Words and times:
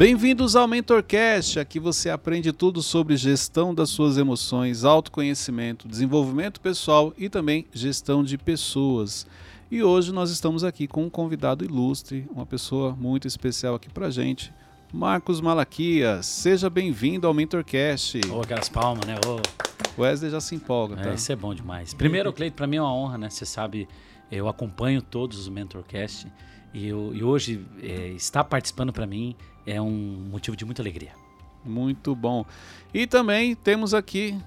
Bem-vindos 0.00 0.56
ao 0.56 0.66
MentorCast. 0.66 1.60
Aqui 1.60 1.78
você 1.78 2.08
aprende 2.08 2.54
tudo 2.54 2.80
sobre 2.80 3.18
gestão 3.18 3.74
das 3.74 3.90
suas 3.90 4.16
emoções, 4.16 4.82
autoconhecimento, 4.82 5.86
desenvolvimento 5.86 6.58
pessoal 6.58 7.12
e 7.18 7.28
também 7.28 7.66
gestão 7.70 8.24
de 8.24 8.38
pessoas. 8.38 9.26
E 9.70 9.82
hoje 9.82 10.10
nós 10.10 10.30
estamos 10.30 10.64
aqui 10.64 10.86
com 10.86 11.04
um 11.04 11.10
convidado 11.10 11.66
ilustre, 11.66 12.26
uma 12.34 12.46
pessoa 12.46 12.96
muito 12.96 13.28
especial 13.28 13.74
aqui 13.74 13.90
pra 13.90 14.08
gente, 14.08 14.50
Marcos 14.90 15.38
Malaquias. 15.38 16.24
Seja 16.24 16.70
bem-vindo 16.70 17.26
ao 17.26 17.34
MentorCast. 17.34 18.22
Ô, 18.32 18.40
aquelas 18.40 18.70
palmas, 18.70 19.04
né? 19.04 19.16
Ô. 19.26 20.00
Wesley 20.00 20.30
já 20.30 20.40
se 20.40 20.54
empolga, 20.54 20.96
tá? 20.96 21.10
É, 21.10 21.14
isso 21.14 21.30
é 21.30 21.36
bom 21.36 21.54
demais. 21.54 21.92
Primeiro, 21.92 22.32
Cleito, 22.32 22.56
para 22.56 22.66
mim 22.66 22.76
é 22.76 22.80
uma 22.80 22.94
honra, 22.94 23.18
né? 23.18 23.28
Você 23.28 23.44
sabe, 23.44 23.86
eu 24.32 24.48
acompanho 24.48 25.02
todos 25.02 25.38
os 25.38 25.48
MentorCast 25.50 26.26
e, 26.72 26.88
eu, 26.88 27.12
e 27.14 27.22
hoje 27.22 27.66
é, 27.82 28.08
estar 28.12 28.44
participando 28.44 28.94
para 28.94 29.06
mim 29.06 29.36
é 29.66 29.80
um 29.80 30.28
motivo 30.30 30.56
de 30.56 30.64
muita 30.64 30.82
alegria. 30.82 31.12
Muito 31.64 32.14
bom. 32.14 32.44
E 32.92 33.06
também 33.06 33.54
temos 33.54 33.92
aqui 33.92 34.38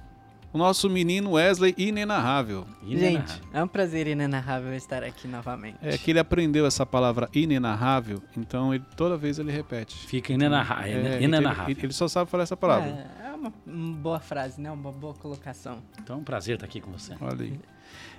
o 0.54 0.58
nosso 0.58 0.88
menino 0.90 1.32
Wesley 1.32 1.74
inenarrável. 1.78 2.66
Gente, 2.86 3.42
é 3.52 3.64
um 3.64 3.68
prazer 3.68 4.06
inenarrável 4.08 4.74
estar 4.76 5.04
aqui 5.04 5.28
novamente. 5.28 5.78
É 5.82 5.98
que 5.98 6.12
ele 6.12 6.20
aprendeu 6.20 6.66
essa 6.66 6.86
palavra 6.86 7.28
inenarrável, 7.34 8.22
então 8.38 8.74
ele, 8.74 8.84
toda 8.96 9.18
vez 9.18 9.40
ele 9.40 9.52
repete. 9.52 9.96
Fica 10.08 10.32
É, 10.32 10.36
é, 10.36 11.24
inenarrável. 11.24 11.72
Ele, 11.72 11.80
ele 11.86 11.94
só 11.94 12.08
sabe 12.08 12.30
falar 12.30 12.44
essa 12.44 12.56
palavra. 12.56 12.90
É, 12.90 13.30
é 13.30 13.34
uma, 13.34 13.52
uma 13.66 13.98
boa 13.98 14.20
frase, 14.20 14.62
né? 14.62 14.72
Uma 14.72 14.92
boa 14.92 15.16
colocação. 15.16 15.80
Então 16.00 16.18
é 16.18 16.20
um 16.20 16.24
prazer 16.24 16.56
estar 16.56 16.68
aqui 16.68 16.80
com 16.80 16.92
você. 16.92 17.16
Olha 17.20 17.44
aí. 17.46 17.60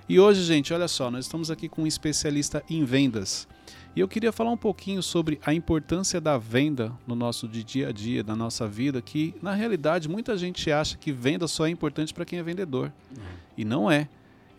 E 0.07 0.19
hoje, 0.19 0.43
gente, 0.43 0.73
olha 0.73 0.87
só, 0.87 1.09
nós 1.09 1.25
estamos 1.25 1.49
aqui 1.49 1.69
com 1.69 1.83
um 1.83 1.87
especialista 1.87 2.63
em 2.69 2.83
vendas. 2.83 3.47
E 3.95 4.01
eu 4.01 4.09
queria 4.09 4.33
falar 4.33 4.51
um 4.51 4.57
pouquinho 4.57 5.01
sobre 5.01 5.39
a 5.45 5.53
importância 5.53 6.19
da 6.19 6.37
venda 6.37 6.91
no 7.07 7.15
nosso 7.15 7.47
dia 7.47 7.87
a 7.87 7.91
dia, 7.93 8.23
na 8.23 8.35
nossa 8.35 8.67
vida, 8.67 9.01
que 9.01 9.33
na 9.41 9.53
realidade 9.53 10.09
muita 10.09 10.37
gente 10.37 10.69
acha 10.69 10.97
que 10.97 11.13
venda 11.13 11.47
só 11.47 11.65
é 11.65 11.69
importante 11.69 12.13
para 12.13 12.25
quem 12.25 12.37
é 12.37 12.43
vendedor. 12.43 12.91
E 13.57 13.63
não 13.63 13.89
é. 13.89 14.09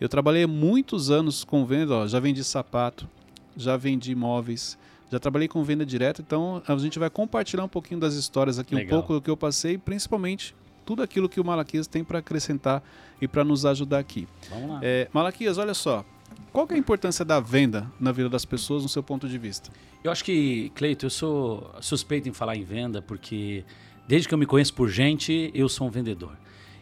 Eu 0.01 0.09
trabalhei 0.09 0.47
muitos 0.47 1.11
anos 1.11 1.43
com 1.43 1.65
venda, 1.65 1.93
ó, 1.93 2.07
já 2.07 2.19
vendi 2.19 2.43
sapato, 2.43 3.07
já 3.55 3.77
vendi 3.77 4.11
imóveis, 4.11 4.75
já 5.11 5.19
trabalhei 5.19 5.47
com 5.47 5.63
venda 5.63 5.85
direta, 5.85 6.19
então 6.21 6.61
a 6.67 6.75
gente 6.77 6.97
vai 6.97 7.09
compartilhar 7.09 7.63
um 7.63 7.69
pouquinho 7.69 7.99
das 7.99 8.15
histórias 8.15 8.57
aqui, 8.57 8.73
um 8.73 8.79
Legal. 8.79 8.99
pouco 8.99 9.13
do 9.13 9.21
que 9.21 9.29
eu 9.29 9.37
passei, 9.37 9.77
principalmente 9.77 10.55
tudo 10.83 11.03
aquilo 11.03 11.29
que 11.29 11.39
o 11.39 11.45
Malaquias 11.45 11.85
tem 11.85 12.03
para 12.03 12.19
acrescentar 12.19 12.81
e 13.21 13.27
para 13.27 13.43
nos 13.43 13.65
ajudar 13.65 13.99
aqui. 13.99 14.27
Vamos 14.49 14.69
lá. 14.69 14.79
É, 14.81 15.07
Malaquias, 15.13 15.57
olha 15.57 15.73
só. 15.73 16.03
Qual 16.51 16.67
é 16.69 16.73
a 16.73 16.77
importância 16.77 17.23
da 17.23 17.39
venda 17.39 17.91
na 17.99 18.11
vida 18.11 18.29
das 18.29 18.45
pessoas, 18.45 18.83
no 18.83 18.89
seu 18.89 19.03
ponto 19.03 19.27
de 19.27 19.37
vista? 19.37 19.71
Eu 20.03 20.11
acho 20.11 20.23
que, 20.23 20.71
Cleito, 20.75 21.05
eu 21.05 21.09
sou 21.09 21.71
suspeito 21.81 22.29
em 22.29 22.33
falar 22.33 22.55
em 22.55 22.63
venda 22.63 23.01
porque 23.01 23.63
desde 24.07 24.27
que 24.27 24.33
eu 24.33 24.37
me 24.37 24.45
conheço 24.45 24.73
por 24.73 24.89
gente, 24.89 25.51
eu 25.53 25.67
sou 25.67 25.87
um 25.87 25.89
vendedor. 25.89 26.37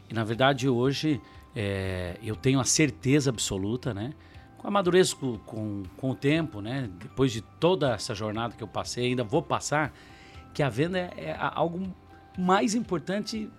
E 0.10 0.14
na 0.14 0.24
verdade 0.24 0.70
hoje 0.70 1.20
é, 1.56 2.18
eu 2.24 2.36
tenho 2.36 2.60
a 2.60 2.66
certeza 2.66 3.30
absoluta, 3.30 3.94
né? 3.94 4.14
Com 4.58 4.68
a 4.68 4.72
madureza 4.72 5.16
com, 5.16 5.38
com, 5.40 5.84
com 5.98 6.12
o 6.12 6.16
tempo, 6.16 6.62
né? 6.62 6.90
Depois 7.00 7.32
de 7.32 7.42
toda 7.42 7.94
essa 7.94 8.14
jornada 8.14 8.56
que 8.56 8.64
eu 8.64 8.68
passei, 8.68 9.08
ainda 9.08 9.24
vou 9.24 9.42
passar, 9.42 9.94
que 10.54 10.62
a 10.62 10.70
venda 10.70 11.00
é, 11.00 11.12
é 11.18 11.38
algo 11.40 11.94
mais 12.38 12.76
importante, 12.76 13.50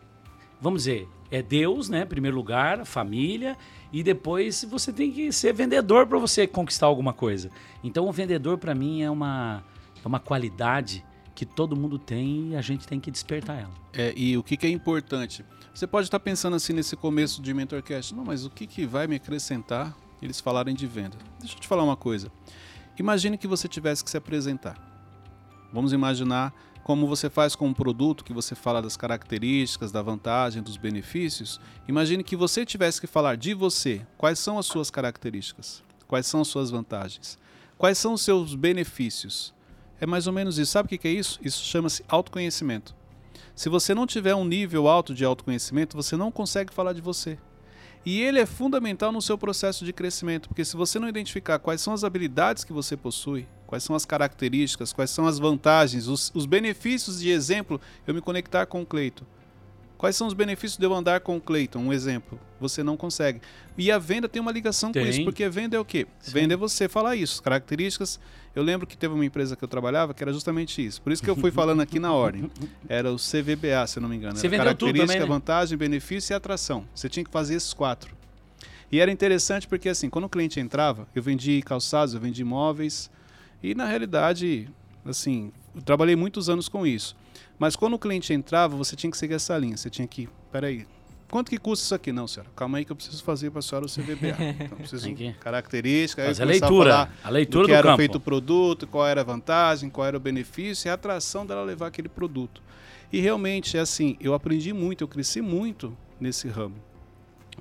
vamos 0.61 0.85
dizer, 0.85 1.09
é 1.31 1.43
Deus, 1.43 1.89
né? 1.89 2.03
Em 2.03 2.07
primeiro 2.07 2.37
lugar, 2.37 2.85
família, 2.85 3.57
e 3.93 4.03
depois 4.03 4.65
você 4.65 4.93
tem 4.93 5.11
que 5.11 5.33
ser 5.33 5.53
vendedor 5.53 6.07
para 6.07 6.19
você 6.19 6.47
conquistar 6.47 6.87
alguma 6.87 7.13
coisa. 7.13 7.51
Então 7.83 8.09
o 8.09 8.13
vendedor 8.13 8.59
para 8.59 8.75
mim 8.75 9.03
é 9.03 9.11
uma, 9.11 9.65
é 10.05 10.07
uma 10.07 10.21
qualidade 10.21 11.05
que 11.35 11.45
todo 11.45 11.77
mundo 11.77 11.99
tem 11.99 12.53
e 12.53 12.57
a 12.57 12.63
gente 12.63 12.87
tem 12.87 12.99
que 12.99 13.11
despertar 13.11 13.61
ela. 13.61 13.73
É, 13.93 14.13
e 14.17 14.37
o 14.37 14.43
que, 14.43 14.57
que 14.57 14.67
é 14.67 14.71
importante? 14.71 15.45
Você 15.75 15.87
pode 15.87 16.07
estar 16.07 16.19
pensando 16.19 16.57
assim 16.57 16.73
nesse 16.73 16.97
começo 16.97 17.43
de 17.43 17.53
MentorCast, 17.53 18.15
não, 18.15 18.25
mas 18.25 18.47
o 18.47 18.51
que, 18.51 18.67
que 18.67 18.87
vai 18.87 19.07
me 19.07 19.17
acrescentar 19.17 19.95
eles 20.23 20.41
falarem 20.41 20.75
de 20.75 20.87
venda? 20.87 21.19
Deixa 21.39 21.55
eu 21.55 21.61
te 21.61 21.69
falar 21.69 21.83
uma 21.83 21.97
coisa. 21.97 22.33
Imagine 22.99 23.37
que 23.37 23.47
você 23.47 23.69
tivesse 23.69 24.03
que 24.03 24.11
se 24.11 24.17
apresentar. 24.17 24.75
Vamos 25.71 25.93
imaginar 25.93 26.55
como 26.87 27.09
você 27.09 27.29
faz 27.29 27.57
com 27.57 27.67
um 27.67 27.75
produto 27.75 28.23
que 28.23 28.33
você 28.33 28.55
fala 28.55 28.81
das 28.81 28.97
características, 28.97 29.91
da 29.91 30.01
vantagem, 30.01 30.63
dos 30.63 30.77
benefícios. 30.77 31.61
Imagine 31.89 32.23
que 32.23 32.37
você 32.37 32.65
tivesse 32.65 33.01
que 33.01 33.09
falar 33.09 33.37
de 33.37 33.55
você. 33.55 34.07
Quais 34.17 34.39
são 34.39 34.57
as 34.57 34.67
suas 34.67 34.89
características? 34.89 35.83
Quais 36.07 36.29
são 36.29 36.43
as 36.43 36.47
suas 36.47 36.71
vantagens? 36.71 37.37
Quais 37.77 37.99
são 37.99 38.13
os 38.13 38.23
seus 38.23 38.55
benefícios? 38.55 39.53
É 40.01 40.07
mais 40.07 40.29
ou 40.29 40.33
menos 40.33 40.59
isso. 40.59 40.71
Sabe 40.71 40.87
o 40.87 40.97
que 40.97 41.09
é 41.09 41.11
isso? 41.11 41.41
Isso 41.43 41.65
chama-se 41.65 42.05
autoconhecimento. 42.07 42.95
Se 43.53 43.69
você 43.69 43.93
não 43.93 44.07
tiver 44.07 44.37
um 44.37 44.45
nível 44.45 44.87
alto 44.87 45.13
de 45.13 45.25
autoconhecimento, 45.25 45.97
você 45.97 46.17
não 46.17 46.31
consegue 46.31 46.73
falar 46.73 46.93
de 46.93 47.01
você. 47.01 47.37
E 48.05 48.21
ele 48.21 48.39
é 48.39 48.47
fundamental 48.47 49.11
no 49.11 49.21
seu 49.21 49.37
processo 49.37 49.85
de 49.85 49.93
crescimento, 49.93 50.49
porque 50.49 50.65
se 50.65 50.77
você 50.77 51.01
não 51.01 51.09
identificar 51.09 51.59
quais 51.59 51.81
são 51.81 51.93
as 51.93 52.05
habilidades 52.05 52.63
que 52.63 52.73
você 52.73 52.97
possui, 52.97 53.49
quais 53.67 53.83
são 53.83 53.97
as 53.97 54.05
características, 54.05 54.93
quais 54.93 55.11
são 55.11 55.27
as 55.27 55.39
vantagens, 55.39 56.07
os, 56.07 56.31
os 56.35 56.47
benefícios 56.47 57.21
de 57.21 57.31
exemplo, 57.31 57.81
eu 58.07 58.15
me 58.15 58.21
conectar 58.21 58.67
com 58.67 58.83
o 58.83 58.87
Cleiton. 58.87 59.25
Quais 59.99 60.15
são 60.15 60.27
os 60.27 60.35
benefícios 60.35 60.79
de 60.79 60.85
eu 60.85 60.93
andar 60.95 61.21
com 61.21 61.37
o 61.37 61.41
Cleiton? 61.41 61.79
Um 61.79 61.93
exemplo. 61.93 62.39
Você 62.61 62.83
não 62.83 62.97
consegue. 62.97 63.41
E 63.79 63.91
a 63.91 63.99
venda 63.99 64.29
tem 64.29 64.41
uma 64.41 64.53
ligação 64.53 64.91
com 64.91 65.01
Tem. 65.01 65.09
isso, 65.09 65.25
porque 65.25 65.49
venda 65.49 65.77
é 65.77 65.81
o 65.81 65.85
quê? 65.85 66.07
Sim. 66.21 66.33
Venda 66.33 66.55
é 66.55 66.57
você 66.57 66.89
falar 66.89 67.17
isso. 67.17 67.43
Características. 67.43 68.21
Eu 68.55 68.63
lembro 68.63 68.87
que 68.87 68.97
teve 68.97 69.13
uma 69.13 69.25
empresa 69.25 69.57
que 69.57 69.65
eu 69.65 69.69
trabalhava 69.69 70.15
que 70.15 70.23
era 70.23 70.33
justamente 70.33 70.85
isso. 70.85 71.01
Por 71.03 71.13
isso 71.13 71.23
que 71.23 71.29
eu 71.29 71.37
fui 71.37 71.51
falando 71.51 71.81
aqui 71.81 71.99
na 71.99 72.13
ordem. 72.13 72.51
Era 72.89 73.13
o 73.13 73.17
CVBA, 73.17 73.87
se 73.87 73.99
eu 73.99 74.01
não 74.03 74.09
me 74.09 74.17
engano. 74.17 74.37
Você 74.37 74.47
Era 74.47 74.57
Característica, 74.57 75.07
também, 75.07 75.21
né? 75.21 75.27
vantagem, 75.27 75.77
benefício 75.77 76.33
e 76.33 76.35
atração. 76.35 76.87
Você 76.95 77.09
tinha 77.09 77.23
que 77.23 77.31
fazer 77.31 77.55
esses 77.55 77.75
quatro. 77.75 78.17
E 78.91 79.01
era 79.01 79.11
interessante 79.11 79.67
porque, 79.67 79.89
assim, 79.89 80.09
quando 80.09 80.25
o 80.25 80.29
cliente 80.29 80.61
entrava, 80.61 81.09
eu 81.15 81.23
vendi 81.23 81.61
calçados, 81.63 82.15
eu 82.15 82.21
vendi 82.21 82.41
imóveis. 82.43 83.11
E, 83.63 83.75
na 83.75 83.87
realidade, 83.87 84.69
assim, 85.05 85.53
eu 85.75 85.83
trabalhei 85.83 86.17
muitos 86.17 86.49
anos 86.49 86.69
com 86.69 86.87
isso. 86.87 87.17
Mas 87.59 87.75
quando 87.77 87.95
o 87.95 87.99
cliente 87.99 88.33
entrava, 88.33 88.77
você 88.77 88.95
tinha 88.95 89.11
que 89.11 89.17
seguir 89.17 89.35
essa 89.35 89.57
linha. 89.57 89.77
Você 89.77 89.89
tinha 89.89 90.07
que, 90.07 90.29
peraí, 90.53 90.87
quanto 91.31 91.51
que 91.51 91.59
custa 91.59 91.85
isso 91.85 91.95
aqui? 91.95 92.13
Não, 92.13 92.27
senhora, 92.27 92.51
calma 92.55 92.79
aí 92.79 92.85
que 92.85 92.93
eu 92.93 92.97
preciso 92.97 93.23
fazer 93.25 93.51
para 93.51 93.61
a 93.61 93.63
senhora 93.63 93.87
o 93.87 93.89
CVBA. 93.89 94.37
Então, 94.67 94.79
preciso 94.79 95.15
que 95.15 95.33
característica. 95.35 96.25
fazer 96.25 96.43
a 96.43 96.47
leitura, 96.47 96.91
falar 96.91 97.15
a 97.25 97.31
leitura 97.31 97.65
do 97.65 97.67
que 97.67 97.73
do 97.73 97.79
era 97.79 97.89
campo. 97.89 97.97
feito 97.97 98.15
o 98.17 98.21
produto, 98.21 98.87
qual 98.87 99.07
era 99.07 99.23
a 99.23 99.25
vantagem, 99.25 99.89
qual 99.89 100.07
era 100.07 100.17
o 100.17 100.21
benefício 100.21 100.89
e 100.89 100.91
a 100.91 100.95
atração 100.95 101.47
dela 101.47 101.63
levar 101.63 101.87
aquele 101.87 102.09
produto. 102.09 102.63
E 103.13 103.21
realmente, 103.21 103.77
é 103.77 103.81
assim, 103.81 104.17
eu 104.21 104.35
aprendi 104.35 104.73
muito, 104.73 105.03
eu 105.03 105.09
cresci 105.09 105.41
muito 105.41 105.97
nesse 106.21 106.49
ramo. 106.49 106.77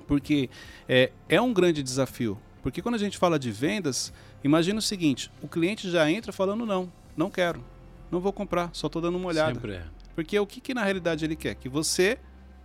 Porque 0.06 0.50
é, 0.88 1.10
é 1.28 1.40
um 1.40 1.52
grande 1.52 1.82
desafio. 1.82 2.38
Porque 2.62 2.82
quando 2.82 2.96
a 2.96 2.98
gente 2.98 3.16
fala 3.16 3.38
de 3.38 3.50
vendas, 3.52 4.12
imagina 4.46 4.78
o 4.78 4.82
seguinte, 4.82 5.30
o 5.42 5.48
cliente 5.48 5.90
já 5.90 6.10
entra 6.10 6.32
falando 6.32 6.64
não, 6.64 6.90
não 7.16 7.28
quero, 7.30 7.62
não 8.10 8.20
vou 8.20 8.32
comprar, 8.32 8.70
só 8.72 8.86
estou 8.86 9.02
dando 9.02 9.16
uma 9.18 9.28
olhada. 9.28 9.52
Sempre 9.54 9.72
é. 9.74 9.84
Porque 10.14 10.38
o 10.38 10.46
que, 10.46 10.60
que 10.60 10.72
na 10.72 10.82
realidade 10.82 11.24
ele 11.24 11.36
quer? 11.36 11.54
Que 11.54 11.68
você 11.68 12.18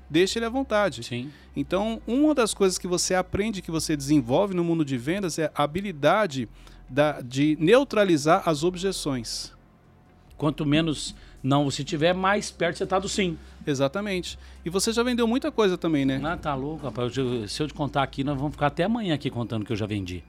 deixe 0.09 0.40
ele 0.40 0.46
à 0.46 0.50
vontade. 0.50 1.03
Sim. 1.03 1.31
Então, 1.56 2.02
uma 2.08 2.34
das 2.34 2.53
coisas 2.53 2.78
que 2.78 2.88
você 2.88 3.14
aprende, 3.16 3.62
que 3.62 3.72
você 3.72 3.96
desenvolve 3.97 4.53
no 4.53 4.64
mundo 4.64 4.86
de 4.86 4.97
vendas 4.97 5.38
é 5.38 5.52
a 5.56 5.64
habilidade 5.64 6.47
da- 6.90 7.20
de 7.22 7.58
neutralizar 7.59 8.44
as 8.47 8.64
objeções. 8.64 9.52
Quanto 10.38 10.66
menos 10.66 11.16
não 11.44 11.66
você 11.66 11.84
tiver, 11.84 12.14
mais 12.14 12.52
perto 12.52 12.78
você 12.78 12.86
tá 12.86 13.00
do 13.00 13.08
sim. 13.09 13.38
Exatamente. 13.66 14.38
E 14.66 14.70
você 14.70 14.91
já 14.91 15.03
vendeu 15.03 15.28
muita 15.28 15.52
coisa 15.52 15.78
também, 15.78 16.03
né? 16.06 16.20
Ah, 16.24 16.36
tá 16.38 16.56
louco, 16.56 16.86
rapaz. 16.86 17.16
Eu- 17.16 17.47
se 17.47 17.62
eu 17.62 17.68
te 17.68 17.74
contar 17.74 18.02
aqui, 18.03 18.24
nós 18.24 18.36
vamos 18.38 18.53
ficar 18.53 18.68
até 18.68 18.84
amanhã 18.84 19.14
aqui 19.14 19.30
contando 19.30 19.64
que 19.66 19.72
eu 19.72 19.75
já 19.78 19.86
vendi. 19.86 20.24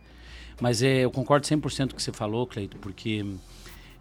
Mas 0.61 0.83
é, 0.83 1.05
eu 1.05 1.11
concordo 1.11 1.47
100% 1.47 1.61
com 1.89 1.93
o 1.95 1.97
que 1.97 2.03
você 2.03 2.13
falou, 2.13 2.47
Cleito, 2.47 2.77
porque 2.79 3.25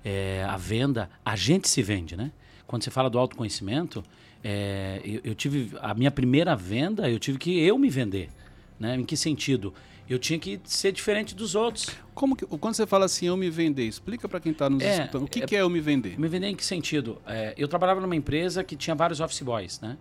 é, 0.04 0.46
a 0.48 0.58
venda, 0.58 1.10
a 1.24 1.36
gente 1.36 1.68
se 1.68 1.82
vende, 1.82 2.16
né? 2.16 2.32
Quando 2.68 2.84
você 2.84 2.92
fala 2.92 3.10
do 3.10 3.20
autoconhecimento, 3.20 4.04
é, 4.44 5.02
eu, 5.04 5.22
eu 5.24 5.36
tive 5.36 5.72
a 5.82 5.94
minha 5.94 6.12
primeira 6.12 6.56
venda, 6.56 7.10
eu 7.10 7.20
tive 7.20 7.38
que 7.38 7.60
eu 7.60 7.78
me 7.78 7.90
vender, 7.90 8.30
né? 8.80 8.96
Em 8.96 9.04
que 9.04 9.18
sentido? 9.18 9.74
Eu 10.10 10.20
tinha 10.20 10.38
que 10.38 10.60
ser 10.66 10.92
diferente 10.92 11.34
dos 11.34 11.56
outros. 11.56 11.88
Como 12.14 12.36
que, 12.36 12.46
quando 12.46 12.74
você 12.74 12.86
fala 12.86 13.06
assim, 13.06 13.28
eu 13.28 13.38
me 13.38 13.50
vender, 13.50 13.86
explica 13.86 14.28
para 14.28 14.42
quem 14.42 14.52
está 14.52 14.70
nos 14.70 14.84
É, 14.84 14.94
escutando. 15.00 15.24
O 15.24 15.28
que, 15.28 15.44
é- 15.44 15.46
que 15.46 15.56
é 15.56 15.62
eu 15.62 15.70
me 15.70 15.80
vender? 15.80 16.20
Me 16.20 16.28
vender 16.28 16.48
em 16.48 16.56
que 16.56 16.66
sentido? 16.66 17.22
É, 17.26 17.54
eu 17.58 17.68
trabalhava 17.68 18.02
numa 18.02 18.16
empresa 18.16 18.62
que 18.64 18.76
tinha 18.76 18.94
vários 18.96 19.22
office 19.22 19.42
boys, 19.42 19.80
né? 19.80 19.98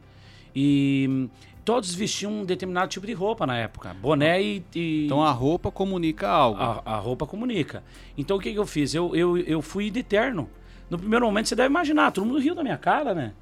E 0.54 1.28
todos 1.64 1.94
vestiam 1.94 2.32
um 2.32 2.44
determinado 2.44 2.88
tipo 2.90 3.06
de 3.06 3.12
roupa 3.12 3.46
na 3.46 3.56
época. 3.56 3.94
Boné 3.94 4.40
e... 4.42 4.64
e- 4.74 5.04
Então 5.06 5.22
a 5.22 5.30
roupa 5.30 5.70
comunica 5.70 6.28
algo. 6.28 6.60
a, 6.60 6.82
a 6.84 6.96
roupa 6.96 7.26
comunica. 7.26 7.82
Então 8.16 8.36
o 8.36 8.40
que, 8.40 8.52
que 8.52 8.58
eu 8.58 8.66
fiz? 8.66 8.94
Eu, 8.94 9.14
eu, 9.14 9.36
eu 9.38 9.62
fui 9.62 9.90
de 9.90 10.02
terno. 10.02 10.48
No 10.88 10.98
primeiro 10.98 11.24
momento 11.24 11.48
você 11.48 11.54
deve 11.54 11.68
imaginar, 11.68 12.10
todo 12.12 12.26
mundo 12.26 12.38
riu 12.40 12.54
da 12.54 12.62
minha 12.62 12.76
cara, 12.78 13.14
né? 13.14 13.32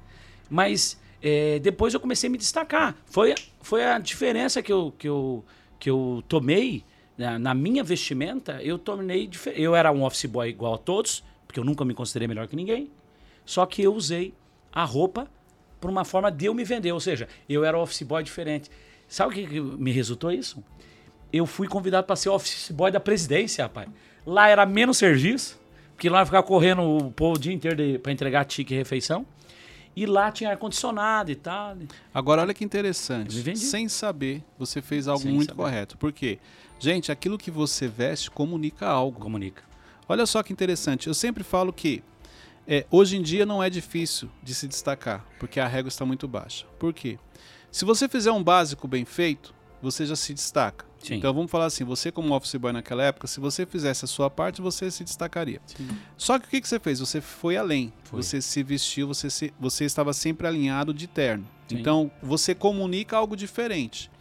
Mas 0.49 0.99
é, 1.21 1.59
depois 1.59 1.93
eu 1.93 1.99
comecei 1.99 2.27
a 2.27 2.31
me 2.31 2.37
destacar. 2.37 2.95
Foi, 3.05 3.33
foi 3.61 3.83
a 3.83 3.97
diferença 3.99 4.61
que 4.61 4.71
eu, 4.71 4.93
que 4.97 5.07
eu, 5.09 5.43
que 5.79 5.89
eu 5.89 6.23
tomei 6.27 6.83
na, 7.17 7.37
na 7.39 7.53
minha 7.53 7.83
vestimenta. 7.83 8.61
Eu 8.61 8.77
tornei 8.77 9.29
Eu 9.55 9.75
era 9.75 9.91
um 9.91 10.03
office 10.03 10.25
boy 10.25 10.49
igual 10.49 10.75
a 10.75 10.77
todos, 10.77 11.23
porque 11.47 11.59
eu 11.59 11.63
nunca 11.63 11.83
me 11.83 11.93
considerei 11.93 12.27
melhor 12.27 12.47
que 12.47 12.55
ninguém. 12.55 12.91
Só 13.45 13.65
que 13.65 13.81
eu 13.81 13.93
usei 13.95 14.33
a 14.71 14.83
roupa 14.83 15.27
para 15.79 15.89
uma 15.89 16.03
forma 16.05 16.31
de 16.31 16.45
eu 16.45 16.53
me 16.53 16.63
vender. 16.63 16.91
Ou 16.91 16.99
seja, 16.99 17.27
eu 17.47 17.63
era 17.63 17.77
office 17.77 18.03
boy 18.03 18.23
diferente. 18.23 18.69
Sabe 19.07 19.31
o 19.31 19.35
que, 19.35 19.47
que 19.47 19.59
me 19.61 19.91
resultou 19.91 20.31
isso? 20.31 20.63
Eu 21.31 21.45
fui 21.45 21.67
convidado 21.67 22.05
para 22.07 22.15
ser 22.15 22.29
office 22.29 22.71
boy 22.71 22.91
da 22.91 22.99
presidência, 22.99 23.63
rapaz. 23.63 23.87
Lá 24.25 24.47
era 24.47 24.65
menos 24.65 24.97
serviço, 24.97 25.59
porque 25.95 26.09
lá 26.09 26.21
eu 26.21 26.25
ficava 26.25 26.45
correndo 26.45 26.81
o 26.81 27.11
povo 27.11 27.35
o 27.35 27.39
dia 27.39 27.53
inteiro 27.53 27.99
para 27.99 28.11
entregar 28.11 28.45
tique 28.45 28.73
e 28.73 28.77
refeição. 28.77 29.25
E 29.95 30.05
lá 30.05 30.31
tinha 30.31 30.51
ar-condicionado 30.51 31.31
e 31.31 31.35
tal. 31.35 31.75
Agora, 32.13 32.41
olha 32.41 32.53
que 32.53 32.63
interessante. 32.63 33.57
Sem 33.57 33.89
saber, 33.89 34.43
você 34.57 34.81
fez 34.81 35.07
algo 35.07 35.23
Sem 35.23 35.33
muito 35.33 35.49
saber. 35.49 35.61
correto. 35.61 35.97
Por 35.97 36.13
quê? 36.13 36.39
Gente, 36.79 37.11
aquilo 37.11 37.37
que 37.37 37.51
você 37.51 37.87
veste 37.87 38.31
comunica 38.31 38.87
algo. 38.87 39.19
Comunica. 39.19 39.63
Olha 40.07 40.25
só 40.25 40.41
que 40.41 40.53
interessante. 40.53 41.07
Eu 41.07 41.13
sempre 41.13 41.43
falo 41.43 41.73
que 41.73 42.01
é, 42.71 42.85
hoje 42.91 43.17
em 43.17 43.21
dia 43.21 43.45
não 43.45 43.61
é 43.63 43.69
difícil 43.69 44.29
de 44.43 44.53
se 44.53 44.67
destacar, 44.67 45.25
porque 45.39 45.59
a 45.59 45.67
régua 45.67 45.89
está 45.89 46.05
muito 46.05 46.27
baixa. 46.27 46.65
Por 46.77 46.93
quê? 46.93 47.17
Se 47.71 47.83
você 47.83 48.07
fizer 48.07 48.31
um 48.31 48.43
básico 48.43 48.87
bem 48.87 49.03
feito, 49.05 49.53
você 49.81 50.05
já 50.05 50.15
se 50.15 50.33
destaca. 50.33 50.85
Sim. 51.01 51.15
Então 51.15 51.33
vamos 51.33 51.49
falar 51.49 51.65
assim, 51.65 51.83
você 51.85 52.11
como 52.11 52.35
office 52.35 52.55
boy 52.55 52.73
naquela 52.73 53.03
época, 53.03 53.25
se 53.25 53.39
você 53.39 53.65
fizesse 53.65 54.03
a 54.05 54.07
sua 54.07 54.29
parte, 54.29 54.61
você 54.61 54.91
se 54.91 55.03
destacaria. 55.03 55.61
Sim. 55.65 55.87
Só 56.17 56.37
que 56.37 56.45
o 56.45 56.49
que, 56.49 56.59
que 56.61 56.67
você 56.67 56.79
fez? 56.79 56.99
Você 56.99 57.21
foi 57.21 57.55
além. 57.57 57.91
Foi. 58.03 58.21
Você 58.21 58.41
se 58.41 58.61
vestiu, 58.61 59.07
você, 59.07 59.29
se- 59.29 59.53
você 59.59 59.85
estava 59.85 60.11
sempre 60.13 60.45
alinhado 60.45 60.93
de 60.93 61.07
terno. 61.07 61.47
Sim. 61.69 61.79
Então 61.79 62.11
você 62.21 62.53
comunica 62.53 63.15
algo 63.17 63.35
diferente. 63.35 64.11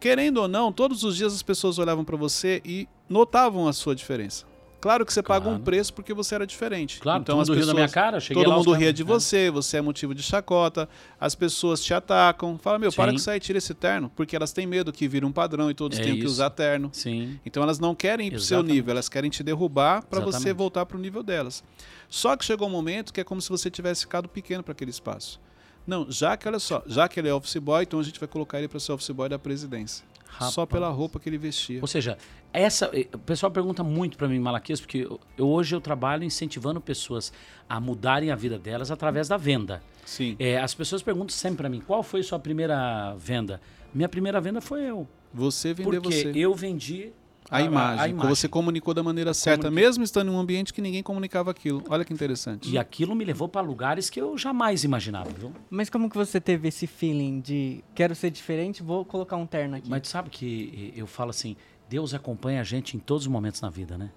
Querendo 0.00 0.38
ou 0.38 0.48
não, 0.48 0.72
todos 0.72 1.02
os 1.04 1.16
dias 1.16 1.34
as 1.34 1.42
pessoas 1.42 1.78
olhavam 1.78 2.04
para 2.04 2.16
você 2.16 2.62
e 2.64 2.88
notavam 3.08 3.66
a 3.68 3.72
sua 3.72 3.94
diferença. 3.94 4.46
Claro 4.80 5.04
que 5.04 5.12
você 5.12 5.22
paga 5.22 5.46
um 5.46 5.50
Claro. 5.52 5.62
preço 5.64 5.92
porque 5.92 6.14
você 6.14 6.36
era 6.36 6.46
diferente. 6.46 7.00
Claro, 7.00 7.22
então 7.22 7.34
todo 7.36 7.42
as 7.42 7.48
mundo 7.48 7.56
riu 7.58 7.66
da 7.66 7.72
pessoas, 7.72 7.90
minha 7.92 8.04
cara, 8.04 8.20
cheguei 8.20 8.42
todo 8.44 8.50
lá, 8.50 8.56
mundo 8.58 8.72
ria 8.72 8.92
de 8.92 9.02
você, 9.02 9.50
você 9.50 9.78
é 9.78 9.80
motivo 9.80 10.14
de 10.14 10.22
chacota, 10.22 10.88
as 11.20 11.34
pessoas 11.34 11.82
te 11.82 11.92
atacam, 11.92 12.56
fala 12.58 12.78
meu, 12.78 12.92
para 12.92 13.06
Sim. 13.06 13.10
com 13.10 13.16
isso 13.16 13.30
aí, 13.30 13.40
tira 13.40 13.58
esse 13.58 13.74
terno, 13.74 14.08
porque 14.14 14.36
elas 14.36 14.52
têm 14.52 14.66
medo 14.68 14.92
que 14.92 15.08
vira 15.08 15.26
um 15.26 15.32
padrão 15.32 15.68
e 15.68 15.74
todos 15.74 15.98
É 15.98 16.02
tenham 16.02 16.16
que 16.18 16.24
usar 16.26 16.50
terno. 16.50 16.90
Sim. 16.92 17.40
Então 17.44 17.62
elas 17.62 17.80
não 17.80 17.92
querem 17.94 18.28
ir 18.28 18.30
pro 18.30 18.40
seu 18.40 18.58
Exatamente. 18.58 18.74
nível, 18.76 18.92
elas 18.92 19.08
querem 19.08 19.28
te 19.30 19.42
derrubar 19.42 20.04
para 20.04 20.20
você 20.20 20.52
voltar 20.52 20.86
pro 20.86 20.96
nível 20.98 21.24
delas. 21.24 21.64
Só 22.08 22.36
que 22.36 22.44
chegou 22.44 22.68
um 22.68 22.70
momento 22.70 23.12
que 23.12 23.20
é 23.20 23.24
como 23.24 23.40
se 23.42 23.48
você 23.48 23.68
tivesse 23.70 24.02
ficado 24.02 24.28
pequeno 24.28 24.62
para 24.62 24.72
aquele 24.72 24.90
espaço. 24.92 25.40
Não, 25.84 26.06
já 26.10 26.36
que 26.36 26.46
olha 26.46 26.58
só, 26.58 26.82
já 26.86 27.08
que 27.08 27.18
ele 27.18 27.28
é 27.28 27.34
office 27.34 27.56
boy, 27.56 27.82
então 27.82 27.98
a 27.98 28.02
gente 28.02 28.20
vai 28.20 28.28
colocar 28.28 28.58
ele 28.58 28.68
para 28.68 28.78
ser 28.78 28.92
office 28.92 29.10
boy 29.10 29.28
da 29.28 29.38
presidência. 29.38 30.04
Só 30.38 30.62
Rapaz. 30.62 30.68
pela 30.68 30.88
roupa 30.88 31.18
que 31.18 31.28
ele 31.28 31.38
vestia. 31.38 31.80
Ou 31.80 31.86
seja, 31.86 32.16
essa, 32.52 32.90
eh, 32.92 33.08
o 33.12 33.18
pessoal 33.18 33.50
pergunta 33.50 33.82
muito 33.82 34.16
para 34.16 34.28
mim, 34.28 34.38
Malaquias, 34.38 34.80
porque 34.80 35.06
eu, 35.36 35.46
hoje 35.46 35.74
eu 35.74 35.80
trabalho 35.80 36.24
incentivando 36.24 36.80
pessoas 36.80 37.32
a 37.68 37.80
mudarem 37.80 38.30
a 38.30 38.36
vida 38.36 38.58
delas 38.58 38.90
através 38.90 39.28
da 39.28 39.36
venda. 39.36 39.82
Sim. 40.04 40.36
Eh, 40.38 40.58
as 40.58 40.74
pessoas 40.74 41.02
perguntam 41.02 41.30
sempre 41.30 41.58
para 41.58 41.68
mim, 41.68 41.80
qual 41.80 42.02
foi 42.02 42.22
sua 42.22 42.38
primeira 42.38 43.14
venda? 43.16 43.60
Minha 43.92 44.08
primeira 44.08 44.40
venda 44.40 44.60
foi 44.60 44.82
eu. 44.82 45.08
Você 45.32 45.74
vender 45.74 46.00
Porque 46.00 46.22
você. 46.22 46.32
eu 46.34 46.54
vendi 46.54 47.12
A, 47.50 47.62
imagem, 47.62 48.14
a 48.18 48.26
Você 48.26 48.46
comunicou 48.48 48.92
da 48.92 49.02
maneira 49.02 49.32
certa, 49.32 49.64
comuniquei. 49.64 49.84
mesmo 49.86 50.04
estando 50.04 50.30
em 50.30 50.34
um 50.34 50.38
ambiente 50.38 50.72
que 50.72 50.82
ninguém 50.82 51.02
comunicava 51.02 51.50
aquilo. 51.50 51.82
Olha 51.88 52.04
que 52.04 52.12
interessante. 52.12 52.70
E 52.70 52.76
aquilo 52.76 53.14
me 53.14 53.24
levou 53.24 53.48
para 53.48 53.60
lugares 53.60 54.10
que 54.10 54.20
eu 54.20 54.36
jamais 54.36 54.84
imaginava, 54.84 55.30
viu? 55.30 55.52
Mas 55.70 55.88
como 55.88 56.10
que 56.10 56.16
você 56.16 56.40
teve 56.40 56.68
esse 56.68 56.86
feeling 56.86 57.40
de 57.40 57.82
quero 57.94 58.14
ser 58.14 58.30
diferente, 58.30 58.82
vou 58.82 59.04
colocar 59.04 59.36
um 59.36 59.46
terno 59.46 59.76
aqui? 59.76 59.88
Mas 59.88 60.02
tu 60.02 60.08
sabe 60.08 60.28
que 60.28 60.92
eu 60.94 61.06
falo 61.06 61.30
assim, 61.30 61.56
Deus 61.88 62.12
acompanha 62.12 62.60
a 62.60 62.64
gente 62.64 62.96
em 62.96 63.00
todos 63.00 63.22
os 63.24 63.28
momentos 63.32 63.60
na 63.60 63.70
vida, 63.70 63.96
né? 63.96 64.10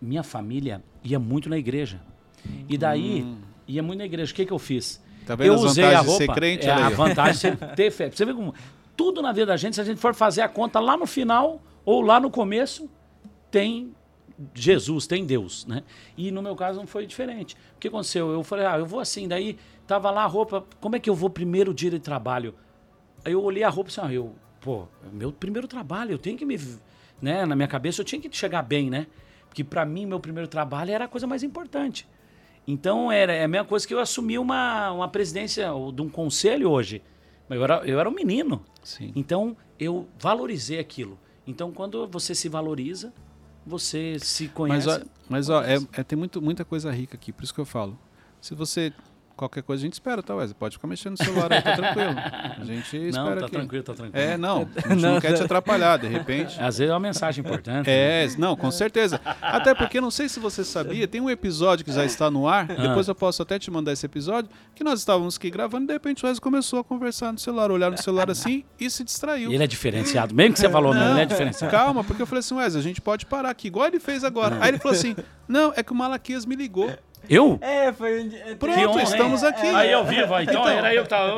Minha 0.00 0.22
família 0.22 0.82
ia 1.02 1.18
muito 1.18 1.48
na 1.48 1.56
igreja. 1.56 2.00
E 2.68 2.76
daí, 2.76 3.26
ia 3.66 3.82
muito 3.82 3.98
na 3.98 4.06
igreja. 4.06 4.32
O 4.32 4.34
que, 4.34 4.44
que 4.46 4.52
eu 4.52 4.58
fiz? 4.58 5.02
Tá 5.26 5.34
vendo 5.34 5.46
eu 5.48 5.54
as 5.54 5.62
usei 5.62 5.84
vantagens 5.84 6.00
a 6.00 6.10
de 6.10 6.16
ser 6.16 6.26
roupa. 6.26 6.34
crente? 6.34 6.66
é, 6.66 6.72
a 6.72 6.88
vantagem 6.90 7.50
de 7.52 7.76
ter 7.76 7.90
fé. 7.90 8.10
Você 8.10 8.24
vê 8.24 8.34
como 8.34 8.54
tudo 8.96 9.22
na 9.22 9.32
vida 9.32 9.46
da 9.46 9.56
gente, 9.56 9.74
se 9.74 9.80
a 9.80 9.84
gente 9.84 9.98
for 9.98 10.14
fazer 10.14 10.42
a 10.42 10.48
conta 10.48 10.80
lá 10.80 10.96
no 10.96 11.06
final 11.06 11.60
ou 11.84 12.00
lá 12.00 12.20
no 12.20 12.30
começo, 12.30 12.88
tem 13.50 13.94
Jesus, 14.54 15.06
tem 15.06 15.24
Deus, 15.24 15.66
né? 15.66 15.82
E 16.16 16.30
no 16.30 16.40
meu 16.40 16.56
caso 16.56 16.78
não 16.78 16.86
foi 16.86 17.06
diferente. 17.06 17.56
O 17.76 17.78
que 17.78 17.88
aconteceu? 17.88 18.30
Eu 18.30 18.42
falei, 18.42 18.64
ah, 18.64 18.78
eu 18.78 18.86
vou 18.86 19.00
assim, 19.00 19.28
daí 19.28 19.58
tava 19.86 20.10
lá 20.10 20.22
a 20.24 20.26
roupa, 20.26 20.64
como 20.80 20.96
é 20.96 20.98
que 20.98 21.10
eu 21.10 21.14
vou 21.14 21.28
primeiro 21.28 21.74
dia 21.74 21.90
de 21.90 21.98
trabalho? 21.98 22.54
Aí 23.24 23.32
eu 23.32 23.42
olhei 23.42 23.62
a 23.62 23.68
roupa 23.68 23.90
e 23.90 23.92
assim, 23.92 24.00
ah, 24.02 24.12
eu, 24.12 24.34
pô, 24.60 24.86
é 25.04 25.12
meu 25.12 25.30
primeiro 25.32 25.68
trabalho, 25.68 26.12
eu 26.12 26.18
tenho 26.18 26.38
que 26.38 26.44
me, 26.44 26.58
né, 27.20 27.44
na 27.44 27.54
minha 27.54 27.68
cabeça 27.68 28.00
eu 28.00 28.04
tinha 28.04 28.20
que 28.20 28.34
chegar 28.34 28.62
bem, 28.62 28.88
né? 28.88 29.06
Porque 29.46 29.62
para 29.62 29.84
mim 29.84 30.06
meu 30.06 30.20
primeiro 30.20 30.48
trabalho 30.48 30.92
era 30.92 31.04
a 31.04 31.08
coisa 31.08 31.26
mais 31.26 31.42
importante. 31.42 32.08
Então 32.66 33.10
era 33.10 33.32
é 33.32 33.44
a 33.44 33.48
mesma 33.48 33.66
coisa 33.66 33.86
que 33.86 33.92
eu 33.92 33.98
assumi 33.98 34.38
uma, 34.38 34.92
uma 34.92 35.08
presidência 35.08 35.72
ou 35.72 35.90
de 35.90 36.02
um 36.02 36.08
conselho 36.08 36.70
hoje. 36.70 37.02
Eu 37.48 37.64
era, 37.64 37.82
eu 37.84 37.98
era 37.98 38.08
um 38.08 38.12
menino. 38.12 38.64
Sim. 38.82 39.12
Então 39.16 39.56
eu 39.78 40.08
valorizei 40.18 40.78
aquilo. 40.78 41.18
Então 41.46 41.72
quando 41.72 42.06
você 42.06 42.34
se 42.34 42.48
valoriza, 42.48 43.12
você 43.66 44.18
se 44.20 44.48
conhece. 44.48 44.86
Mas, 44.86 45.00
ó, 45.00 45.04
mas 45.28 45.48
ó, 45.50 45.62
é, 45.62 45.76
é- 45.92 46.02
tem 46.04 46.18
muito, 46.18 46.40
muita 46.40 46.64
coisa 46.64 46.90
rica 46.90 47.16
aqui, 47.16 47.32
por 47.32 47.44
isso 47.44 47.54
que 47.54 47.60
eu 47.60 47.64
falo. 47.66 47.98
Se 48.40 48.54
você. 48.54 48.92
Qualquer 49.40 49.62
coisa 49.62 49.80
a 49.80 49.84
gente 49.86 49.94
espera, 49.94 50.22
tá, 50.22 50.34
Wesley? 50.34 50.54
Pode 50.54 50.76
ficar 50.76 50.86
mexendo 50.86 51.12
no 51.18 51.24
celular 51.24 51.50
aí, 51.50 51.62
tá 51.62 51.74
tranquilo. 51.74 52.10
A 52.60 52.62
gente 52.62 52.94
espera 53.08 53.34
não, 53.36 53.40
tá 53.40 53.48
tranquilo, 53.48 53.82
tá 53.82 53.94
tranquilo. 53.94 54.22
É, 54.22 54.36
não. 54.36 54.68
A 54.84 54.88
gente 54.92 55.00
não 55.00 55.18
quer 55.18 55.32
te 55.32 55.42
atrapalhar, 55.42 55.96
de 55.96 56.08
repente. 56.08 56.60
Às 56.60 56.76
vezes 56.76 56.90
é 56.90 56.92
uma 56.92 57.00
mensagem 57.00 57.42
importante. 57.42 57.86
né? 57.86 58.24
É, 58.24 58.28
não, 58.36 58.54
com 58.54 58.70
certeza. 58.70 59.18
Até 59.40 59.74
porque, 59.74 59.98
não 59.98 60.10
sei 60.10 60.28
se 60.28 60.38
você 60.38 60.62
sabia, 60.62 61.08
tem 61.08 61.22
um 61.22 61.30
episódio 61.30 61.86
que 61.86 61.90
já 61.90 62.04
está 62.04 62.30
no 62.30 62.46
ar, 62.46 62.70
Ah. 62.70 62.88
depois 62.88 63.08
eu 63.08 63.14
posso 63.14 63.40
até 63.40 63.58
te 63.58 63.70
mandar 63.70 63.92
esse 63.92 64.04
episódio, 64.04 64.50
que 64.74 64.84
nós 64.84 64.98
estávamos 64.98 65.38
aqui 65.38 65.48
gravando 65.50 65.84
e 65.84 65.86
de 65.86 65.92
repente 65.94 66.22
o 66.22 66.26
Wesley 66.28 66.42
começou 66.42 66.80
a 66.80 66.84
conversar 66.84 67.32
no 67.32 67.38
celular, 67.38 67.70
olhar 67.70 67.90
no 67.90 67.96
celular 67.96 68.28
assim 68.30 68.62
e 68.78 68.90
se 68.90 69.02
distraiu. 69.02 69.50
Ele 69.50 69.64
é 69.64 69.66
diferenciado. 69.66 70.34
Mesmo 70.34 70.52
que 70.52 70.60
você 70.60 70.68
falou, 70.68 70.92
não, 70.92 71.12
ele 71.12 71.20
é 71.22 71.24
diferenciado. 71.24 71.70
Calma, 71.72 72.04
porque 72.04 72.20
eu 72.20 72.26
falei 72.26 72.40
assim, 72.40 72.54
Wesley, 72.56 72.78
a 72.78 72.82
gente 72.84 73.00
pode 73.00 73.24
parar 73.24 73.48
aqui, 73.48 73.68
igual 73.68 73.86
ele 73.86 73.98
fez 74.00 74.22
agora. 74.22 74.58
Aí 74.60 74.68
ele 74.68 74.78
falou 74.78 74.92
assim, 74.96 75.16
não, 75.48 75.72
é 75.74 75.82
que 75.82 75.92
o 75.92 75.94
Malaquias 75.94 76.44
me 76.44 76.54
ligou. 76.54 76.90
Eu? 77.28 77.58
É, 77.60 77.92
foi. 77.92 78.22
um 78.24 78.28
dia- 78.28 78.56
Pronto, 78.58 78.78
honra, 78.90 79.02
estamos 79.02 79.44
aqui. 79.44 79.66
Aí 79.66 79.92
eu 79.92 80.04
vivo, 80.04 80.32
ó, 80.32 80.40
então, 80.40 80.68
era 80.68 80.94
eu 80.94 81.02
que 81.04 81.08
tava. 81.08 81.32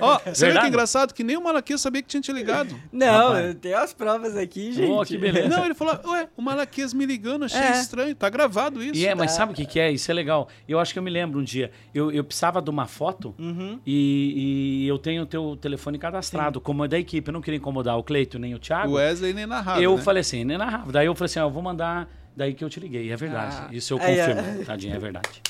Ó, 0.00 0.18
você 0.18 0.24
vê 0.24 0.32
que 0.32 0.40
Verdade? 0.44 0.68
engraçado 0.68 1.14
que 1.14 1.24
nem 1.24 1.36
o 1.36 1.42
Malaquias 1.42 1.80
sabia 1.80 2.02
que 2.02 2.08
tinha 2.08 2.20
te 2.20 2.32
ligado. 2.32 2.74
Não, 2.92 3.28
Rapaz. 3.28 3.46
eu 3.46 3.54
tenho 3.54 3.78
as 3.78 3.92
provas 3.92 4.36
aqui, 4.36 4.72
gente. 4.72 4.90
Ô, 4.90 5.04
que 5.04 5.16
beleza. 5.16 5.48
Não, 5.48 5.64
ele 5.64 5.74
falou, 5.74 5.98
ué, 6.12 6.28
o 6.36 6.42
Malaquias 6.42 6.92
me 6.92 7.06
ligando, 7.06 7.44
achei 7.44 7.60
É. 7.60 7.72
estranho, 7.80 8.14
tá 8.14 8.28
gravado 8.28 8.82
isso. 8.82 8.94
E 8.96 9.06
é, 9.06 9.14
mas 9.14 9.30
sabe 9.32 9.52
o 9.52 9.54
que, 9.54 9.64
que 9.64 9.78
é? 9.80 9.90
Isso 9.90 10.10
é 10.10 10.14
legal. 10.14 10.48
Eu 10.68 10.78
acho 10.78 10.92
que 10.92 10.98
eu 10.98 11.02
me 11.02 11.10
lembro 11.10 11.40
um 11.40 11.44
dia. 11.44 11.70
Eu, 11.94 12.10
eu 12.12 12.22
precisava 12.24 12.60
de 12.60 12.70
uma 12.70 12.86
foto 12.86 13.34
Uhum. 13.38 13.78
e, 13.86 14.84
e 14.84 14.88
eu 14.88 14.98
tenho 14.98 15.22
o 15.22 15.26
teu 15.26 15.56
telefone 15.60 15.98
cadastrado, 15.98 16.60
como 16.60 16.84
é 16.84 16.88
da 16.88 16.98
equipe. 16.98 17.28
Eu 17.28 17.32
não 17.32 17.40
queria 17.40 17.58
incomodar 17.58 17.96
o 17.98 18.02
Cleito 18.02 18.38
nem 18.38 18.54
o 18.54 18.58
Thiago. 18.58 18.92
O 18.92 18.94
Wesley 18.94 19.32
nem 19.32 19.46
narrava, 19.46 19.80
eu 19.80 19.96
né? 19.96 20.02
falei 20.02 20.20
assim, 20.20 20.44
nem 20.44 20.58
narrava. 20.58 20.92
Daí 20.92 21.06
eu 21.06 21.14
falei 21.14 21.26
assim, 21.26 21.40
ó, 21.40 21.44
eu 21.44 21.50
vou 21.50 21.62
mandar. 21.62 22.08
Daí 22.38 22.54
que 22.54 22.62
eu 22.64 22.70
te 22.70 22.78
liguei. 22.78 23.10
É 23.10 23.16
verdade. 23.16 23.56
Ah. 23.58 23.68
Isso 23.72 23.92
eu 23.94 23.98
confirmo. 23.98 24.64
Tadinho, 24.64 24.94
é 24.94 24.98
verdade. 25.00 25.42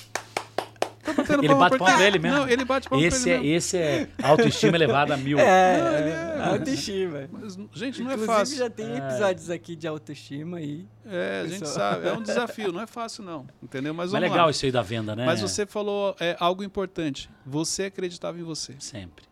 Tá 1.02 1.12
batendo 1.12 1.44
Ele 1.44 1.54
bate 1.54 1.76
pra 1.76 1.78
palma 1.78 1.96
pra 1.96 2.06
ele 2.06 2.18
mesmo. 2.18 2.38
Não, 2.38 2.48
ele 2.48 2.64
bate 2.64 2.88
palma 2.88 3.04
Esse 3.04 3.22
pra 3.24 3.30
é, 3.30 3.34
ele 3.34 3.42
mesmo. 3.42 3.56
esse 3.56 3.76
é 3.76 4.08
autoestima 4.22 4.76
elevada 4.76 5.12
a 5.12 5.16
mil. 5.18 5.38
É, 5.38 6.34
é, 6.38 6.42
autoestima. 6.44 7.28
Mas, 7.30 7.58
gente, 7.74 8.02
não 8.02 8.10
é 8.10 8.14
Inclusive, 8.14 8.26
fácil. 8.26 8.56
já 8.56 8.70
tem 8.70 8.96
episódios 8.96 9.50
aqui 9.50 9.76
de 9.76 9.86
autoestima 9.86 10.56
aí. 10.56 10.86
É, 11.04 11.42
a 11.44 11.46
gente 11.46 11.60
Pessoal. 11.60 11.92
sabe. 11.92 12.08
É 12.08 12.12
um 12.14 12.22
desafio, 12.24 12.72
não 12.72 12.80
é 12.80 12.86
fácil, 12.86 13.22
não. 13.22 13.46
Entendeu? 13.62 13.92
Mas 13.92 14.12
Mas 14.12 14.22
legal 14.22 14.46
lá. 14.46 14.50
isso 14.50 14.64
aí 14.64 14.72
da 14.72 14.80
venda, 14.82 15.14
né? 15.14 15.26
Mas 15.26 15.42
você 15.42 15.66
falou 15.66 16.16
é, 16.18 16.36
algo 16.40 16.62
importante. 16.62 17.28
Você 17.44 17.84
acreditava 17.84 18.38
em 18.38 18.42
você. 18.42 18.74
Sempre. 18.78 19.26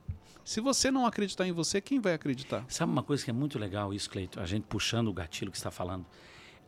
Se 0.44 0.60
você 0.60 0.90
não 0.90 1.06
acreditar 1.06 1.46
em 1.46 1.52
você, 1.52 1.80
quem 1.80 2.00
vai 2.00 2.12
acreditar? 2.12 2.64
Sabe 2.68 2.92
uma 2.92 3.02
coisa 3.02 3.24
que 3.24 3.30
é 3.30 3.34
muito 3.34 3.58
legal 3.58 3.92
isso, 3.94 4.08
Cleito? 4.10 4.40
A 4.40 4.46
gente 4.46 4.64
puxando 4.68 5.08
o 5.08 5.12
gatilho 5.14 5.50
que 5.50 5.56
você 5.58 5.62
está 5.62 5.70
falando. 5.70 6.04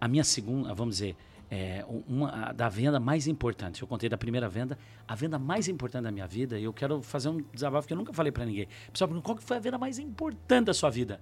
A 0.00 0.06
minha 0.06 0.24
segunda, 0.24 0.72
vamos 0.74 0.96
dizer, 0.96 1.16
é, 1.50 1.84
uma 2.06 2.52
da 2.52 2.68
venda 2.68 3.00
mais 3.00 3.26
importante. 3.26 3.82
Eu 3.82 3.88
contei 3.88 4.08
da 4.08 4.18
primeira 4.18 4.48
venda. 4.48 4.78
A 5.06 5.14
venda 5.14 5.38
mais 5.38 5.68
importante 5.68 6.04
da 6.04 6.12
minha 6.12 6.26
vida, 6.26 6.58
e 6.58 6.64
eu 6.64 6.72
quero 6.72 7.02
fazer 7.02 7.28
um 7.30 7.42
desabafo 7.52 7.88
que 7.88 7.94
eu 7.94 7.96
nunca 7.96 8.12
falei 8.12 8.30
para 8.30 8.44
ninguém. 8.44 8.68
Pessoal, 8.92 9.10
qual 9.22 9.36
que 9.36 9.42
foi 9.42 9.56
a 9.56 9.60
venda 9.60 9.78
mais 9.78 9.98
importante 9.98 10.66
da 10.66 10.74
sua 10.74 10.90
vida? 10.90 11.20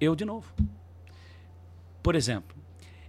Eu 0.00 0.14
de 0.14 0.24
novo. 0.24 0.52
Por 2.02 2.14
exemplo, 2.14 2.56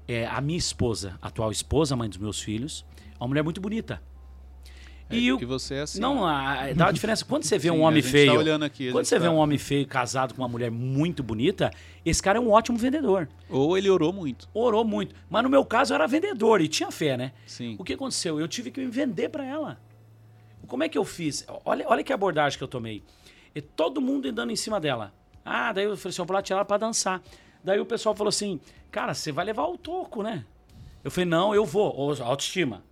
é, 0.08 0.25
a 0.25 0.41
minha 0.41 0.58
esposa, 0.58 1.17
atual 1.22 1.51
esposa, 1.51 1.96
mãe 1.96 2.10
dos 2.10 2.17
meus 2.17 2.41
filhos, 2.41 2.86
é 3.13 3.22
uma 3.22 3.27
mulher 3.27 3.43
muito 3.43 3.62
bonita. 3.62 4.01
E, 5.12 5.30
É, 5.30 5.34
e 5.42 5.46
você 5.46 5.75
é 5.75 5.82
assim. 5.82 6.00
não, 6.00 6.24
a- 6.25 6.72
dá 6.74 6.86
uma 6.86 6.94
diferença. 6.94 7.25
Quando 7.25 7.44
você 7.44 7.58
vê 7.58 7.70
Sim, 7.70 7.75
um 7.75 7.82
homem 7.82 8.01
gente 8.01 8.12
feio. 8.12 8.32
Tá 8.34 8.38
olhando 8.38 8.63
aqui, 8.63 8.92
Quando 8.92 9.06
você 9.06 9.18
vê 9.18 9.25
tá- 9.25 9.32
um 9.32 9.38
homem 9.38 9.58
feio 9.58 9.88
casado 9.88 10.36
com 10.36 10.42
uma 10.42 10.48
mulher 10.48 10.70
muito 10.70 11.24
bonita, 11.24 11.72
esse 12.06 12.22
cara 12.22 12.38
é 12.38 12.42
um 12.42 12.51
ótimo 12.51 12.78
vendedor. 12.78 13.28
Ou 13.50 13.75
ele 13.78 13.89
orou 13.89 14.13
muito. 14.13 14.48
Orou 14.54 14.86
muito. 14.86 15.16
Mas 15.30 15.42
no 15.44 15.50
meu 15.50 15.66
caso 15.66 15.94
eu 15.94 15.96
era 15.96 16.06
vendedor 16.08 16.62
e 16.62 16.68
tinha 16.68 16.92
fé, 16.92 17.18
né? 17.18 17.32
Sim. 17.48 17.75
O 17.80 17.84
que 17.84 17.94
aconteceu? 17.94 18.39
Eu 18.39 18.48
tive 18.48 18.70
que 18.70 18.80
me 18.80 18.88
vender 18.92 19.30
para 19.30 19.44
ela. 19.44 19.80
Como 20.68 20.84
é 20.84 20.89
que 20.89 20.98
eu 20.98 21.04
fiz? 21.06 21.44
Olha, 21.66 21.86
olha 21.88 22.04
que 22.04 22.13
abordagem 22.13 22.58
que 22.58 22.63
eu 22.63 22.68
tomei. 22.68 23.01
E 23.56 23.62
todo 23.62 24.00
mundo 24.00 24.28
andando 24.30 24.51
em 24.51 24.56
cima 24.56 24.80
dela. 24.80 25.12
Ah, 25.44 25.74
daí 25.74 25.86
eu 25.86 25.98
falei 25.98 26.12
assim, 26.12 26.22
eu 26.22 26.25
vou 26.25 26.36
lá 26.36 26.42
tirar 26.44 26.58
ela 26.58 26.66
pra 26.66 26.78
dançar. 26.78 27.20
Daí 27.63 27.80
o 27.80 27.86
pessoal 27.86 28.13
falou 28.13 28.30
assim, 28.30 28.60
cara, 28.92 29.16
você 29.16 29.32
vai 29.32 29.44
levar 29.44 29.63
o 29.66 29.75
toco, 29.75 30.22
né? 30.22 30.46
Eu 31.04 31.10
falei, 31.10 31.28
não, 31.28 31.56
eu 31.56 31.66
vou. 31.66 31.92
Autoestima. 32.22 32.84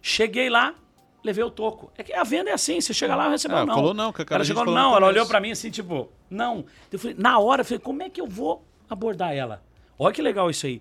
Cheguei 0.00 0.48
lá, 0.48 0.74
levei 1.24 1.44
o 1.44 1.50
toco. 1.50 1.92
É 1.96 2.02
que 2.02 2.12
a 2.12 2.24
venda 2.24 2.50
é 2.50 2.52
assim, 2.52 2.80
você 2.80 2.92
chega 2.92 3.14
lá 3.16 3.28
e 3.28 3.30
recebe 3.30 3.54
Ah, 3.54 3.64
não. 3.66 3.74
falou 3.74 3.94
não, 3.94 4.12
que 4.12 4.22
a 4.22 4.24
cara 4.24 4.38
ela 4.40 4.44
chegou 4.44 4.64
não, 4.66 4.96
ela 4.96 5.06
olhou 5.06 5.26
pra 5.26 5.40
mim 5.40 5.50
assim, 5.52 5.70
tipo, 5.70 6.08
não. 6.30 6.64
Eu 6.90 6.98
falei, 6.98 7.16
na 7.18 7.38
hora, 7.38 7.60
eu 7.60 7.64
falei, 7.64 7.78
como 7.78 8.02
é 8.02 8.10
que 8.10 8.20
eu 8.20 8.26
vou 8.26 8.64
abordar 8.88 9.32
ela? 9.34 9.62
Olha 9.98 10.12
que 10.14 10.22
legal 10.22 10.50
isso 10.50 10.66
aí. 10.66 10.80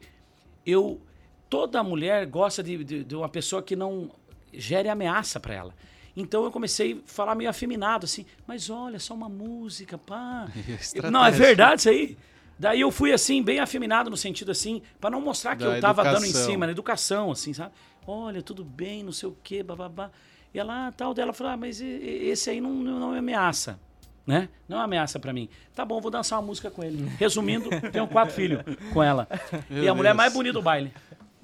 Eu, 0.65 1.01
toda 1.50 1.83
mulher 1.83 2.25
gosta 2.25 2.62
de, 2.63 2.83
de, 2.83 3.03
de 3.03 3.15
uma 3.15 3.29
pessoa 3.29 3.62
que 3.62 3.75
não 3.75 4.10
gere 4.53 4.89
ameaça 4.89 5.39
pra 5.39 5.53
ela. 5.53 5.75
Então 6.15 6.43
eu 6.43 6.51
comecei 6.51 6.93
a 6.93 6.98
falar 7.10 7.36
meio 7.36 7.50
afeminado, 7.50 8.03
assim, 8.05 8.25
mas 8.45 8.69
olha, 8.69 9.00
só 9.00 9.13
uma 9.13 9.29
música, 9.29 9.98
pá. 9.98 10.48
Não, 11.10 11.24
é 11.25 11.31
verdade 11.31 11.79
isso 11.81 11.89
aí. 11.89 12.17
Daí 12.60 12.81
eu 12.81 12.91
fui 12.91 13.13
assim, 13.13 13.41
bem 13.41 13.60
afeminado 13.60 14.10
no 14.10 14.17
sentido 14.17 14.51
assim, 14.51 14.81
pra 15.00 15.10
não 15.10 15.21
mostrar 15.21 15.55
que 15.55 15.63
Da 15.63 15.77
eu 15.77 15.81
tava 15.81 16.03
dando 16.03 16.25
em 16.25 16.29
educação. 16.29 16.45
cima, 16.51 16.65
na 16.65 16.71
educação, 16.74 17.31
assim, 17.31 17.53
sabe? 17.53 17.71
Olha, 18.05 18.41
tudo 18.41 18.63
bem, 18.63 19.03
não 19.03 19.12
sei 19.13 19.29
o 19.29 19.38
quê, 19.41 19.63
bababá. 19.63 20.12
E 20.53 20.60
ela, 20.60 20.88
ah, 20.88 20.91
tal, 20.91 21.13
dela 21.13 21.31
falou, 21.34 21.53
ah, 21.53 21.58
mas 21.58 21.79
esse 21.81 22.50
aí 22.50 22.60
não, 22.60 22.74
não 22.74 23.15
é 23.15 23.20
ameaça, 23.20 23.79
né? 24.27 24.50
Não 24.67 24.77
é 24.77 24.79
uma 24.79 24.86
ameaça 24.86 25.17
pra 25.20 25.31
mim. 25.31 25.48
Tá 25.74 25.86
bom, 25.86 26.01
vou 26.01 26.12
dançar 26.12 26.39
uma 26.39 26.46
música 26.46 26.70
com 26.70 26.84
ele. 26.84 27.03
Resumindo, 27.17 27.70
tenho 27.91 28.08
quatro 28.08 28.34
filhos 28.36 28.62
com 28.93 29.01
ela. 29.01 29.27
Meu 29.70 29.84
e 29.84 29.88
a 29.88 29.96
mulher 29.96 30.10
Deus. 30.10 30.17
mais 30.17 30.34
bonita 30.34 30.53
do 30.53 30.62
baile. 30.62 30.91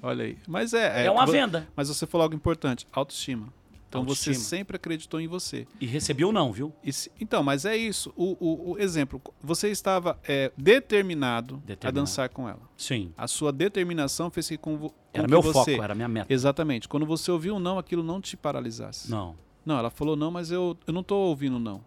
Olha 0.02 0.24
aí. 0.26 0.38
Mas 0.46 0.74
é. 0.74 1.06
É 1.06 1.10
uma 1.10 1.24
vo- 1.26 1.32
venda. 1.32 1.66
Mas 1.74 1.88
você 1.88 2.06
falou 2.06 2.22
algo 2.24 2.34
importante: 2.36 2.86
autoestima. 2.92 3.48
Então 3.88 4.04
você 4.04 4.34
sempre 4.34 4.76
acreditou 4.76 5.18
em 5.20 5.26
você. 5.26 5.66
E 5.80 5.86
recebi 5.86 6.22
ou 6.24 6.30
não, 6.32 6.52
viu? 6.52 6.72
E 6.84 6.92
se- 6.92 7.10
então, 7.18 7.42
mas 7.42 7.64
é 7.64 7.74
isso. 7.76 8.12
O, 8.14 8.36
o- 8.38 8.72
o 8.72 8.78
exemplo: 8.78 9.20
você 9.42 9.68
estava 9.70 10.18
é, 10.28 10.52
determinado, 10.56 11.54
a 11.56 11.66
Determinado. 11.66 11.94
dançar 12.00 12.28
com 12.28 12.48
ela. 12.48 12.60
Sim. 12.76 13.12
A 13.16 13.26
sua 13.26 13.50
determinação 13.52 14.30
fez 14.30 14.48
que 14.48 14.58
com, 14.58 14.78
com 14.78 14.92
Era 15.12 15.24
que 15.24 15.30
meu 15.30 15.40
você, 15.40 15.72
foco, 15.72 15.82
era 15.82 15.94
minha 15.94 16.08
meta. 16.08 16.32
Exatamente. 16.32 16.86
Quando 16.88 17.06
você 17.06 17.30
ouviu 17.30 17.56
um 17.56 17.58
não, 17.58 17.78
aquilo 17.78 18.02
não 18.02 18.20
te 18.20 18.36
paralisasse. 18.36 19.10
Não. 19.10 19.34
Não, 19.64 19.78
ela 19.78 19.90
falou 19.90 20.16
não, 20.16 20.30
mas 20.30 20.50
eu, 20.50 20.76
eu 20.86 20.92
não 20.92 21.00
estou 21.02 21.28
ouvindo 21.28 21.58
não. 21.58 21.82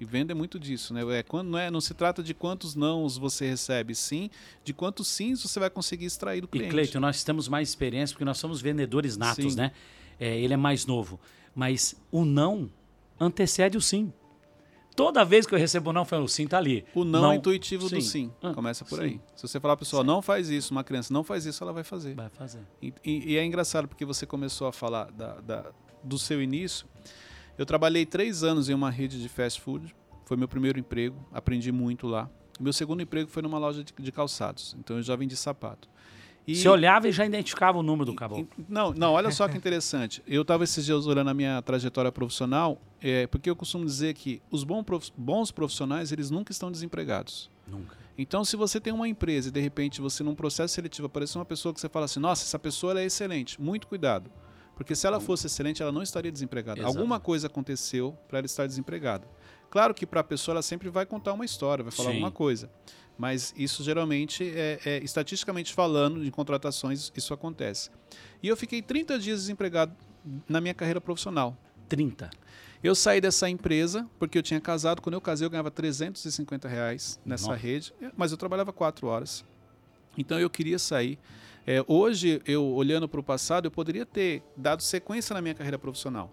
E 0.00 0.04
venda 0.04 0.32
é 0.32 0.34
muito 0.34 0.58
disso, 0.58 0.92
né? 0.92 1.02
É, 1.18 1.22
quando, 1.22 1.48
não, 1.50 1.58
é, 1.58 1.70
não 1.70 1.80
se 1.80 1.94
trata 1.94 2.22
de 2.22 2.34
quantos 2.34 2.74
nãos 2.74 3.16
você 3.16 3.48
recebe, 3.48 3.94
sim 3.94 4.28
de 4.64 4.72
quantos 4.74 5.06
sims 5.08 5.40
você 5.42 5.60
vai 5.60 5.70
conseguir 5.70 6.04
extrair 6.06 6.40
do 6.40 6.46
E 6.46 6.48
cliente. 6.48 6.70
Cleiton, 6.70 7.00
nós 7.00 7.22
temos 7.22 7.48
mais 7.48 7.68
experiência 7.68 8.12
porque 8.14 8.24
nós 8.24 8.36
somos 8.38 8.60
vendedores 8.60 9.16
natos, 9.16 9.52
Sim. 9.52 9.58
né? 9.58 9.72
É, 10.18 10.36
ele 10.38 10.54
é 10.54 10.56
mais 10.56 10.86
novo. 10.86 11.18
Mas 11.54 11.94
o 12.10 12.24
não 12.24 12.70
antecede 13.18 13.76
o 13.76 13.80
sim. 13.80 14.12
Toda 14.96 15.24
vez 15.24 15.44
que 15.44 15.52
eu 15.54 15.58
recebo 15.58 15.92
não, 15.92 16.02
eu 16.02 16.04
falo, 16.04 16.24
o 16.24 16.28
sim 16.28 16.46
tá 16.46 16.56
ali. 16.58 16.84
O 16.94 17.02
não, 17.04 17.32
é 17.32 17.36
intuitivo 17.36 17.88
do 17.88 18.00
sim. 18.00 18.30
Ah, 18.40 18.54
Começa 18.54 18.84
por 18.84 18.98
sim. 18.98 19.04
aí. 19.04 19.20
Se 19.34 19.46
você 19.48 19.58
falar 19.58 19.74
pra 19.76 19.80
pessoa, 19.84 20.04
não 20.04 20.22
faz 20.22 20.48
isso, 20.48 20.70
uma 20.72 20.84
criança 20.84 21.12
não 21.12 21.24
faz 21.24 21.44
isso, 21.46 21.64
ela 21.64 21.72
vai 21.72 21.82
fazer. 21.82 22.14
Vai 22.14 22.28
fazer. 22.28 22.60
E, 22.80 22.92
e- 23.04 23.32
e 23.32 23.36
é 23.36 23.44
engraçado 23.44 23.88
porque 23.88 24.04
você 24.04 24.24
começou 24.24 24.68
a 24.68 24.72
falar 24.72 25.10
da- 25.10 25.40
da- 25.40 25.72
do 26.02 26.16
seu 26.16 26.40
início. 26.40 26.86
Eu 27.58 27.66
trabalhei 27.66 28.06
três 28.06 28.44
anos 28.44 28.68
em 28.68 28.74
uma 28.74 28.88
rede 28.90 29.20
de 29.20 29.28
fast 29.28 29.60
food. 29.60 29.94
Foi 30.26 30.36
meu 30.36 30.46
primeiro 30.46 30.78
emprego. 30.78 31.16
Aprendi 31.32 31.72
muito 31.72 32.06
lá. 32.06 32.30
Meu 32.60 32.72
segundo 32.72 33.02
emprego 33.02 33.28
foi 33.28 33.42
numa 33.42 33.58
loja 33.58 33.82
de, 33.82 33.92
de 33.98 34.12
calçados. 34.12 34.76
Então 34.78 34.96
eu 34.96 35.02
já 35.02 35.16
vendi 35.16 35.34
sapato. 35.36 35.88
E- 36.46 36.54
Você 36.54 36.68
olhava 36.68 37.08
e 37.08 37.12
já 37.12 37.24
identificava 37.24 37.78
o 37.78 37.82
número 37.82 38.04
do 38.04 38.14
caboclo. 38.14 38.46
Não, 38.68 38.92
não, 38.92 39.12
olha 39.12 39.30
só 39.30 39.48
que 39.48 39.56
interessante. 39.58 40.22
Eu 40.26 40.42
estava 40.42 40.64
esses 40.64 40.84
dias 40.84 41.06
olhando 41.06 41.30
a 41.30 41.34
minha 41.34 41.62
trajetória 41.62 42.12
profissional, 42.12 42.80
é, 43.00 43.26
porque 43.26 43.48
eu 43.48 43.56
costumo 43.56 43.84
dizer 43.84 44.14
que 44.14 44.42
os 44.50 44.64
bons 44.64 45.50
profissionais, 45.50 46.12
eles 46.12 46.30
nunca 46.30 46.52
estão 46.52 46.70
desempregados. 46.70 47.50
Nunca. 47.66 47.96
Então, 48.16 48.44
se 48.44 48.56
você 48.56 48.78
tem 48.80 48.92
uma 48.92 49.08
empresa 49.08 49.48
e 49.48 49.50
de 49.50 49.60
repente 49.60 50.00
você 50.00 50.22
num 50.22 50.34
processo 50.34 50.74
seletivo 50.74 51.06
aparecer 51.06 51.36
uma 51.38 51.44
pessoa 51.44 51.72
que 51.74 51.80
você 51.80 51.88
fala 51.88 52.04
assim, 52.04 52.20
nossa, 52.20 52.44
essa 52.44 52.58
pessoa 52.58 52.98
é 53.00 53.04
excelente, 53.04 53.60
muito 53.60 53.86
cuidado. 53.88 54.30
Porque 54.76 54.94
se 54.94 55.06
ela 55.06 55.20
fosse 55.20 55.46
excelente, 55.46 55.82
ela 55.82 55.92
não 55.92 56.02
estaria 56.02 56.30
desempregada. 56.30 56.80
Exato. 56.80 56.96
Alguma 56.96 57.18
coisa 57.20 57.46
aconteceu 57.46 58.16
para 58.28 58.38
ela 58.38 58.46
estar 58.46 58.66
desempregada. 58.66 59.26
Claro 59.70 59.94
que 59.94 60.04
para 60.06 60.20
a 60.20 60.24
pessoa 60.24 60.52
ela 60.54 60.62
sempre 60.62 60.88
vai 60.88 61.06
contar 61.06 61.32
uma 61.32 61.44
história, 61.44 61.82
vai 61.82 61.92
falar 61.92 62.08
Sim. 62.10 62.14
alguma 62.16 62.30
coisa. 62.30 62.70
Mas 63.16 63.54
isso 63.56 63.82
geralmente, 63.82 64.44
é, 64.44 64.80
é, 64.84 64.98
estatisticamente 65.04 65.72
falando, 65.72 66.24
em 66.24 66.30
contratações, 66.30 67.12
isso 67.16 67.32
acontece. 67.32 67.90
E 68.42 68.48
eu 68.48 68.56
fiquei 68.56 68.82
30 68.82 69.18
dias 69.18 69.40
desempregado 69.40 69.94
na 70.48 70.60
minha 70.60 70.74
carreira 70.74 71.00
profissional. 71.00 71.56
30. 71.88 72.30
Eu 72.82 72.94
saí 72.94 73.20
dessa 73.20 73.48
empresa 73.48 74.08
porque 74.18 74.36
eu 74.36 74.42
tinha 74.42 74.60
casado. 74.60 75.00
Quando 75.00 75.14
eu 75.14 75.20
casei, 75.20 75.46
eu 75.46 75.50
ganhava 75.50 75.70
350 75.70 76.68
reais 76.68 77.18
nessa 77.24 77.48
Nossa. 77.48 77.58
rede, 77.58 77.94
mas 78.16 78.30
eu 78.30 78.36
trabalhava 78.36 78.72
quatro 78.72 79.06
horas. 79.06 79.44
Então 80.18 80.38
eu 80.38 80.50
queria 80.50 80.78
sair. 80.78 81.18
É, 81.66 81.82
hoje, 81.88 82.42
eu 82.44 82.62
olhando 82.62 83.08
para 83.08 83.18
o 83.18 83.22
passado, 83.22 83.64
eu 83.64 83.70
poderia 83.70 84.04
ter 84.04 84.42
dado 84.54 84.82
sequência 84.82 85.32
na 85.32 85.40
minha 85.40 85.54
carreira 85.54 85.78
profissional. 85.78 86.30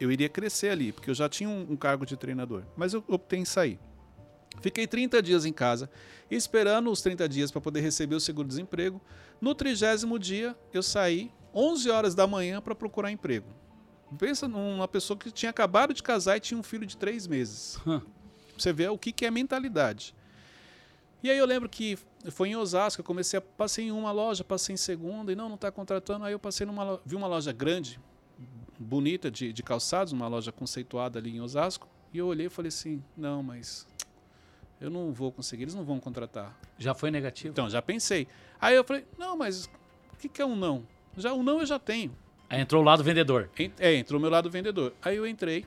Eu 0.00 0.10
iria 0.10 0.28
crescer 0.28 0.70
ali, 0.70 0.90
porque 0.90 1.10
eu 1.10 1.14
já 1.14 1.28
tinha 1.28 1.48
um, 1.48 1.72
um 1.72 1.76
cargo 1.76 2.06
de 2.06 2.16
treinador. 2.16 2.62
Mas 2.76 2.94
eu 2.94 3.04
optei 3.06 3.38
em 3.38 3.44
sair. 3.44 3.78
Fiquei 4.60 4.86
30 4.86 5.22
dias 5.22 5.44
em 5.44 5.52
casa, 5.52 5.90
esperando 6.30 6.90
os 6.90 7.00
30 7.02 7.28
dias 7.28 7.50
para 7.50 7.60
poder 7.60 7.80
receber 7.80 8.14
o 8.14 8.20
seguro-desemprego. 8.20 9.00
No 9.40 9.54
trigésimo 9.54 10.18
dia, 10.18 10.56
eu 10.72 10.82
saí 10.82 11.30
11 11.54 11.90
horas 11.90 12.14
da 12.14 12.26
manhã 12.26 12.60
para 12.60 12.74
procurar 12.74 13.10
emprego. 13.10 13.46
Pensa 14.18 14.46
numa 14.46 14.88
pessoa 14.88 15.18
que 15.18 15.30
tinha 15.30 15.50
acabado 15.50 15.92
de 15.92 16.02
casar 16.02 16.36
e 16.36 16.40
tinha 16.40 16.58
um 16.58 16.62
filho 16.62 16.86
de 16.86 16.96
três 16.96 17.26
meses. 17.26 17.78
Você 18.56 18.72
vê 18.72 18.88
o 18.88 18.96
que, 18.96 19.12
que 19.12 19.26
é 19.26 19.30
mentalidade. 19.30 20.14
E 21.22 21.30
aí 21.30 21.38
eu 21.38 21.46
lembro 21.46 21.68
que 21.68 21.98
foi 22.30 22.50
em 22.50 22.56
Osasco, 22.56 23.00
eu 23.00 23.04
comecei 23.04 23.38
a 23.38 23.40
passei 23.40 23.86
em 23.86 23.90
uma 23.90 24.12
loja, 24.12 24.44
passei 24.44 24.74
em 24.74 24.76
segunda 24.76 25.32
e 25.32 25.34
não, 25.34 25.48
não 25.48 25.56
está 25.56 25.72
contratando. 25.72 26.24
Aí 26.24 26.32
eu 26.32 26.38
passei 26.38 26.66
numa 26.66 27.00
vi 27.04 27.16
uma 27.16 27.26
loja 27.26 27.50
grande, 27.50 27.98
bonita 28.78 29.30
de, 29.30 29.52
de 29.52 29.62
calçados, 29.62 30.12
uma 30.12 30.28
loja 30.28 30.52
conceituada 30.52 31.18
ali 31.18 31.36
em 31.36 31.40
Osasco. 31.40 31.88
E 32.12 32.18
eu 32.18 32.26
olhei 32.26 32.46
e 32.46 32.50
falei 32.50 32.68
assim, 32.68 33.02
não, 33.16 33.42
mas 33.42 33.86
eu 34.84 34.90
não 34.90 35.12
vou 35.12 35.32
conseguir, 35.32 35.62
eles 35.64 35.74
não 35.74 35.84
vão 35.84 35.98
contratar. 35.98 36.56
Já 36.78 36.94
foi 36.94 37.10
negativo? 37.10 37.48
Então 37.50 37.68
já 37.68 37.80
pensei. 37.82 38.26
Aí 38.60 38.74
eu 38.74 38.84
falei, 38.84 39.04
não, 39.18 39.36
mas 39.36 39.64
o 40.12 40.16
que, 40.18 40.28
que 40.28 40.40
é 40.42 40.46
um 40.46 40.54
não? 40.56 40.86
Já 41.16 41.32
um 41.32 41.42
não 41.42 41.60
eu 41.60 41.66
já 41.66 41.78
tenho. 41.78 42.14
Aí 42.48 42.60
entrou 42.60 42.82
o 42.82 42.84
lado 42.84 43.02
vendedor. 43.02 43.50
En- 43.58 43.72
É, 43.78 43.94
entrou 43.94 44.18
o 44.18 44.20
meu 44.20 44.30
lado 44.30 44.50
vendedor. 44.50 44.92
Aí 45.02 45.16
eu 45.16 45.26
entrei 45.26 45.64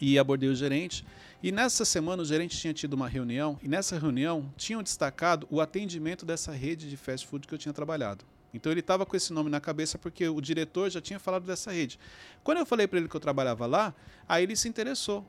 e 0.00 0.18
abordei 0.18 0.48
o 0.48 0.54
gerente. 0.54 1.04
E 1.42 1.50
nessa 1.52 1.84
semana 1.84 2.22
o 2.22 2.24
gerente 2.24 2.56
tinha 2.58 2.74
tido 2.74 2.94
uma 2.94 3.08
reunião. 3.08 3.58
E 3.62 3.68
nessa 3.68 3.98
reunião 3.98 4.52
tinham 4.56 4.82
destacado 4.82 5.46
o 5.50 5.60
atendimento 5.60 6.26
dessa 6.26 6.52
rede 6.52 6.88
de 6.90 6.96
fast 6.96 7.26
food 7.26 7.46
que 7.46 7.54
eu 7.54 7.58
tinha 7.58 7.72
trabalhado. 7.72 8.24
Então 8.52 8.72
ele 8.72 8.80
estava 8.80 9.04
com 9.06 9.14
esse 9.16 9.32
nome 9.32 9.50
na 9.50 9.60
cabeça 9.60 9.98
porque 9.98 10.26
o 10.28 10.40
diretor 10.40 10.90
já 10.90 11.00
tinha 11.00 11.18
falado 11.18 11.44
dessa 11.44 11.70
rede. 11.70 11.98
Quando 12.42 12.58
eu 12.58 12.66
falei 12.66 12.86
para 12.86 12.98
ele 12.98 13.08
que 13.08 13.14
eu 13.14 13.20
trabalhava 13.20 13.66
lá, 13.66 13.94
aí 14.28 14.42
ele 14.42 14.56
se 14.56 14.68
interessou. 14.68 15.24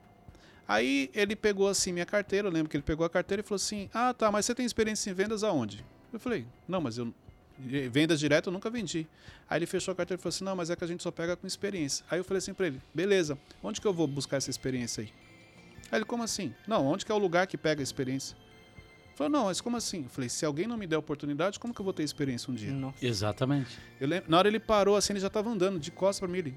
Aí 0.69 1.09
ele 1.15 1.35
pegou 1.35 1.67
assim 1.67 1.91
minha 1.91 2.05
carteira, 2.05 2.47
eu 2.47 2.51
lembro 2.51 2.69
que 2.69 2.77
ele 2.77 2.83
pegou 2.83 3.03
a 3.05 3.09
carteira 3.09 3.41
e 3.41 3.43
falou 3.43 3.55
assim: 3.55 3.89
"Ah, 3.91 4.13
tá, 4.13 4.31
mas 4.31 4.45
você 4.45 4.53
tem 4.53 4.65
experiência 4.65 5.09
em 5.09 5.13
vendas 5.15 5.43
aonde?" 5.43 5.83
Eu 6.13 6.19
falei: 6.19 6.45
"Não, 6.67 6.79
mas 6.79 6.99
eu 6.99 7.11
eh, 7.71 7.89
vendas 7.89 8.19
direto 8.19 8.47
eu 8.49 8.53
nunca 8.53 8.69
vendi". 8.69 9.07
Aí 9.49 9.57
ele 9.57 9.65
fechou 9.65 9.91
a 9.91 9.95
carteira 9.95 10.19
e 10.19 10.21
falou 10.21 10.29
assim: 10.29 10.43
"Não, 10.43 10.55
mas 10.55 10.69
é 10.69 10.75
que 10.75 10.83
a 10.83 10.87
gente 10.87 11.01
só 11.01 11.09
pega 11.09 11.35
com 11.35 11.47
experiência". 11.47 12.05
Aí 12.11 12.19
eu 12.19 12.23
falei 12.23 12.37
assim 12.37 12.53
para 12.53 12.67
ele: 12.67 12.79
"Beleza. 12.93 13.35
Onde 13.63 13.81
que 13.81 13.87
eu 13.87 13.93
vou 13.93 14.05
buscar 14.05 14.37
essa 14.37 14.51
experiência 14.51 15.01
aí?" 15.01 15.09
Aí 15.91 15.97
ele: 15.97 16.05
"Como 16.05 16.21
assim?" 16.21 16.53
"Não, 16.67 16.85
onde 16.85 17.03
que 17.03 17.11
é 17.11 17.15
o 17.15 17.17
lugar 17.17 17.47
que 17.47 17.57
pega 17.57 17.81
a 17.81 17.83
experiência?" 17.83 18.37
Ele 18.37 19.15
Falou: 19.15 19.31
"Não, 19.31 19.45
mas 19.45 19.59
como 19.59 19.75
assim?" 19.75 20.03
Eu 20.03 20.09
falei: 20.09 20.29
"Se 20.29 20.45
alguém 20.45 20.67
não 20.67 20.77
me 20.77 20.85
der 20.85 20.97
oportunidade, 20.97 21.59
como 21.59 21.73
que 21.73 21.81
eu 21.81 21.83
vou 21.83 21.93
ter 21.93 22.03
experiência 22.03 22.51
um 22.51 22.53
dia?" 22.53 22.71
Nossa. 22.71 23.03
Exatamente. 23.03 23.75
Eu 23.99 24.07
lembro- 24.07 24.29
na 24.29 24.37
hora 24.37 24.47
ele 24.47 24.59
parou 24.59 24.95
assim, 24.95 25.13
ele 25.13 25.19
já 25.19 25.27
estava 25.27 25.49
andando 25.49 25.79
de 25.79 25.89
costas 25.89 26.19
para 26.19 26.27
mim. 26.27 26.37
Ele, 26.37 26.55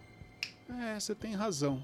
é, 0.68 1.00
você 1.00 1.14
tem 1.14 1.32
razão. 1.34 1.82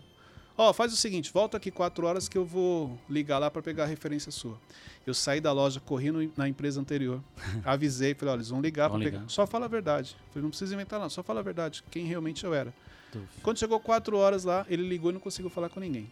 Ó, 0.60 0.72
faz 0.72 0.92
o 0.92 0.96
seguinte, 0.96 1.32
volta 1.32 1.56
aqui 1.56 1.70
quatro 1.70 2.04
horas 2.04 2.28
que 2.28 2.36
eu 2.36 2.44
vou 2.44 2.98
ligar 3.08 3.38
lá 3.38 3.48
para 3.48 3.62
pegar 3.62 3.84
a 3.84 3.86
referência 3.86 4.32
sua. 4.32 4.58
Eu 5.06 5.14
saí 5.14 5.40
da 5.40 5.52
loja, 5.52 5.78
corri 5.78 6.10
no- 6.10 6.32
na 6.36 6.48
empresa 6.48 6.80
anterior, 6.80 7.22
avisei, 7.64 8.12
falei, 8.12 8.32
olha, 8.32 8.38
eles 8.40 8.48
vão 8.48 8.60
ligar 8.60 8.88
Vão 8.88 8.98
para 8.98 9.04
pegar. 9.10 9.28
Só 9.28 9.46
fala 9.46 9.66
a 9.66 9.68
verdade. 9.68 10.16
Falei, 10.30 10.42
não 10.42 10.50
precisa 10.50 10.74
inventar 10.74 10.98
não, 10.98 11.08
só 11.08 11.22
fala 11.22 11.38
a 11.38 11.42
verdade, 11.44 11.84
quem 11.92 12.04
realmente 12.06 12.42
eu 12.44 12.52
era. 12.52 12.74
Dúvida. 13.12 13.30
Quando 13.40 13.56
chegou 13.58 13.78
quatro 13.78 14.16
horas 14.18 14.42
lá, 14.42 14.66
ele 14.68 14.86
ligou 14.86 15.10
e 15.10 15.14
não 15.14 15.20
conseguiu 15.20 15.48
falar 15.48 15.68
com 15.68 15.78
ninguém. 15.78 16.10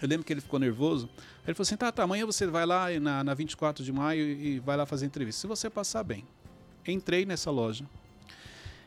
Eu 0.00 0.08
lembro 0.08 0.24
que 0.24 0.32
ele 0.32 0.40
ficou 0.40 0.58
nervoso. 0.60 1.08
Ele 1.46 1.54
falou 1.54 1.62
assim: 1.62 1.76
tá, 1.76 1.90
tá, 1.90 2.04
amanhã 2.04 2.24
você 2.24 2.46
vai 2.46 2.64
lá 2.64 2.92
e 2.92 3.00
na, 3.00 3.24
na 3.24 3.34
24 3.34 3.82
de 3.84 3.92
maio 3.92 4.24
e 4.26 4.58
vai 4.60 4.76
lá 4.76 4.86
fazer 4.86 5.06
entrevista. 5.06 5.40
Se 5.40 5.46
você 5.46 5.68
passar 5.68 6.02
bem. 6.04 6.24
Entrei 6.86 7.26
nessa 7.26 7.50
loja. 7.50 7.84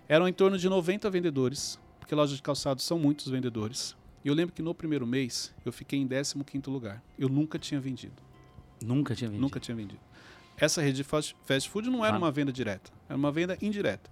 Eram 0.07 0.27
em 0.27 0.33
torno 0.33 0.57
de 0.57 0.67
90 0.69 1.09
vendedores, 1.09 1.77
porque 1.99 2.15
lojas 2.15 2.37
de 2.37 2.41
calçados 2.41 2.83
são 2.85 2.97
muitos 2.97 3.27
vendedores. 3.27 3.95
Eu 4.23 4.33
lembro 4.33 4.53
que 4.53 4.61
no 4.61 4.73
primeiro 4.75 5.07
mês 5.07 5.53
eu 5.65 5.71
fiquei 5.71 5.99
em 5.99 6.07
15 6.07 6.35
lugar. 6.67 7.01
Eu 7.17 7.29
nunca 7.29 7.57
tinha 7.57 7.79
vendido. 7.79 8.21
Nunca 8.83 9.15
tinha 9.15 9.29
vendido. 9.29 9.41
Nunca 9.41 9.59
tinha 9.59 9.75
vendido. 9.75 9.99
Essa 10.57 10.81
rede 10.81 10.97
de 10.97 11.03
fast 11.03 11.35
fast 11.45 11.69
food 11.69 11.89
não 11.89 12.05
era 12.05 12.15
Ah. 12.15 12.17
uma 12.17 12.31
venda 12.31 12.51
direta, 12.51 12.91
era 13.07 13.17
uma 13.17 13.31
venda 13.31 13.57
indireta. 13.61 14.09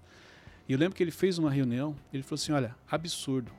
E 0.66 0.72
eu 0.72 0.78
lembro 0.78 0.96
que 0.96 1.02
ele 1.02 1.10
fez 1.10 1.38
uma 1.38 1.50
reunião, 1.50 1.94
ele 2.12 2.22
falou 2.22 2.36
assim: 2.36 2.52
olha, 2.52 2.74
absurdo. 2.90 3.52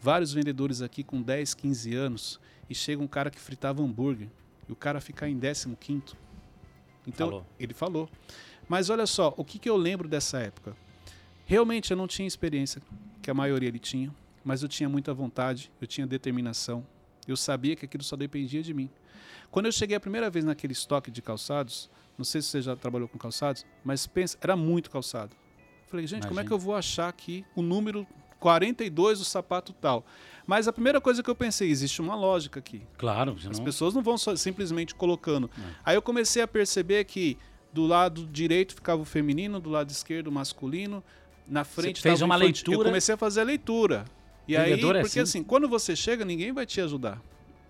Vários 0.00 0.32
vendedores 0.32 0.82
aqui 0.82 1.02
com 1.02 1.20
10, 1.22 1.54
15 1.54 1.94
anos 1.94 2.40
e 2.68 2.74
chega 2.74 3.02
um 3.02 3.06
cara 3.06 3.30
que 3.30 3.40
fritava 3.40 3.82
hambúrguer 3.82 4.28
e 4.68 4.72
o 4.72 4.76
cara 4.76 5.00
ficar 5.00 5.28
em 5.28 5.38
15. 5.38 6.14
Então, 7.06 7.28
Falou. 7.28 7.46
ele 7.58 7.74
falou. 7.74 8.08
Mas 8.68 8.90
olha 8.90 9.06
só, 9.06 9.34
o 9.36 9.44
que, 9.44 9.58
que 9.58 9.68
eu 9.68 9.76
lembro 9.76 10.08
dessa 10.08 10.38
época? 10.38 10.76
Realmente 11.46 11.90
eu 11.90 11.96
não 11.96 12.06
tinha 12.06 12.26
experiência 12.26 12.80
que 13.22 13.30
a 13.30 13.34
maioria 13.34 13.68
ele 13.68 13.78
tinha. 13.78 14.14
Mas 14.44 14.62
eu 14.62 14.68
tinha 14.68 14.88
muita 14.88 15.14
vontade, 15.14 15.72
eu 15.80 15.86
tinha 15.86 16.06
determinação. 16.06 16.86
Eu 17.26 17.36
sabia 17.36 17.74
que 17.74 17.84
aquilo 17.84 18.04
só 18.04 18.16
dependia 18.16 18.62
de 18.62 18.74
mim. 18.74 18.90
Quando 19.50 19.66
eu 19.66 19.72
cheguei 19.72 19.96
a 19.96 20.00
primeira 20.00 20.28
vez 20.28 20.44
naquele 20.44 20.72
estoque 20.72 21.10
de 21.10 21.22
calçados, 21.22 21.88
não 22.18 22.24
sei 22.24 22.42
se 22.42 22.48
você 22.48 22.62
já 22.62 22.76
trabalhou 22.76 23.08
com 23.08 23.16
calçados, 23.18 23.64
mas 23.82 24.06
pensa, 24.06 24.36
era 24.40 24.54
muito 24.56 24.90
calçado. 24.90 25.34
Falei, 25.86 26.06
gente, 26.06 26.22
como 26.26 26.32
é 26.32 26.42
Imagina. 26.42 26.48
que 26.48 26.52
eu 26.52 26.58
vou 26.58 26.74
achar 26.74 27.08
aqui 27.08 27.44
o 27.54 27.62
número 27.62 28.06
42 28.40 29.20
do 29.20 29.24
sapato 29.24 29.72
tal? 29.72 30.04
Mas 30.46 30.68
a 30.68 30.72
primeira 30.72 31.00
coisa 31.00 31.22
que 31.22 31.30
eu 31.30 31.34
pensei, 31.34 31.70
existe 31.70 32.02
uma 32.02 32.14
lógica 32.14 32.58
aqui. 32.60 32.82
Claro, 32.98 33.36
As 33.48 33.60
pessoas 33.60 33.94
não 33.94 34.02
vão 34.02 34.18
só 34.18 34.36
simplesmente 34.36 34.94
colocando. 34.94 35.50
É. 35.56 35.74
Aí 35.84 35.96
eu 35.96 36.02
comecei 36.02 36.42
a 36.42 36.48
perceber 36.48 37.04
que 37.04 37.38
do 37.72 37.86
lado 37.86 38.26
direito 38.26 38.74
ficava 38.74 39.00
o 39.00 39.04
feminino, 39.04 39.60
do 39.60 39.70
lado 39.70 39.90
esquerdo 39.90 40.28
o 40.28 40.32
masculino, 40.32 41.02
na 41.46 41.64
frente 41.64 42.00
fez 42.00 42.20
tava 42.20 42.24
o 42.24 42.26
uma 42.26 42.36
infantil. 42.36 42.64
leitura. 42.66 42.76
Eu 42.76 42.90
comecei 42.90 43.14
a 43.14 43.18
fazer 43.18 43.40
a 43.40 43.44
leitura. 43.44 44.04
E 44.46 44.56
aí, 44.56 44.70
Vendedor 44.70 44.96
é 44.96 45.00
porque 45.00 45.20
assim. 45.20 45.38
assim, 45.38 45.44
quando 45.44 45.68
você 45.68 45.96
chega, 45.96 46.24
ninguém 46.24 46.52
vai 46.52 46.66
te 46.66 46.80
ajudar. 46.80 47.20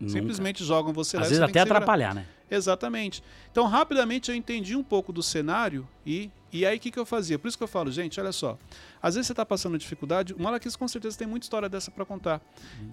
Nunca. 0.01 0.13
Simplesmente 0.13 0.65
jogam 0.65 0.93
você 0.93 1.17
lá 1.17 1.23
Às 1.23 1.31
vezes 1.31 1.43
até 1.43 1.61
atrapalhar, 1.61 2.15
né? 2.15 2.27
Exatamente. 2.51 3.23
Então, 3.51 3.67
rapidamente 3.67 4.31
eu 4.31 4.37
entendi 4.37 4.77
um 4.77 4.83
pouco 4.83 5.13
do 5.13 5.23
cenário 5.23 5.89
e, 6.05 6.31
e 6.53 6.67
aí 6.67 6.77
o 6.77 6.81
que, 6.81 6.91
que 6.91 6.99
eu 6.99 7.07
fazia? 7.07 7.39
Por 7.39 7.49
isso 7.49 7.57
que 7.57 7.65
eu 7.65 7.69
falo, 7.69 7.91
gente, 7.91 8.21
olha 8.21 8.33
só. 8.33 8.59
Às 9.03 9.15
vezes 9.15 9.27
você 9.27 9.33
está 9.33 9.47
passando 9.47 9.79
dificuldade, 9.79 10.35
o 10.35 10.43
Malaquias 10.43 10.77
com 10.77 10.87
certeza 10.87 11.17
tem 11.17 11.27
muita 11.27 11.45
história 11.45 11.69
dessa 11.69 11.91
para 11.91 12.05
contar. 12.05 12.41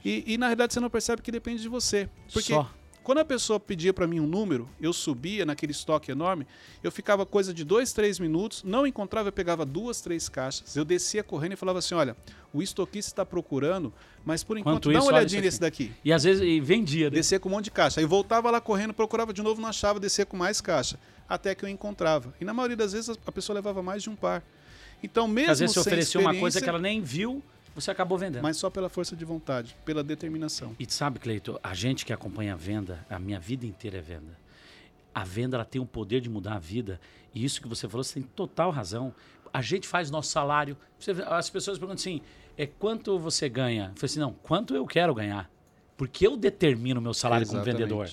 E, 0.06 0.24
e 0.26 0.38
na 0.38 0.48
realidade 0.48 0.74
você 0.74 0.80
não 0.80 0.90
percebe 0.90 1.22
que 1.22 1.32
depende 1.32 1.62
de 1.62 1.68
você. 1.68 2.10
Porque 2.32 2.54
Só. 2.54 2.70
Quando 3.04 3.18
a 3.20 3.26
pessoa 3.26 3.60
pedia 3.60 3.94
para 3.94 4.06
mim 4.06 4.20
um 4.20 4.28
número, 4.28 4.70
eu 4.80 4.94
subia 4.94 5.46
naquele 5.46 5.72
estoque 5.72 6.12
enorme, 6.12 6.46
eu 6.84 6.92
ficava 6.92 7.26
coisa 7.26 7.54
de 7.54 7.64
dois, 7.64 7.92
três 7.94 8.20
minutos, 8.20 8.64
não 8.64 8.86
encontrava, 8.86 9.30
eu 9.30 9.34
pegava 9.34 9.66
duas, 9.66 10.02
três 10.02 10.30
caixas, 10.30 10.76
eu 10.76 10.86
descia 10.86 11.24
correndo 11.24 11.54
e 11.54 11.56
falava 11.56 11.80
assim: 11.80 11.96
olha, 11.96 12.16
o 12.54 12.62
estoquista 12.62 13.12
está 13.12 13.26
procurando, 13.26 13.92
mas 14.24 14.44
por 14.44 14.58
enquanto 14.58 14.90
Enquanto 14.90 14.94
dá 14.94 15.00
isso, 15.00 15.08
uma 15.08 15.08
olha 15.08 15.18
olhadinha 15.18 15.42
nesse 15.42 15.60
daqui. 15.60 15.92
E 16.04 16.14
às 16.14 16.24
vezes 16.24 16.44
e 16.44 16.60
vendia. 16.60 17.10
né? 17.10 17.16
Descia 17.16 17.40
com 17.40 17.50
um 17.50 17.54
monte 17.54 17.66
de 17.66 17.72
caixa. 17.72 18.00
Aí 18.00 18.06
voltava 18.06 18.52
lá 18.52 18.62
correndo, 18.62 18.94
procurava 18.94 19.34
de 19.34 19.42
novo, 19.42 19.62
não 19.62 19.70
achava, 19.70 20.00
descia 20.00 20.26
com 20.26 20.38
mais 20.38 20.62
caixa. 20.62 21.00
Até 21.28 21.56
que 21.56 21.64
eu 21.64 21.70
encontrava. 21.70 22.34
E 22.42 22.46
na 22.46 22.54
maioria 22.54 22.78
das 22.78 22.92
vezes 22.92 23.18
a 23.26 23.32
pessoa 23.32 23.56
levava 23.56 23.82
mais 23.82 24.04
de 24.04 24.10
um 24.10 24.16
par. 24.16 24.44
Então, 25.04 25.28
mesmo 25.28 25.52
Às 25.52 25.60
vezes 25.60 25.74
você 25.74 25.82
sem 25.82 25.94
ofereceu 25.94 26.22
uma 26.22 26.36
coisa 26.36 26.62
que 26.62 26.70
ela 26.70 26.78
nem 26.78 27.02
viu, 27.02 27.42
você 27.74 27.92
acabou 27.92 28.18
vendendo. 28.18 28.44
Mas 28.44 28.58
só 28.58 28.70
pela 28.70 28.90
força 28.90 29.16
de 29.16 29.24
vontade, 29.26 29.76
pela 29.86 30.04
determinação. 30.04 30.76
E 30.80 30.86
sabe, 30.92 31.20
Cleito, 31.20 31.60
a 31.64 31.74
gente 31.74 32.06
que 32.06 32.14
acompanha 32.14 32.54
a 32.54 32.58
venda, 32.58 33.06
a 33.10 33.18
minha 33.18 33.40
vida 33.40 33.66
inteira 33.66 33.98
é 33.98 34.02
venda. 34.02 34.38
A 35.14 35.24
venda 35.24 35.58
ela 35.58 35.66
tem 35.66 35.82
o 35.82 35.86
poder 35.86 36.22
de 36.22 36.30
mudar 36.30 36.56
a 36.56 36.60
vida. 36.60 37.00
E 37.34 37.44
isso 37.44 37.62
que 37.62 37.68
você 37.68 37.88
falou, 37.88 38.04
você 38.04 38.16
tem 38.16 38.24
total 38.24 38.72
razão. 38.72 39.14
A 39.54 39.62
gente 39.62 39.88
faz 39.88 40.10
nosso 40.10 40.30
salário. 40.30 40.78
As 41.28 41.50
pessoas 41.50 41.78
perguntam 41.78 42.00
assim: 42.02 42.22
é 42.58 42.66
quanto 42.66 43.18
você 43.20 43.50
ganha? 43.50 43.92
Eu 43.94 43.96
falei 43.96 44.06
assim: 44.06 44.20
não, 44.20 44.34
quanto 44.34 44.76
eu 44.76 44.86
quero 44.86 45.14
ganhar? 45.14 45.50
Porque 45.98 46.26
eu 46.26 46.38
determino 46.38 47.00
o 47.00 47.04
meu 47.04 47.14
salário 47.14 47.46
como 47.46 47.60
Exatamente. 47.60 47.78
vendedor. 47.80 48.10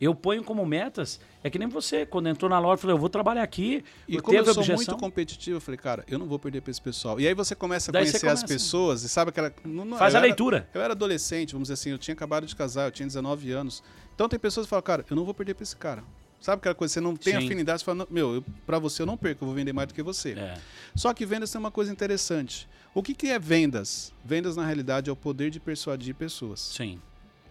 Eu 0.00 0.14
ponho 0.14 0.42
como 0.42 0.64
metas. 0.64 1.20
É 1.44 1.50
que 1.50 1.58
nem 1.58 1.68
você, 1.68 2.06
quando 2.06 2.28
entrou 2.28 2.48
na 2.48 2.58
loja, 2.58 2.78
falou: 2.80 2.96
eu 2.96 3.00
vou 3.00 3.08
trabalhar 3.10 3.42
aqui. 3.42 3.84
E 4.08 4.16
eu 4.16 4.22
como 4.22 4.38
eu 4.38 4.44
sou 4.44 4.54
objeção. 4.62 4.76
muito 4.76 4.96
competitivo, 4.96 5.56
eu 5.58 5.60
falei, 5.60 5.76
cara, 5.76 6.04
eu 6.08 6.18
não 6.18 6.26
vou 6.26 6.38
perder 6.38 6.62
para 6.62 6.70
esse 6.70 6.80
pessoal. 6.80 7.20
E 7.20 7.28
aí 7.28 7.34
você 7.34 7.54
começa 7.54 7.90
a 7.90 7.92
Daí 7.92 8.02
conhecer 8.04 8.16
as 8.28 8.40
começa. 8.40 8.46
pessoas 8.46 9.02
e 9.02 9.08
sabe 9.08 9.28
aquela. 9.28 9.52
não- 9.64 9.84
não- 9.84 9.98
Faz 9.98 10.14
eu 10.14 10.18
a 10.18 10.20
era- 10.20 10.26
leitura. 10.26 10.68
Eu 10.72 10.80
era 10.80 10.92
adolescente, 10.94 11.52
vamos 11.52 11.66
dizer 11.68 11.74
assim, 11.74 11.90
eu 11.90 11.98
tinha 11.98 12.14
acabado 12.14 12.46
de 12.46 12.56
casar, 12.56 12.86
eu 12.86 12.90
tinha 12.90 13.06
19 13.06 13.52
anos. 13.52 13.82
Então 14.14 14.28
tem 14.28 14.38
pessoas 14.38 14.66
que 14.66 14.70
falam, 14.70 14.82
cara, 14.82 15.04
eu 15.10 15.14
não 15.16 15.24
vou 15.24 15.34
perder 15.34 15.54
para 15.54 15.62
esse 15.64 15.76
cara. 15.76 16.02
Sabe 16.40 16.60
aquela 16.60 16.74
coisa, 16.74 16.94
você 16.94 17.00
não 17.02 17.14
tem 17.14 17.38
Sim. 17.38 17.44
afinidade, 17.44 17.80
você 17.80 17.84
fala, 17.84 17.98
"Não, 17.98 18.06
meu, 18.10 18.36
eu, 18.36 18.44
pra 18.66 18.78
você 18.78 19.02
eu 19.02 19.06
não 19.06 19.14
perco, 19.18 19.44
eu 19.44 19.46
vou 19.46 19.54
vender 19.54 19.74
mais 19.74 19.88
do 19.88 19.92
que 19.94 20.02
você. 20.02 20.30
É. 20.32 20.54
Só 20.94 21.12
que 21.12 21.26
vendas 21.26 21.50
tem 21.50 21.58
uma 21.58 21.70
coisa 21.70 21.92
interessante. 21.92 22.66
O 22.94 23.02
que, 23.02 23.12
que 23.12 23.26
é 23.28 23.38
vendas? 23.38 24.10
Vendas, 24.24 24.56
na 24.56 24.64
realidade, 24.64 25.10
é 25.10 25.12
o 25.12 25.16
poder 25.16 25.50
de 25.50 25.60
persuadir 25.60 26.14
pessoas. 26.14 26.58
Sim. 26.60 26.98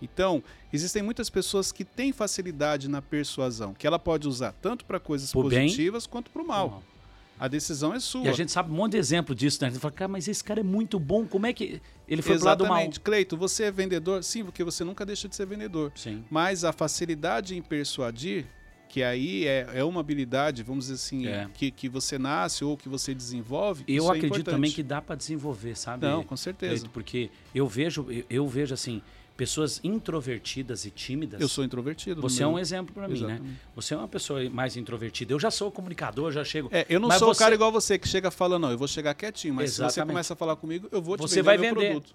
Então, 0.01 0.43
existem 0.71 1.01
muitas 1.03 1.29
pessoas 1.29 1.71
que 1.71 1.83
têm 1.83 2.11
facilidade 2.11 2.87
na 2.87 3.01
persuasão, 3.01 3.73
que 3.73 3.85
ela 3.85 3.99
pode 3.99 4.27
usar 4.27 4.53
tanto 4.61 4.85
para 4.85 4.99
coisas 4.99 5.31
Pro 5.31 5.49
bem, 5.49 5.63
positivas 5.63 6.05
quanto 6.07 6.29
para 6.31 6.41
o 6.41 6.47
mal. 6.47 6.83
A 7.39 7.47
decisão 7.47 7.93
é 7.93 7.99
sua. 8.01 8.25
E 8.25 8.27
a 8.27 8.33
gente 8.33 8.51
sabe 8.51 8.69
um 8.69 8.75
monte 8.75 8.91
de 8.93 8.97
exemplo 8.97 9.33
disso, 9.33 9.59
né? 9.61 9.67
A 9.67 9.71
gente 9.71 9.79
fala, 9.79 9.93
cara, 9.93 10.09
mas 10.09 10.27
esse 10.27 10.43
cara 10.43 10.59
é 10.59 10.63
muito 10.63 10.99
bom, 10.99 11.25
como 11.25 11.45
é 11.45 11.53
que. 11.53 11.81
Ele 12.05 12.21
foi 12.21 12.35
pro 12.35 12.45
lado 12.45 12.63
mal. 12.65 12.73
Exatamente. 12.73 12.99
Cleito, 12.99 13.37
você 13.37 13.63
é 13.65 13.71
vendedor? 13.71 14.21
Sim, 14.25 14.43
porque 14.43 14.61
você 14.61 14.83
nunca 14.83 15.05
deixa 15.05 15.29
de 15.29 15.35
ser 15.37 15.45
vendedor. 15.45 15.89
Sim. 15.95 16.23
Mas 16.29 16.65
a 16.65 16.73
facilidade 16.73 17.55
em 17.55 17.61
persuadir, 17.61 18.45
que 18.89 19.01
aí 19.01 19.45
é, 19.47 19.69
é 19.75 19.83
uma 19.85 20.01
habilidade, 20.01 20.63
vamos 20.63 20.85
dizer 20.87 20.95
assim, 20.95 21.27
É. 21.27 21.47
que, 21.53 21.71
que 21.71 21.87
você 21.87 22.19
nasce 22.19 22.65
ou 22.65 22.75
que 22.75 22.89
você 22.89 23.13
desenvolve. 23.15 23.85
Eu 23.87 24.03
isso 24.03 24.07
é 24.07 24.17
acredito 24.17 24.25
importante. 24.39 24.55
também 24.55 24.71
que 24.71 24.83
dá 24.83 25.01
para 25.01 25.15
desenvolver, 25.15 25.77
sabe? 25.77 26.05
Não, 26.05 26.23
com 26.25 26.35
certeza. 26.35 26.73
Cleito? 26.73 26.89
Porque 26.89 27.29
eu 27.55 27.67
vejo, 27.69 28.05
eu, 28.09 28.25
eu 28.29 28.47
vejo 28.49 28.73
assim, 28.73 29.01
pessoas 29.39 29.79
introvertidas 29.81 30.83
e 30.85 30.91
tímidas. 30.91 31.39
Eu 31.39 31.47
sou 31.47 31.63
introvertido. 31.63 32.19
Você 32.21 32.43
é 32.43 32.45
meu- 32.45 32.55
um 32.55 32.59
exemplo 32.59 32.93
para 32.93 33.07
mim, 33.07 33.21
né? 33.21 33.35
Exatamente. 33.35 33.59
Você 33.73 33.93
é 33.93 33.97
uma 33.97 34.07
pessoa 34.07 34.49
mais 34.49 34.75
introvertida. 34.75 35.31
Eu 35.33 35.39
já 35.39 35.49
sou 35.49 35.71
comunicador, 35.71 36.29
já 36.33 36.43
chego. 36.43 36.67
É, 36.73 36.85
eu 36.89 36.99
não 36.99 37.09
sou 37.11 37.29
você- 37.33 37.37
o 37.37 37.39
cara 37.45 37.55
igual 37.55 37.71
você 37.71 37.97
que 37.97 38.05
chega 38.07 38.29
falando, 38.29 38.63
não, 38.63 38.71
eu 38.71 38.77
vou 38.77 38.87
chegar 38.87 39.13
quietinho, 39.13 39.53
mas 39.53 39.71
se 39.71 39.77
você 39.77 39.83
Exatamente. 39.85 40.11
começa 40.13 40.33
a 40.33 40.35
falar 40.35 40.57
comigo, 40.57 40.89
eu 40.91 41.01
vou 41.01 41.15
te 41.15 41.21
Você 41.21 41.35
vender 41.41 41.45
vai 41.45 41.57
vender. 41.57 41.91
produto. 41.91 42.13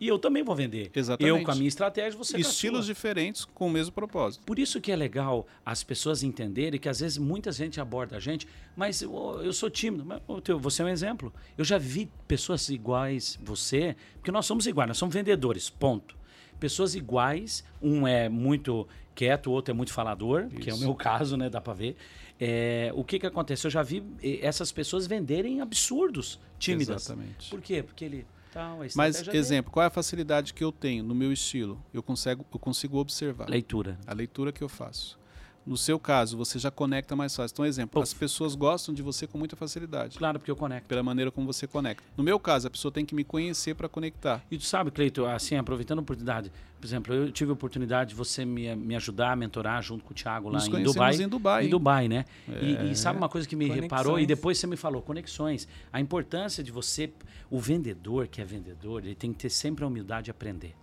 E 0.00 0.08
eu 0.08 0.18
também 0.18 0.42
vou 0.42 0.56
vender. 0.56 0.90
Exatamente. 0.92 1.38
Eu 1.38 1.44
com 1.44 1.52
a 1.52 1.54
minha 1.54 1.68
estratégia, 1.68 2.18
você 2.18 2.36
Estilos 2.36 2.86
diferentes 2.86 3.44
com 3.44 3.68
o 3.68 3.70
mesmo 3.70 3.92
propósito. 3.92 4.44
Por 4.44 4.58
isso 4.58 4.80
que 4.80 4.90
é 4.90 4.96
legal 4.96 5.46
as 5.64 5.84
pessoas 5.84 6.24
entenderem 6.24 6.80
que 6.80 6.88
às 6.88 6.98
vezes 6.98 7.16
muita 7.16 7.52
gente 7.52 7.80
aborda 7.80 8.16
a 8.16 8.20
gente, 8.20 8.48
mas 8.76 9.00
eu, 9.02 9.40
eu 9.44 9.52
sou 9.52 9.70
tímido. 9.70 10.04
Mas, 10.04 10.20
você 10.60 10.82
é 10.82 10.84
um 10.86 10.88
exemplo. 10.88 11.32
Eu 11.56 11.64
já 11.64 11.78
vi 11.78 12.10
pessoas 12.26 12.68
iguais 12.68 13.38
você, 13.40 13.94
porque 14.16 14.32
nós 14.32 14.44
somos 14.46 14.66
iguais, 14.66 14.88
nós 14.88 14.98
somos 14.98 15.14
vendedores, 15.14 15.70
ponto. 15.70 16.16
Pessoas 16.60 16.94
iguais, 16.94 17.64
um 17.82 18.06
é 18.06 18.28
muito 18.28 18.86
quieto, 19.14 19.48
o 19.48 19.52
outro 19.52 19.72
é 19.72 19.74
muito 19.74 19.92
falador, 19.92 20.48
que 20.48 20.68
é 20.68 20.72
o 20.72 20.76
Isso. 20.76 20.84
meu 20.84 20.94
caso, 20.94 21.36
né? 21.36 21.48
Dá 21.48 21.60
pra 21.60 21.72
ver. 21.74 21.96
É, 22.40 22.90
o 22.94 23.04
que 23.04 23.18
que 23.18 23.26
acontece? 23.26 23.66
Eu 23.66 23.70
já 23.70 23.82
vi 23.82 24.02
eh, 24.22 24.40
essas 24.42 24.72
pessoas 24.72 25.06
venderem 25.06 25.60
absurdos 25.60 26.40
tímidas. 26.58 27.04
Exatamente. 27.04 27.50
Por 27.50 27.60
quê? 27.60 27.82
Porque 27.82 28.04
ele. 28.04 28.26
Tal, 28.52 28.78
Mas, 28.78 28.86
estratégia 28.92 29.24
dele. 29.24 29.38
exemplo, 29.38 29.72
qual 29.72 29.82
é 29.82 29.86
a 29.88 29.90
facilidade 29.90 30.54
que 30.54 30.62
eu 30.62 30.70
tenho 30.70 31.02
no 31.02 31.12
meu 31.14 31.32
estilo? 31.32 31.80
Eu 31.92 32.02
consigo, 32.04 32.46
eu 32.52 32.58
consigo 32.58 32.98
observar 32.98 33.48
Leitura. 33.48 33.98
a 34.06 34.14
leitura 34.14 34.52
que 34.52 34.62
eu 34.62 34.68
faço. 34.68 35.18
No 35.66 35.78
seu 35.78 35.98
caso, 35.98 36.36
você 36.36 36.58
já 36.58 36.70
conecta 36.70 37.16
mais 37.16 37.34
fácil. 37.34 37.54
Então, 37.54 37.64
exemplo, 37.64 37.94
Pô. 37.94 38.00
as 38.02 38.12
pessoas 38.12 38.54
gostam 38.54 38.94
de 38.94 39.00
você 39.00 39.26
com 39.26 39.38
muita 39.38 39.56
facilidade, 39.56 40.18
Claro, 40.18 40.38
porque 40.38 40.50
eu 40.50 40.56
conecto. 40.56 40.86
pela 40.86 41.02
maneira 41.02 41.30
como 41.30 41.46
você 41.46 41.66
conecta. 41.66 42.02
No 42.18 42.22
meu 42.22 42.38
caso, 42.38 42.66
a 42.66 42.70
pessoa 42.70 42.92
tem 42.92 43.04
que 43.06 43.14
me 43.14 43.24
conhecer 43.24 43.74
para 43.74 43.88
conectar. 43.88 44.44
E 44.50 44.58
tu 44.58 44.64
sabe, 44.64 44.90
Cleito, 44.90 45.24
assim, 45.24 45.56
aproveitando 45.56 46.00
a 46.00 46.02
oportunidade, 46.02 46.52
por 46.78 46.86
exemplo, 46.86 47.14
eu 47.14 47.32
tive 47.32 47.50
a 47.50 47.54
oportunidade 47.54 48.10
de 48.10 48.14
você 48.14 48.44
me, 48.44 48.76
me 48.76 48.94
ajudar 48.94 49.32
a 49.32 49.36
mentorar 49.36 49.82
junto 49.82 50.04
com 50.04 50.10
o 50.10 50.14
Thiago 50.14 50.48
lá 50.50 50.58
Nos 50.58 50.66
em 50.68 50.82
Dubai. 50.82 51.14
em 51.14 51.28
Dubai. 51.28 51.64
Em? 51.66 51.70
Dubai, 51.70 52.08
né? 52.08 52.24
E- 52.46 52.76
É. 52.76 52.84
E, 52.90 52.94
sabe 52.96 53.16
uma 53.16 53.28
coisa 53.30 53.48
que 53.48 53.56
me 53.56 53.64
Conexões. 53.66 53.82
reparou 53.90 54.20
e 54.20 54.26
depois 54.26 54.58
você 54.58 54.66
me 54.66 54.76
falou, 54.76 55.00
conexões. 55.00 55.66
A 55.90 55.98
importância 55.98 56.62
de 56.62 56.70
você, 56.70 57.10
o 57.50 57.58
vendedor 57.58 58.28
que 58.28 58.42
é 58.42 58.44
vendedor, 58.44 59.02
ele 59.02 59.14
tem 59.14 59.32
que 59.32 59.38
ter 59.38 59.48
sempre 59.48 59.82
a 59.82 59.86
humildade 59.86 60.26
de 60.26 60.30
aprender. 60.30 60.74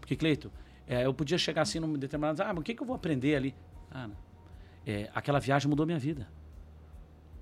Porque, 0.00 0.16
Cleito, 0.16 0.50
é, 0.88 1.06
eu 1.06 1.14
podia 1.14 1.38
chegar 1.38 1.62
assim 1.62 1.78
num 1.78 1.92
determinado, 1.96 2.42
ah, 2.42 2.48
mas 2.48 2.58
o 2.58 2.62
que, 2.62 2.74
que 2.74 2.82
eu 2.82 2.86
vou 2.86 2.96
aprender 2.96 3.36
ali? 3.36 3.54
Não. 3.94 4.12
É, 4.86 5.08
aquela 5.14 5.38
viagem 5.38 5.68
mudou 5.68 5.86
minha 5.86 5.98
vida. 5.98 6.26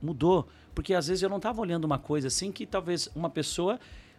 Mudou. 0.03 0.49
Porque 0.75 0.95
às 0.95 1.09
vezes 1.09 1.23
eu 1.23 1.29
não 1.29 1.37
estava 1.39 1.61
olhando 1.61 1.85
uma 1.85 1.99
coisa 1.99 2.29
assim 2.29 2.51
que 2.53 2.65
talvez 2.65 3.09
uma 3.15 3.29
pessoa, 3.29 3.79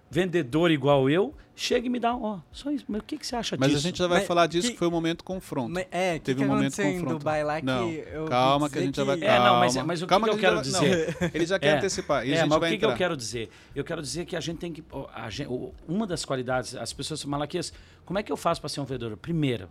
vendedora 0.09 0.71
igual 0.73 1.09
eu, 1.09 1.33
chegue 1.55 1.87
e 1.87 1.89
me 1.89 1.99
dá, 1.99 2.15
ó, 2.15 2.39
só 2.51 2.69
isso. 2.69 2.85
Mas 2.87 3.01
o 3.01 3.03
que, 3.03 3.17
que 3.17 3.25
você 3.25 3.35
acha 3.35 3.55
Mas 3.57 3.69
disso? 3.69 3.79
a 3.79 3.81
gente 3.89 3.97
já 3.97 4.07
vai 4.07 4.19
Mas 4.19 4.27
falar 4.27 4.45
disso, 4.47 4.67
que- 4.67 4.73
que 4.73 4.79
foi 4.79 4.87
o 4.87 4.91
momento 4.91 5.23
confronto. 5.23 5.71
Mas, 5.73 5.87
é, 5.89 6.15
que 6.19 6.25
Teve 6.25 6.39
que 6.39 6.45
um 6.45 6.47
momento 6.49 6.73
aconteceu 6.73 6.85
em 6.85 6.93
confronto. 6.99 7.19
Dubai 7.19 7.43
lá 7.43 7.59
que 7.61 7.65
Não, 7.65 7.89
eu 7.89 8.25
calma 8.25 8.69
que 8.69 8.77
a 8.77 8.81
gente 8.81 8.95
já 8.97 9.03
vai- 9.05 9.17
que- 9.17 9.25
É, 9.25 9.39
não, 9.39 9.59
mas, 9.59 9.73
Calma. 9.73 9.87
mas 9.87 10.01
o 10.01 10.05
que, 10.05 10.09
Calma 10.09 10.27
que 10.27 10.33
eu 10.35 10.37
quero 10.39 10.55
gente 10.63 10.65
dizer? 10.65 11.17
Ele 11.33 11.45
já 11.45 11.57
quer 11.59 11.67
É. 11.67 11.77
antecipar. 11.77 12.25
E 12.27 12.31
É, 12.31 12.33
a 12.33 12.37
gente 12.41 12.49
mas 12.49 12.57
o 12.73 12.77
que, 12.77 12.85
eu 12.85 12.95
quero 12.95 13.15
dizer? 13.17 13.49
Eu 13.73 13.83
quero 13.83 14.01
dizer 14.01 14.25
que 14.25 14.35
a 14.35 14.39
gente 14.41 14.57
tem 14.59 14.73
que. 14.73 14.83
a 15.15 15.29
gen- 15.29 15.47
o- 15.47 15.73
uma 15.87 16.05
das 16.05 16.25
qualidades, 16.25 16.75
as 16.75 16.91
pessoas 16.91 17.23
Malaquias, 17.23 17.71
como 18.05 18.19
é 18.19 18.23
que 18.23 18.31
eu 18.31 18.37
faço 18.37 18.59
para 18.59 18.67
ser 18.69 18.81
um 18.81 18.85
vendedor? 18.85 19.15
Primeiro, 19.17 19.69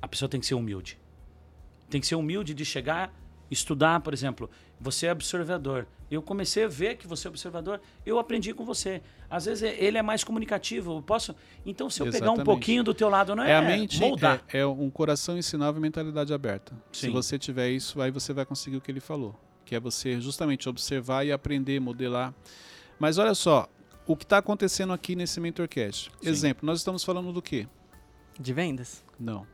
a 0.00 0.06
pessoa 0.06 0.28
tem 0.28 0.38
que 0.38 0.46
ser 0.46 0.54
humilde. 0.54 0.96
Tem 1.90 2.00
que 2.00 2.06
ser 2.06 2.14
humilde 2.16 2.52
de 2.54 2.64
chegar, 2.64 3.12
estudar, 3.50 4.00
por 4.00 4.12
exemplo. 4.12 4.50
Você 4.80 5.06
é 5.06 5.12
observador. 5.12 5.86
Eu 6.10 6.22
comecei 6.22 6.64
a 6.64 6.68
ver 6.68 6.96
que 6.96 7.06
você 7.06 7.26
é 7.26 7.30
observador, 7.30 7.80
eu 8.06 8.18
aprendi 8.18 8.54
com 8.54 8.64
você. 8.64 9.02
Às 9.28 9.44
vezes 9.46 9.62
é- 9.64 9.76
ele 9.84 9.98
é 9.98 10.02
mais 10.02 10.24
comunicativo. 10.24 10.92
Eu 10.96 11.02
posso. 11.02 11.34
Então, 11.66 11.90
se 11.90 12.00
eu 12.00 12.06
pegar 12.06 12.18
um 12.18 12.34
Exatamente. 12.34 12.44
pouquinho 12.46 12.82
do 12.84 12.94
teu 12.94 13.08
lado, 13.10 13.34
não 13.36 13.42
é, 13.42 13.50
É 13.50 13.56
a 13.56 13.62
mente, 13.62 14.00
moldar. 14.00 14.42
é, 14.52 14.60
é 14.60 14.66
um 14.66 14.88
coração 14.88 15.36
ensinável 15.36 15.78
e 15.78 15.82
mentalidade 15.82 16.32
aberta. 16.32 16.72
Se 16.92 17.06
Sim. 17.06 17.10
você 17.10 17.38
tiver 17.38 17.68
isso, 17.70 18.00
aí 18.00 18.10
você 18.10 18.32
vai 18.32 18.46
conseguir 18.46 18.76
o 18.76 18.80
que 18.80 18.90
ele 18.90 19.00
falou, 19.00 19.38
que 19.64 19.74
é 19.74 19.80
você 19.80 20.18
justamente 20.20 20.68
observar 20.68 21.26
e 21.26 21.32
aprender, 21.32 21.78
modelar. 21.80 22.32
Mas 22.98 23.18
olha 23.18 23.34
só, 23.34 23.68
o 24.06 24.16
que 24.16 24.24
está 24.24 24.38
acontecendo 24.38 24.92
aqui 24.94 25.14
nesse 25.14 25.40
MentorCast. 25.40 26.10
Sim. 26.22 26.28
Exemplo, 26.30 26.64
nós 26.64 26.78
estamos 26.78 27.04
falando 27.04 27.32
do 27.32 27.42
quê? 27.42 27.66
De 28.40 28.52
vendas? 28.54 29.04
Não. 29.20 29.46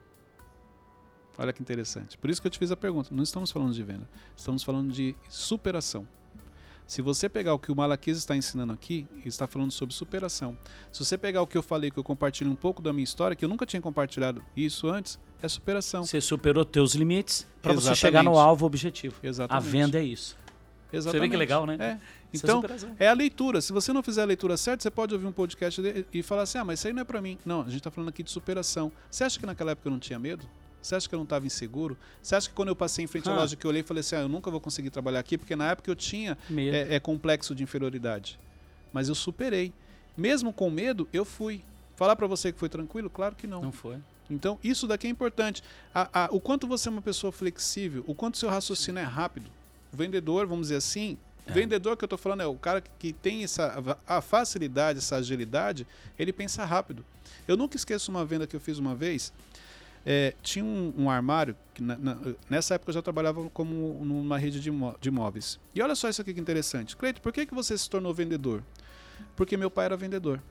Olha 1.36 1.52
que 1.52 1.60
interessante. 1.60 2.16
Por 2.16 2.30
isso 2.30 2.40
que 2.40 2.46
eu 2.46 2.50
te 2.50 2.58
fiz 2.58 2.70
a 2.70 2.76
pergunta. 2.76 3.10
Não 3.12 3.22
estamos 3.22 3.50
falando 3.50 3.72
de 3.72 3.82
venda. 3.82 4.08
Estamos 4.36 4.62
falando 4.62 4.92
de 4.92 5.14
superação. 5.28 6.06
Se 6.86 7.00
você 7.00 7.28
pegar 7.28 7.54
o 7.54 7.58
que 7.58 7.72
o 7.72 7.76
Malaquias 7.76 8.18
está 8.18 8.36
ensinando 8.36 8.72
aqui, 8.72 9.06
ele 9.16 9.28
está 9.28 9.46
falando 9.46 9.70
sobre 9.72 9.94
superação. 9.94 10.56
Se 10.92 11.02
você 11.02 11.16
pegar 11.16 11.40
o 11.40 11.46
que 11.46 11.56
eu 11.56 11.62
falei, 11.62 11.90
que 11.90 11.98
eu 11.98 12.04
compartilho 12.04 12.50
um 12.50 12.54
pouco 12.54 12.82
da 12.82 12.92
minha 12.92 13.04
história, 13.04 13.34
que 13.34 13.44
eu 13.44 13.48
nunca 13.48 13.64
tinha 13.64 13.80
compartilhado 13.80 14.44
isso 14.54 14.88
antes, 14.88 15.18
é 15.42 15.48
superação. 15.48 16.04
Você 16.04 16.20
superou 16.20 16.64
teus 16.64 16.94
limites 16.94 17.46
para 17.62 17.72
você 17.72 17.94
chegar 17.94 18.22
no 18.22 18.38
alvo 18.38 18.66
objetivo. 18.66 19.16
Exatamente. 19.22 19.66
A 19.66 19.70
venda 19.70 19.98
é 19.98 20.04
isso. 20.04 20.36
Exatamente. 20.92 21.22
Você 21.22 21.26
vê 21.26 21.30
que 21.30 21.36
legal, 21.36 21.66
né? 21.66 21.76
É. 21.80 21.84
É 21.84 21.98
Então, 22.34 22.60
superação. 22.60 22.94
é 22.98 23.08
a 23.08 23.12
leitura. 23.14 23.60
Se 23.60 23.72
você 23.72 23.92
não 23.92 24.02
fizer 24.02 24.22
a 24.22 24.26
leitura 24.26 24.56
certa, 24.56 24.82
você 24.82 24.90
pode 24.90 25.14
ouvir 25.14 25.26
um 25.26 25.32
podcast 25.32 26.06
e 26.12 26.22
falar 26.22 26.42
assim: 26.42 26.58
ah, 26.58 26.64
mas 26.64 26.80
isso 26.80 26.86
aí 26.86 26.92
não 26.92 27.00
é 27.00 27.04
pra 27.04 27.20
mim. 27.22 27.38
Não, 27.46 27.62
a 27.62 27.70
gente 27.70 27.82
tá 27.82 27.90
falando 27.90 28.10
aqui 28.10 28.22
de 28.22 28.30
superação. 28.30 28.92
Você 29.10 29.24
acha 29.24 29.40
que 29.40 29.46
naquela 29.46 29.70
época 29.72 29.88
eu 29.88 29.92
não 29.92 29.98
tinha 29.98 30.18
medo? 30.18 30.44
Você 30.84 30.94
acha 30.96 31.08
que 31.08 31.14
eu 31.14 31.18
não 31.18 31.24
estava 31.24 31.46
inseguro? 31.46 31.96
Você 32.22 32.34
acha 32.36 32.48
que 32.48 32.54
quando 32.54 32.68
eu 32.68 32.76
passei 32.76 33.04
em 33.04 33.08
frente 33.08 33.26
à 33.28 33.32
Ah. 33.32 33.36
loja 33.36 33.56
que 33.56 33.64
eu 33.64 33.70
olhei 33.70 33.80
e 33.80 33.84
falei 33.84 34.00
assim: 34.02 34.16
ah, 34.16 34.20
eu 34.20 34.28
nunca 34.28 34.50
vou 34.50 34.60
conseguir 34.60 34.90
trabalhar 34.90 35.18
aqui, 35.20 35.38
porque 35.38 35.56
na 35.56 35.70
época 35.70 35.90
eu 35.90 35.96
tinha 35.96 36.36
é, 36.56 36.96
é 36.96 37.00
complexo 37.00 37.54
de 37.54 37.62
inferioridade. 37.62 38.38
Mas 38.92 39.08
eu 39.08 39.14
superei. 39.14 39.72
Mesmo 40.16 40.52
com 40.52 40.68
medo, 40.70 41.08
eu 41.12 41.24
fui. 41.24 41.62
Falar 41.96 42.14
pra 42.16 42.26
você 42.26 42.52
que 42.52 42.58
foi 42.58 42.68
tranquilo? 42.68 43.08
Claro 43.08 43.34
que 43.34 43.46
não. 43.46 43.62
Não 43.62 43.72
foi. 43.72 43.96
Então, 44.28 44.58
isso 44.62 44.86
daqui 44.86 45.06
é 45.06 45.10
importante. 45.10 45.62
A- 45.94 46.24
a- 46.24 46.28
o 46.30 46.40
quanto 46.40 46.66
você 46.66 46.88
é 46.88 46.92
uma 46.92 47.02
pessoa 47.02 47.30
flexível, 47.32 48.04
o 48.06 48.14
quanto 48.14 48.36
seu 48.36 48.48
raciocínio 48.50 49.00
é 49.00 49.04
rápido. 49.04 49.50
O 49.92 49.96
vendedor, 49.96 50.46
vamos 50.46 50.66
dizer 50.66 50.76
assim, 50.76 51.16
É. 51.46 51.52
vendedor 51.52 51.96
que 51.96 52.04
eu 52.04 52.08
tô 52.08 52.16
falando 52.18 52.40
é 52.42 52.46
o 52.46 52.54
cara 52.56 52.80
que, 52.80 52.90
que 52.98 53.12
tem 53.12 53.42
essa 53.44 53.96
a 54.06 54.20
facilidade, 54.20 54.98
essa 54.98 55.16
agilidade, 55.16 55.86
ele 56.18 56.32
pensa 56.32 56.64
rápido. 56.64 57.04
Eu 57.46 57.56
nunca 57.56 57.76
esqueço 57.76 58.10
uma 58.10 58.24
venda 58.24 58.46
que 58.46 58.54
eu 58.56 58.60
fiz 58.60 58.78
uma 58.78 58.94
vez. 58.94 59.32
É, 60.06 60.34
tinha 60.42 60.64
um, 60.64 60.92
um 60.98 61.10
armário, 61.10 61.56
que 61.72 61.82
na- 61.82 61.96
na- 61.96 62.18
nessa 62.50 62.74
época 62.74 62.90
eu 62.90 62.94
já 62.94 63.02
trabalhava 63.02 63.48
como 63.50 64.04
numa 64.04 64.36
rede 64.38 64.60
de, 64.60 64.68
imó- 64.68 64.94
de 65.00 65.08
imóveis. 65.08 65.58
E 65.74 65.80
olha 65.80 65.94
só 65.94 66.08
isso 66.08 66.20
aqui 66.20 66.34
que 66.34 66.40
interessante. 66.40 66.96
Cleito, 66.96 67.20
por 67.22 67.32
que, 67.32 67.46
que 67.46 67.54
você 67.54 67.76
se 67.76 67.88
tornou 67.88 68.12
vendedor? 68.12 68.62
Porque 69.34 69.56
meu 69.56 69.70
pai 69.70 69.86
era 69.86 69.96
vendedor. 69.96 70.42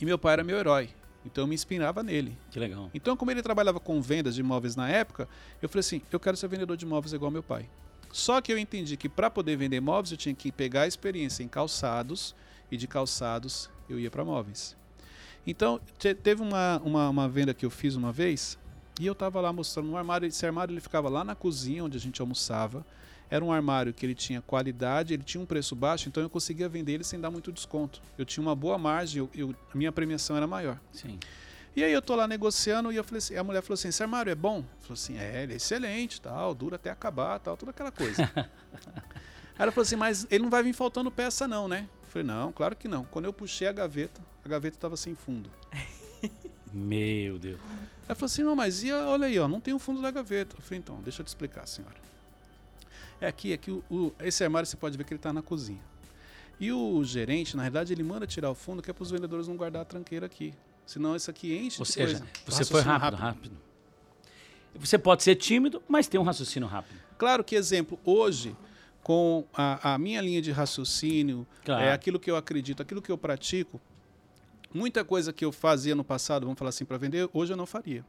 E 0.00 0.04
meu 0.04 0.18
pai 0.18 0.34
era 0.34 0.44
meu 0.44 0.56
herói. 0.58 0.90
Então 1.24 1.44
eu 1.44 1.48
me 1.48 1.54
inspirava 1.54 2.02
nele. 2.02 2.36
Que 2.50 2.60
legal. 2.60 2.90
Então, 2.94 3.16
como 3.16 3.30
ele 3.30 3.42
trabalhava 3.42 3.80
com 3.80 4.00
vendas 4.00 4.34
de 4.34 4.40
imóveis 4.40 4.76
na 4.76 4.88
época, 4.88 5.28
eu 5.60 5.68
falei 5.68 5.80
assim: 5.80 6.02
eu 6.12 6.20
quero 6.20 6.36
ser 6.36 6.46
vendedor 6.48 6.76
de 6.76 6.84
imóveis 6.84 7.12
igual 7.12 7.30
meu 7.30 7.42
pai. 7.42 7.68
Só 8.12 8.40
que 8.40 8.52
eu 8.52 8.58
entendi 8.58 8.96
que 8.96 9.08
para 9.08 9.28
poder 9.30 9.56
vender 9.56 9.76
imóveis 9.76 10.12
eu 10.12 10.16
tinha 10.16 10.34
que 10.34 10.52
pegar 10.52 10.82
a 10.82 10.86
experiência 10.86 11.42
em 11.42 11.48
calçados 11.48 12.34
e 12.70 12.76
de 12.76 12.86
calçados 12.86 13.68
eu 13.88 13.98
ia 13.98 14.10
para 14.10 14.24
móveis. 14.24 14.76
Então, 15.50 15.80
te- 15.98 16.14
teve 16.14 16.42
uma, 16.42 16.78
uma, 16.84 17.08
uma 17.08 17.26
venda 17.28 17.54
que 17.54 17.64
eu 17.64 17.70
fiz 17.70 17.96
uma 17.96 18.12
vez 18.12 18.58
e 19.00 19.06
eu 19.06 19.14
estava 19.14 19.40
lá 19.40 19.50
mostrando 19.50 19.88
um 19.90 19.96
armário. 19.96 20.28
Esse 20.28 20.44
armário 20.44 20.74
ele 20.74 20.80
ficava 20.80 21.08
lá 21.08 21.24
na 21.24 21.34
cozinha 21.34 21.82
onde 21.82 21.96
a 21.96 22.00
gente 22.00 22.20
almoçava. 22.20 22.84
Era 23.30 23.42
um 23.42 23.50
armário 23.50 23.94
que 23.94 24.04
ele 24.04 24.14
tinha 24.14 24.42
qualidade, 24.42 25.14
ele 25.14 25.22
tinha 25.22 25.40
um 25.42 25.46
preço 25.46 25.74
baixo, 25.74 26.06
então 26.08 26.22
eu 26.22 26.28
conseguia 26.28 26.68
vender 26.68 26.92
ele 26.92 27.04
sem 27.04 27.18
dar 27.18 27.30
muito 27.30 27.50
desconto. 27.50 28.02
Eu 28.18 28.26
tinha 28.26 28.42
uma 28.42 28.54
boa 28.54 28.76
margem, 28.76 29.20
eu- 29.20 29.30
eu- 29.34 29.54
a 29.74 29.76
minha 29.76 29.90
premiação 29.90 30.36
era 30.36 30.46
maior. 30.46 30.78
Sim. 30.92 31.18
E 31.74 31.82
aí 31.84 31.92
eu 31.92 32.02
tô 32.02 32.14
lá 32.14 32.26
negociando 32.28 32.92
e 32.92 32.96
eu 32.96 33.04
falei 33.04 33.18
assim, 33.18 33.36
a 33.36 33.44
mulher 33.44 33.62
falou 33.62 33.74
assim, 33.74 33.88
esse 33.88 34.02
armário 34.02 34.30
é 34.30 34.34
bom? 34.34 34.62
Falou 34.80 34.94
assim, 34.94 35.16
é, 35.18 35.42
ele 35.44 35.54
é 35.54 35.56
excelente, 35.56 36.20
tal, 36.20 36.54
dura 36.54 36.76
até 36.76 36.90
acabar, 36.90 37.38
tal, 37.38 37.56
toda 37.56 37.70
aquela 37.70 37.90
coisa. 37.90 38.22
aí 38.36 38.48
ela 39.58 39.72
falou 39.72 39.82
assim, 39.82 39.96
mas 39.96 40.26
ele 40.30 40.42
não 40.42 40.50
vai 40.50 40.62
vir 40.62 40.72
faltando 40.74 41.10
peça 41.10 41.46
não, 41.48 41.68
né? 41.68 41.86
Falei, 42.18 42.24
não, 42.24 42.50
claro 42.52 42.74
que 42.74 42.88
não. 42.88 43.04
Quando 43.04 43.26
eu 43.26 43.32
puxei 43.32 43.68
a 43.68 43.72
gaveta, 43.72 44.20
a 44.44 44.48
gaveta 44.48 44.76
estava 44.76 44.96
sem 44.96 45.14
fundo. 45.14 45.48
Meu 46.72 47.38
Deus. 47.38 47.60
Ela 48.06 48.14
falou 48.14 48.26
assim, 48.26 48.42
não, 48.42 48.56
mas 48.56 48.82
e, 48.82 48.90
olha 48.92 49.26
aí, 49.26 49.38
ó, 49.38 49.46
não 49.46 49.60
tem 49.60 49.72
o 49.72 49.78
fundo 49.78 50.02
da 50.02 50.10
gaveta. 50.10 50.56
Eu 50.58 50.62
falei, 50.62 50.78
então, 50.80 51.00
deixa 51.02 51.20
eu 51.20 51.24
te 51.24 51.28
explicar, 51.28 51.66
senhora. 51.66 51.94
É 53.20 53.26
aqui, 53.28 53.52
aqui 53.52 53.70
o, 53.70 53.84
o- 53.90 54.12
esse 54.20 54.42
armário 54.42 54.66
você 54.66 54.76
pode 54.76 54.96
ver 54.96 55.04
que 55.04 55.12
ele 55.12 55.18
está 55.18 55.32
na 55.32 55.42
cozinha. 55.42 55.80
E 56.58 56.72
o 56.72 57.02
gerente, 57.04 57.56
na 57.56 57.62
verdade, 57.62 57.92
ele 57.92 58.02
manda 58.02 58.26
tirar 58.26 58.50
o 58.50 58.54
fundo 58.54 58.82
que 58.82 58.90
é 58.90 58.92
para 58.92 59.02
os 59.02 59.10
vendedores 59.10 59.46
não 59.46 59.56
guardar 59.56 59.82
a 59.82 59.84
tranqueira 59.84 60.26
aqui. 60.26 60.52
Senão 60.84 61.14
isso 61.14 61.30
aqui 61.30 61.56
enche 61.56 61.80
Ou 61.80 61.84
de 61.86 61.92
seja, 61.92 62.18
coisa. 62.18 62.32
você 62.46 62.64
foi 62.64 62.80
Raciocínio 62.80 62.98
rápido, 62.98 63.20
rápido. 63.20 63.56
Você 64.74 64.98
pode 64.98 65.22
ser 65.22 65.36
tímido, 65.36 65.82
mas 65.88 66.08
tem 66.08 66.18
um 66.20 66.24
raciocínio 66.24 66.68
rápido. 66.68 66.98
Claro 67.16 67.44
que, 67.44 67.54
exemplo, 67.54 67.98
hoje, 68.04 68.56
com 69.08 69.46
a, 69.54 69.94
a 69.94 69.98
minha 69.98 70.20
linha 70.20 70.42
de 70.42 70.50
raciocínio, 70.52 71.46
Claro. 71.64 71.82
é 71.82 71.92
aquilo 71.92 72.20
que 72.20 72.30
eu 72.30 72.36
acredito, 72.36 72.82
aquilo 72.82 73.00
que 73.00 73.10
eu 73.10 73.16
pratico, 73.16 73.80
muita 74.72 75.02
coisa 75.02 75.32
que 75.32 75.42
eu 75.42 75.50
fazia 75.50 75.94
no 75.94 76.04
passado, 76.04 76.42
vamos 76.44 76.58
falar 76.58 76.68
assim, 76.68 76.84
para 76.84 76.98
vender, 76.98 77.26
hoje 77.32 77.50
eu 77.54 77.56
não 77.56 77.64
faria. 77.64 78.04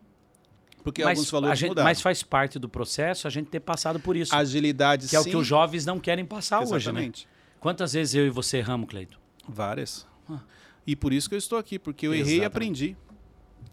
Porque 0.84 1.02
mas, 1.02 1.18
alguns 1.18 1.32
valores 1.32 1.58
gente- 1.58 1.70
mudaram. 1.70 1.88
mas 1.88 2.02
faz 2.02 2.22
parte 2.22 2.60
do 2.60 2.68
processo 2.68 3.28
a 3.28 3.30
gente 3.30 3.48
ter 3.50 3.62
passado 3.62 3.98
por 3.98 4.18
isso. 4.18 4.36
Agilidade, 4.36 5.08
que 5.08 5.16
é 5.16 5.20
o 5.22 5.24
sim. 5.24 5.30
que 5.30 5.38
os 5.38 5.48
jovens 5.48 5.86
não 5.86 6.02
querem 6.02 6.26
passar 6.26 6.60
hoje, 6.60 6.72
né? 6.72 6.78
Exatamente. 6.78 7.28
Quantas 7.62 7.94
vezes 7.94 8.16
eu 8.16 8.28
e 8.28 8.30
você 8.30 8.58
erramos, 8.58 8.90
Cleito? 8.90 9.18
Várias. 9.48 10.06
Ah. 10.30 10.40
E 10.86 10.98
por 10.98 11.14
isso 11.14 11.30
que 11.30 11.36
eu 11.36 11.40
estou 11.40 11.58
aqui, 11.58 11.80
porque 11.80 12.08
eu 12.08 12.14
errei 12.14 12.24
e 12.24 12.40
Exatamente. 12.42 12.46
aprendi. 12.46 12.98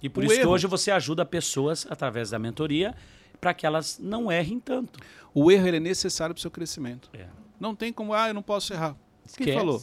E 0.01 0.09
por 0.09 0.23
O 0.23 0.27
isso 0.27 0.35
que 0.37 0.41
erro. 0.43 0.51
hoje 0.53 0.69
você 0.69 0.93
ajuda 0.93 1.25
pessoas 1.25 1.89
através 1.91 2.31
da 2.31 2.39
mentoria 2.39 2.95
para 3.41 3.55
que 3.55 3.67
elas 3.67 3.99
não 3.99 4.31
errem 4.31 4.59
tanto. 4.61 4.99
O 5.35 5.51
erro 5.51 5.69
é 5.69 5.81
necessário 5.81 6.35
para 6.35 6.39
o 6.39 6.43
seu 6.43 6.51
crescimento. 6.51 7.11
É. 7.13 7.27
Não 7.59 7.75
tem 7.75 7.93
como, 7.93 8.13
ah, 8.15 8.29
eu 8.29 8.35
não 8.35 8.43
posso 8.43 8.73
errar. 8.73 8.95
Quem 9.37 9.47
Esquece. 9.49 9.59
falou? 9.59 9.83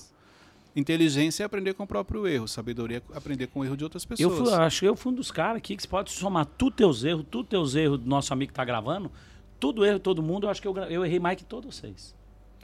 Inteligência 0.75 1.43
é 1.43 1.45
aprender 1.45 1.73
com 1.75 1.83
o 1.83 1.87
próprio 1.87 2.25
erro, 2.27 2.47
sabedoria 2.47 3.03
é 3.13 3.17
aprender 3.17 3.47
com 3.47 3.59
o 3.59 3.65
erro 3.65 3.77
de 3.77 3.83
outras 3.83 4.03
Eu 4.03 4.29
pessoas. 4.29 4.49
fui, 4.49 4.57
acho 4.57 4.79
que 4.79 4.87
eu 4.87 4.95
fui 4.95 5.11
um 5.11 5.15
dos 5.15 5.29
caras 5.29 5.57
aqui 5.57 5.75
que 5.75 5.83
você 5.83 5.87
pode 5.87 6.11
somar 6.11 6.45
tudo 6.45 6.75
teus 6.75 7.03
erros, 7.03 7.23
tudo 7.29 7.47
teus 7.47 7.75
erros 7.75 7.99
do 7.99 8.07
nosso 8.09 8.33
amigo 8.33 8.51
que 8.51 8.55
tá 8.55 8.65
gravando, 8.65 9.11
tudo 9.59 9.85
erro 9.85 9.97
de 9.97 10.03
todo 10.03 10.23
mundo, 10.23 10.47
eu 10.47 10.49
acho 10.49 10.59
que 10.61 10.67
eu, 10.67 10.75
eu 10.75 11.05
errei 11.05 11.19
mais 11.19 11.37
que 11.37 11.43
todos 11.43 11.75
vocês. 11.75 12.15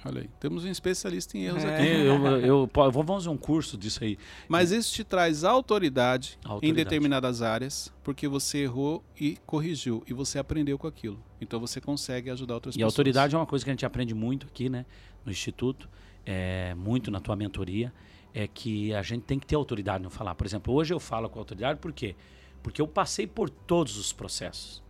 Olha 0.06 0.22
aí, 0.22 0.30
temos 0.40 0.64
um 0.64 0.70
especialista 0.70 1.38
em 1.38 1.44
erros 1.44 1.64
É. 1.64 1.76
aqui. 1.76 1.88
Eu, 1.88 2.26
eu, 2.26 2.40
eu- 2.74 2.92
vou 2.92 3.04
fazer 3.04 3.28
um 3.30 3.36
curso 3.38 3.78
disso 3.78 4.02
aí. 4.04 4.18
Mas 4.48 4.72
isso 4.72 4.94
te 4.94 5.04
traz 5.04 5.44
autoridade, 5.44 6.38
em 6.46 6.50
Autoridade. 6.50 6.84
determinadas 6.86 7.42
áreas, 7.42 7.92
porque 8.04 8.26
você 8.28 8.60
errou 8.60 9.04
e 9.20 9.38
corrigiu, 9.46 10.02
e 10.08 10.14
você 10.14 10.40
aprendeu 10.40 10.78
com 10.80 10.88
aquilo. 10.88 11.22
Então 11.42 11.60
você 11.60 11.82
consegue 11.82 12.30
ajudar 12.30 12.54
outras 12.54 12.76
E 12.76 12.78
pessoas. 12.78 12.94
autoridade 12.94 13.36
é 13.36 13.38
uma 13.38 13.46
coisa 13.46 13.66
que 13.66 13.70
a 13.72 13.74
gente 13.74 13.86
aprende 13.86 14.14
muito 14.14 14.48
aqui, 14.48 14.70
né, 14.70 14.86
no 15.26 15.32
Instituto, 15.32 15.90
é, 16.26 16.74
muito 16.76 17.12
na 17.12 17.20
tua 17.20 17.36
mentoria, 17.36 17.92
é 18.34 18.48
que 18.48 18.94
a 18.94 19.02
gente 19.02 19.24
tem 19.24 19.38
que 19.38 19.46
ter 19.48 19.56
autoridade 19.56 20.02
no 20.04 20.10
falar. 20.10 20.34
Por 20.34 20.48
exemplo, 20.48 20.74
hoje 20.74 20.94
eu 20.94 21.00
falo 21.00 21.30
com 21.30 21.40
autoridade 21.40 21.78
por 21.80 21.92
quê? 21.92 22.16
Porque 22.64 22.82
eu 22.82 22.88
passei 22.88 23.28
por 23.28 23.50
todos 23.50 23.98
os 23.98 24.14
processos. 24.14 24.82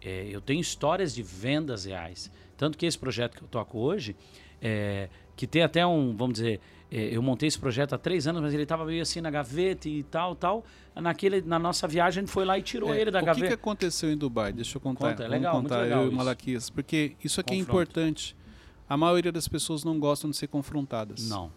É, 0.00 0.26
eu 0.30 0.40
tenho 0.40 0.60
histórias 0.60 1.14
de 1.14 1.22
vendas 1.22 1.84
reais. 1.84 2.30
Tanto 2.56 2.76
que 2.78 2.86
esse 2.86 2.98
projeto 2.98 3.36
que 3.36 3.42
eu 3.42 3.48
toco 3.48 3.78
hoje, 3.78 4.16
é, 4.60 5.08
que 5.36 5.46
tem 5.46 5.62
até 5.62 5.86
um, 5.86 6.14
vamos 6.16 6.34
dizer, 6.34 6.60
é, 6.90 7.16
eu 7.16 7.20
montei 7.22 7.48
esse 7.48 7.58
projeto 7.58 7.94
há 7.94 7.98
três 7.98 8.26
anos, 8.26 8.40
mas 8.40 8.54
ele 8.54 8.62
estava 8.62 8.84
meio 8.84 9.02
assim 9.02 9.20
na 9.20 9.30
gaveta 9.30 9.88
e 9.88 10.02
tal, 10.04 10.34
tal. 10.36 10.64
Naquele, 10.94 11.42
na 11.42 11.58
nossa 11.58 11.88
viagem, 11.88 12.20
a 12.20 12.22
gente 12.22 12.30
foi 12.32 12.44
lá 12.44 12.56
e 12.58 12.62
tirou 12.62 12.94
É, 12.94 13.00
ele 13.00 13.10
da 13.10 13.18
o 13.18 13.22
que, 13.22 13.26
gaveta. 13.26 13.46
que 13.48 13.54
aconteceu 13.54 14.12
em 14.12 14.16
Dubai? 14.16 14.52
Deixa 14.52 14.76
eu 14.76 14.80
contar. 14.80 15.10
Conta, 15.10 15.24
é 15.24 15.28
legal, 15.28 15.54
muito 15.54 15.68
contar 15.68 15.82
legal 15.82 16.02
eu 16.02 16.10
e 16.10 16.14
o. 16.14 16.16
Malaquias, 16.16 16.70
porque 16.70 17.16
isso 17.22 17.40
aqui 17.40 17.54
é 17.54 17.58
Confronto. 17.58 17.80
importante. 17.82 18.36
A 18.88 18.96
maioria 18.96 19.32
das 19.32 19.48
pessoas 19.48 19.82
não 19.82 19.98
gostam 19.98 20.30
de 20.30 20.36
ser 20.36 20.46
confrontadas. 20.46 21.28
Não. 21.28 21.50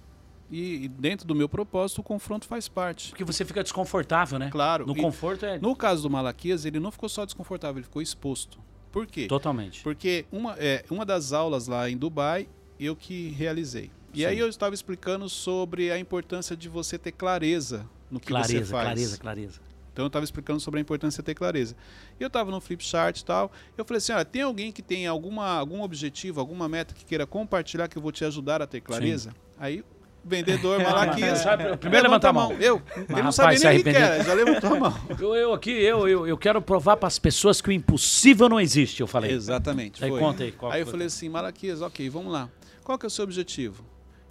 E, 0.50 0.86
e 0.86 0.88
dentro 0.88 1.28
do 1.28 1.36
meu 1.36 1.50
propósito, 1.50 2.00
o 2.00 2.04
confronto 2.04 2.48
faz 2.48 2.68
parte. 2.70 3.10
Porque 3.10 3.26
você 3.26 3.44
fica 3.44 3.62
desconfortável, 3.62 4.40
né? 4.40 4.50
Claro. 4.50 4.88
No 4.88 4.96
conforto 4.96 5.46
é 5.46 5.60
no 5.60 5.76
caso 5.76 6.04
do 6.04 6.10
Malaquias, 6.10 6.64
ele 6.66 6.80
não 6.80 6.90
ficou 6.90 7.10
só 7.10 7.26
desconfortável, 7.26 7.78
ele 7.80 7.84
ficou 7.84 8.02
exposto. 8.02 8.58
Por 8.92 9.06
quê? 9.06 9.28
totalmente. 9.28 9.84
Porque 9.84 10.26
uma, 10.32 10.56
é, 10.58 10.84
uma 10.90 11.06
das 11.06 11.34
aulas 11.34 11.68
lá 11.68 11.90
em 11.90 11.98
Dubai, 11.98 12.48
eu 12.80 12.96
que 12.96 13.30
realizei. 13.30 13.92
E 14.14 14.20
Sim. 14.20 14.26
aí 14.26 14.40
eu 14.40 14.48
estava 14.48 14.74
explicando 14.74 15.30
sobre 15.30 15.92
a 15.92 16.00
importância 16.00 16.56
de 16.56 16.70
você 16.70 16.98
ter 16.98 17.12
clareza 17.12 17.88
no 18.10 18.20
que 18.20 18.28
você 18.28 18.34
Clareza, 18.34 18.72
faz. 18.72 18.84
clareza, 18.86 19.18
clareza. 19.18 19.60
Então 19.92 20.06
eu 20.06 20.08
estava 20.08 20.24
explicando 20.24 20.60
sobre 20.60 20.80
a 20.80 20.82
importância 20.82 21.22
de 21.22 21.26
ter 21.26 21.34
clareza. 21.34 21.76
E 22.20 22.24
eu 22.24 22.28
estava 22.28 22.52
no 22.52 22.62
flip 22.62 22.84
chart 22.84 23.20
e 23.20 23.26
tal. 23.26 23.52
Eu 23.76 23.84
falei 23.84 23.98
assim: 23.98 24.12
olha, 24.12 24.24
tem 24.24 24.44
alguém 24.44 24.72
que 24.72 24.82
tem 24.84 25.08
alguma, 25.08 25.48
algum 25.58 25.82
objetivo, 25.82 26.40
alguma 26.40 26.70
meta 26.70 26.94
que 26.94 27.04
queira 27.04 27.26
compartilhar 27.26 27.88
que 27.88 27.98
eu 27.98 28.02
vou 28.02 28.12
te 28.12 28.24
ajudar 28.24 28.62
a 28.62 28.68
ter 28.68 28.80
clareza? 28.80 29.34
Aí, 29.58 29.84
vendedor 30.28 30.80
Malaquias. 30.84 31.44
Primeiro 31.80 32.04
levanta 32.08 32.30
a 32.30 32.34
mão. 32.34 32.52
Eu. 32.54 32.82
Ele 33.10 33.22
não 33.22 33.32
sabia 33.32 33.58
nem 33.60 33.80
o 33.80 33.84
que 33.84 33.90
era, 33.90 34.24
já 34.24 34.34
levantou 34.34 34.74
a 34.76 34.80
mão. 34.80 34.98
Eu, 35.20 35.36
eu 35.36 35.54
aqui, 35.54 35.72
eu, 35.72 36.08
eu, 36.08 36.28
eu 36.28 36.38
quero 36.38 36.62
provar 36.62 36.98
para 36.98 37.08
as 37.08 37.18
pessoas 37.18 37.60
que 37.62 37.70
o 37.70 37.72
impossível 37.72 38.48
não 38.50 38.60
existe, 38.60 39.02
eu 39.02 39.08
falei. 39.08 39.32
Exatamente. 39.32 40.04
Aí 40.04 40.10
foi. 40.12 40.20
conta 40.20 40.44
aí. 40.44 40.52
Qual 40.52 40.72
Aí 40.72 40.82
eu 40.82 40.86
foi? 40.86 40.92
falei 40.92 41.08
assim, 41.08 41.30
Malaquias, 41.30 41.82
ok, 41.82 42.08
vamos 42.10 42.32
lá. 42.32 42.50
Qual 42.84 42.98
que 42.98 43.06
é 43.06 43.08
o 43.08 43.10
seu 43.10 43.24
objetivo? 43.24 43.84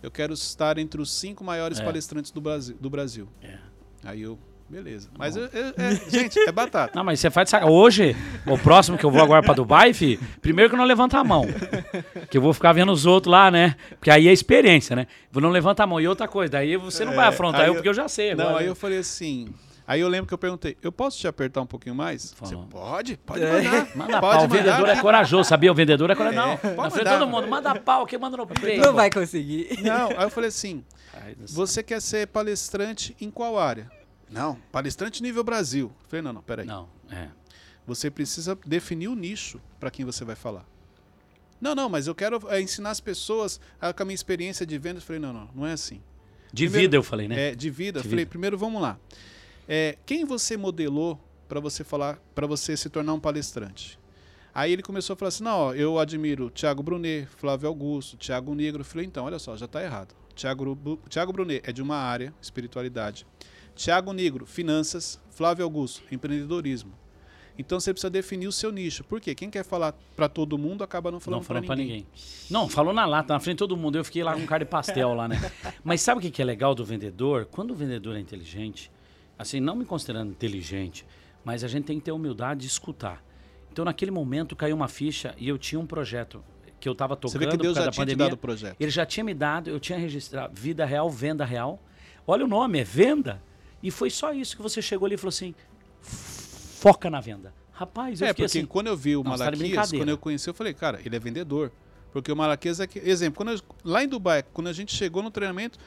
Eu 0.02 0.10
quero 0.10 0.32
estar 0.34 0.78
entre 0.78 1.00
os 1.00 1.12
cinco 1.12 1.42
maiores 1.42 1.80
É. 1.80 1.84
palestrantes 1.84 2.30
do 2.30 2.40
Brasil. 2.40 2.76
Do 2.80 2.88
Brasil. 2.88 3.28
É. 3.42 3.58
Aí 4.04 4.22
eu, 4.22 4.38
beleza. 4.68 5.08
Mas, 5.18 5.36
eu- 5.36 5.44
eu- 5.52 5.74
é, 5.76 5.94
gente, 6.10 6.38
é 6.38 6.52
batata. 6.52 6.92
Não, 6.96 7.04
mas 7.04 7.20
você 7.20 7.30
faz 7.30 7.46
de 7.46 7.50
saca- 7.50 7.66
Hoje, 7.70 8.16
o 8.46 8.58
próximo 8.58 8.98
que 8.98 9.04
eu 9.04 9.10
vou 9.10 9.22
agora 9.22 9.42
para 9.42 9.54
Dubai, 9.54 9.92
fi, 9.92 10.18
primeiro 10.40 10.68
que 10.70 10.74
eu 10.74 10.78
não 10.78 10.84
levanto 10.86 11.16
a 11.16 11.24
mão. 11.24 11.44
Que 12.30 12.38
eu 12.38 12.42
vou 12.42 12.52
ficar 12.52 12.72
vendo 12.72 12.92
os 12.92 13.06
outros 13.06 13.30
lá, 13.30 13.50
né? 13.50 13.76
Porque 13.90 14.10
aí 14.10 14.28
é 14.28 14.32
experiência, 14.32 14.94
né? 14.96 15.06
Vou 15.30 15.42
não 15.42 15.50
levantar 15.50 15.84
a 15.84 15.86
mão. 15.86 16.00
E 16.00 16.08
outra 16.08 16.26
coisa, 16.28 16.52
daí 16.52 16.76
você 16.76 17.04
não 17.04 17.14
vai 17.14 17.26
É, 17.26 17.28
afrontar 17.28 17.62
aí 17.62 17.66
eu, 17.66 17.70
eu- 17.70 17.74
porque 17.76 17.88
eu 17.88 17.94
já 17.94 18.08
sei 18.08 18.32
agora. 18.32 18.50
Não, 18.50 18.56
aí 18.56 18.64
né? 18.64 18.70
eu 18.70 18.74
falei 18.76 18.98
assim, 18.98 19.48
Aí 19.88 20.00
eu 20.00 20.08
lembro 20.08 20.26
que 20.26 20.34
eu 20.34 20.38
perguntei, 20.38 20.76
eu 20.82 20.90
posso 20.90 21.16
te 21.16 21.28
apertar 21.28 21.60
um 21.62 21.66
pouquinho 21.66 21.94
mais? 21.94 22.32
Falou. 22.32 22.62
Você 22.64 22.68
pode? 22.68 23.16
Pode 23.18 23.44
É. 23.44 23.52
mandar. 23.62 23.88
Manda 23.94 24.20
pode 24.20 24.36
pau, 24.38 24.44
o 24.44 24.48
vendedor 24.48 24.88
é 24.88 24.96
corajoso, 25.00 25.48
sabia? 25.48 25.70
O 25.70 25.74
vendedor 25.76 26.10
é 26.10 26.14
corajoso. 26.16 26.44
Não, 26.44 26.50
na 26.50 26.58
frente 26.90 27.04
de 27.04 27.04
mandar. 27.04 27.18
todo 27.20 27.28
mundo, 27.28 27.46
manda 27.46 27.74
pau, 27.76 28.04
que 28.04 28.18
manda 28.18 28.36
no 28.36 28.48
peito. 28.48 28.84
Não 28.84 28.92
vai 28.94 29.08
conseguir. 29.12 29.78
Não, 29.84 30.08
aí 30.08 30.24
eu 30.24 30.30
falei 30.30 30.48
assim, 30.48 30.82
Ai, 31.24 31.36
você 31.50 31.84
quer 31.84 32.02
ser 32.02 32.26
palestrante 32.26 33.14
em 33.20 33.30
qual 33.30 33.56
área? 33.56 33.88
Não, 34.30 34.56
palestrante 34.72 35.22
nível 35.22 35.44
Brasil. 35.44 35.92
Eu 36.02 36.08
falei, 36.08 36.22
não, 36.22 36.32
não, 36.32 36.42
peraí. 36.42 36.66
Não, 36.66 36.88
é. 37.10 37.28
Você 37.86 38.10
precisa 38.10 38.58
definir 38.66 39.08
o 39.08 39.14
nicho 39.14 39.60
para 39.78 39.90
quem 39.90 40.04
você 40.04 40.24
vai 40.24 40.34
falar. 40.34 40.64
Não, 41.60 41.74
não, 41.74 41.88
mas 41.88 42.06
eu 42.06 42.14
quero 42.14 42.40
é, 42.50 42.60
ensinar 42.60 42.90
as 42.90 43.00
pessoas 43.00 43.60
a, 43.80 43.92
com 43.92 44.02
a 44.02 44.06
minha 44.06 44.14
experiência 44.14 44.66
de 44.66 44.76
vendas. 44.78 45.02
Eu 45.02 45.06
falei, 45.06 45.20
não, 45.20 45.32
não, 45.32 45.48
não 45.54 45.66
é 45.66 45.72
assim. 45.72 46.02
De 46.52 46.64
Primeiro- 46.64 46.82
vida 46.84 46.96
eu 46.96 47.02
falei, 47.02 47.28
né? 47.28 47.50
É, 47.50 47.54
de 47.54 47.70
vida. 47.70 48.00
De 48.00 48.08
Falei, 48.08 48.24
vida. 48.24 48.30
primeiro 48.30 48.58
vamos 48.58 48.82
lá. 48.82 48.98
É, 49.68 49.96
quem 50.04 50.24
você 50.24 50.56
modelou 50.56 51.18
para 51.48 51.60
você 51.60 51.82
falar, 51.84 52.18
para 52.34 52.46
você 52.46 52.76
se 52.76 52.88
tornar 52.90 53.14
um 53.14 53.20
palestrante? 53.20 53.98
Aí 54.54 54.72
ele 54.72 54.82
começou 54.82 55.14
a 55.14 55.16
falar 55.16 55.28
assim: 55.28 55.44
não, 55.44 55.58
ó, 55.58 55.74
eu 55.74 55.98
admiro 55.98 56.50
Thiago 56.50 56.82
Brunet, 56.82 57.26
Flávio 57.36 57.68
Augusto, 57.68 58.16
Thiago 58.16 58.54
Negro. 58.54 58.80
Eu 58.80 58.84
falei, 58.84 59.06
então, 59.06 59.24
olha 59.24 59.38
só, 59.38 59.56
já 59.56 59.66
está 59.66 59.82
errado. 59.82 60.14
Thiago, 60.34 60.98
Thiago 61.08 61.32
Brunet 61.32 61.62
é 61.64 61.72
de 61.72 61.82
uma 61.82 61.96
área, 61.96 62.32
espiritualidade. 62.40 63.26
Thiago 63.76 64.12
Negro, 64.12 64.46
finanças. 64.46 65.20
Flávio 65.30 65.64
Augusto, 65.64 66.02
empreendedorismo. 66.10 66.92
Então 67.58 67.78
você 67.78 67.92
precisa 67.92 68.10
definir 68.10 68.46
o 68.46 68.52
seu 68.52 68.72
nicho. 68.72 69.04
Por 69.04 69.20
quê? 69.20 69.34
Quem 69.34 69.50
quer 69.50 69.64
falar 69.64 69.94
para 70.14 70.28
todo 70.28 70.56
mundo 70.58 70.82
acaba 70.82 71.10
não 71.10 71.20
falando 71.20 71.40
não 71.40 71.46
para 71.46 71.62
falando 71.62 71.78
ninguém. 71.78 71.96
ninguém. 71.96 72.06
Não, 72.50 72.68
falou 72.68 72.92
na 72.92 73.06
lata, 73.06 73.32
na 73.32 73.40
frente 73.40 73.56
de 73.56 73.58
todo 73.58 73.76
mundo. 73.76 73.96
Eu 73.96 74.04
fiquei 74.04 74.22
lá 74.22 74.34
com 74.34 74.46
cara 74.46 74.64
de 74.64 74.70
pastel 74.70 75.14
lá, 75.14 75.28
né? 75.28 75.36
Mas 75.84 76.00
sabe 76.00 76.18
o 76.18 76.22
que 76.22 76.30
que 76.30 76.42
é 76.42 76.44
legal 76.44 76.74
do 76.74 76.84
vendedor? 76.84 77.46
Quando 77.46 77.70
o 77.72 77.74
vendedor 77.74 78.16
é 78.16 78.20
inteligente, 78.20 78.90
assim, 79.38 79.60
não 79.60 79.74
me 79.76 79.84
considerando 79.84 80.30
inteligente, 80.30 81.06
mas 81.44 81.62
a 81.62 81.68
gente 81.68 81.84
tem 81.84 81.98
que 81.98 82.04
ter 82.04 82.12
humildade 82.12 82.60
de 82.60 82.66
escutar. 82.66 83.22
Então, 83.70 83.84
naquele 83.84 84.10
momento, 84.10 84.56
caiu 84.56 84.74
uma 84.74 84.88
ficha 84.88 85.34
e 85.38 85.48
eu 85.48 85.56
tinha 85.58 85.78
um 85.78 85.86
projeto 85.86 86.42
que 86.80 86.88
eu 86.88 86.92
estava 86.92 87.14
tocando 87.14 87.32
Você 87.32 87.38
vê 87.38 87.46
que 87.46 87.56
Deus 87.56 87.76
já 87.76 87.82
tinha 87.82 87.92
te 87.92 87.96
pandemia. 87.96 88.24
dado 88.24 88.32
o 88.32 88.36
projeto. 88.38 88.76
Ele 88.80 88.90
já 88.90 89.06
tinha 89.06 89.22
me 89.22 89.34
dado, 89.34 89.70
eu 89.70 89.78
tinha 89.78 89.98
registrado 89.98 90.54
vida 90.58 90.84
real, 90.84 91.08
venda 91.10 91.44
real. 91.44 91.80
Olha 92.26 92.44
o 92.44 92.48
nome, 92.48 92.80
é 92.80 92.84
venda. 92.84 93.42
E 93.86 93.90
foi 93.92 94.10
só 94.10 94.32
isso 94.32 94.56
que 94.56 94.62
você 94.62 94.82
chegou 94.82 95.06
ali 95.06 95.14
e 95.14 95.18
falou 95.18 95.28
assim: 95.28 95.54
foca 96.02 97.08
na 97.08 97.20
venda. 97.20 97.52
Rapaz, 97.72 98.20
eu 98.20 98.26
É, 98.26 98.32
porque 98.32 98.44
assim. 98.44 98.64
quando 98.66 98.86
eu 98.88 98.96
vi 98.96 99.16
o 99.16 99.22
Não, 99.22 99.32
tá 99.32 99.44
Malaquias, 99.44 99.92
quando 99.92 100.08
eu 100.08 100.18
conheci, 100.18 100.48
eu 100.48 100.54
falei, 100.54 100.72
cara, 100.74 101.00
ele 101.04 101.14
é 101.14 101.18
vendedor. 101.18 101.70
Porque 102.12 102.32
o 102.32 102.36
Malaquias 102.36 102.80
é 102.80 102.86
que. 102.86 102.98
Exemplo, 102.98 103.36
quando 103.36 103.52
eu- 103.52 103.60
lá 103.84 104.02
em 104.02 104.08
Dubai, 104.08 104.42
quando 104.52 104.68
a 104.68 104.72
gente 104.72 104.94
chegou 104.94 105.22
no 105.22 105.30
treinamento, 105.30 105.78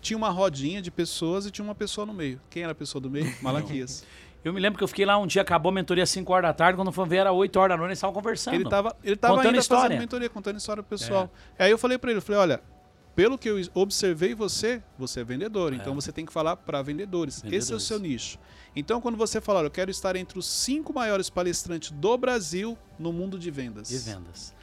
tinha 0.00 0.16
uma 0.16 0.30
rodinha 0.30 0.80
de 0.82 0.90
pessoas 0.90 1.44
e 1.46 1.50
tinha 1.50 1.64
uma 1.64 1.74
pessoa 1.74 2.06
no 2.06 2.14
meio. 2.14 2.40
Quem 2.50 2.62
era 2.62 2.72
a 2.72 2.74
pessoa 2.74 3.00
do 3.00 3.10
meio? 3.10 3.32
Malaquias. 3.42 4.04
Eu 4.42 4.52
me 4.54 4.58
lembro 4.60 4.78
que 4.78 4.82
eu 4.82 4.88
fiquei 4.88 5.04
lá 5.04 5.18
um 5.18 5.26
dia, 5.26 5.42
acabou 5.42 5.68
a 5.70 5.72
mentoria 5.74 6.02
às 6.02 6.08
5 6.10 6.32
horas 6.32 6.48
da 6.48 6.54
tarde, 6.54 6.74
quando 6.76 6.90
foi 6.90 7.06
ver 7.06 7.16
era 7.18 7.30
8 7.32 7.54
horas 7.60 7.74
da 7.74 7.76
noite, 7.76 7.90
eles 7.90 7.98
estavam 7.98 8.14
conversando. 8.14 8.54
ele 8.54 8.64
tava, 8.68 8.96
ele 9.04 9.14
tava 9.16 9.34
Contando 9.34 9.46
ainda 9.48 9.58
história. 9.60 9.82
fazendo 9.84 9.98
mentoria, 10.00 10.28
contando 10.30 10.56
história 10.56 10.82
pro 10.82 10.98
pessoal. 10.98 11.30
Aí 11.58 11.70
eu 11.70 11.76
falei 11.76 11.98
pra 11.98 12.10
ele, 12.10 12.18
eu 12.18 12.22
falei, 12.22 12.40
olha, 12.40 12.62
pelo 13.14 13.36
que 13.36 13.48
eu 13.48 13.56
observei 13.74 14.34
você, 14.34 14.82
você 14.98 15.20
é 15.20 15.24
vendedor. 15.24 15.72
Então 15.72 15.94
você 15.94 16.12
tem 16.12 16.24
que 16.24 16.32
falar 16.32 16.56
para 16.56 16.80
vendedores. 16.82 17.36
Esse 17.38 17.44
é 17.44 17.48
o 17.48 17.50
Vendedores. 17.50 17.82
seu 17.84 17.98
nicho. 17.98 18.38
Então 18.74 19.00
quando 19.00 19.16
você 19.16 19.40
falar, 19.40 19.64
eu 19.64 19.70
quero 19.70 19.90
estar 19.90 20.16
entre 20.16 20.38
os 20.38 20.46
cinco 20.46 20.92
maiores 20.92 21.28
palestrantes 21.28 21.90
do 21.90 22.16
Brasil 22.16 22.78
no 22.98 23.12
mundo 23.12 23.38
de 23.38 23.50
vendas. 23.50 23.88
De 23.88 23.98
vendas. 23.98 24.54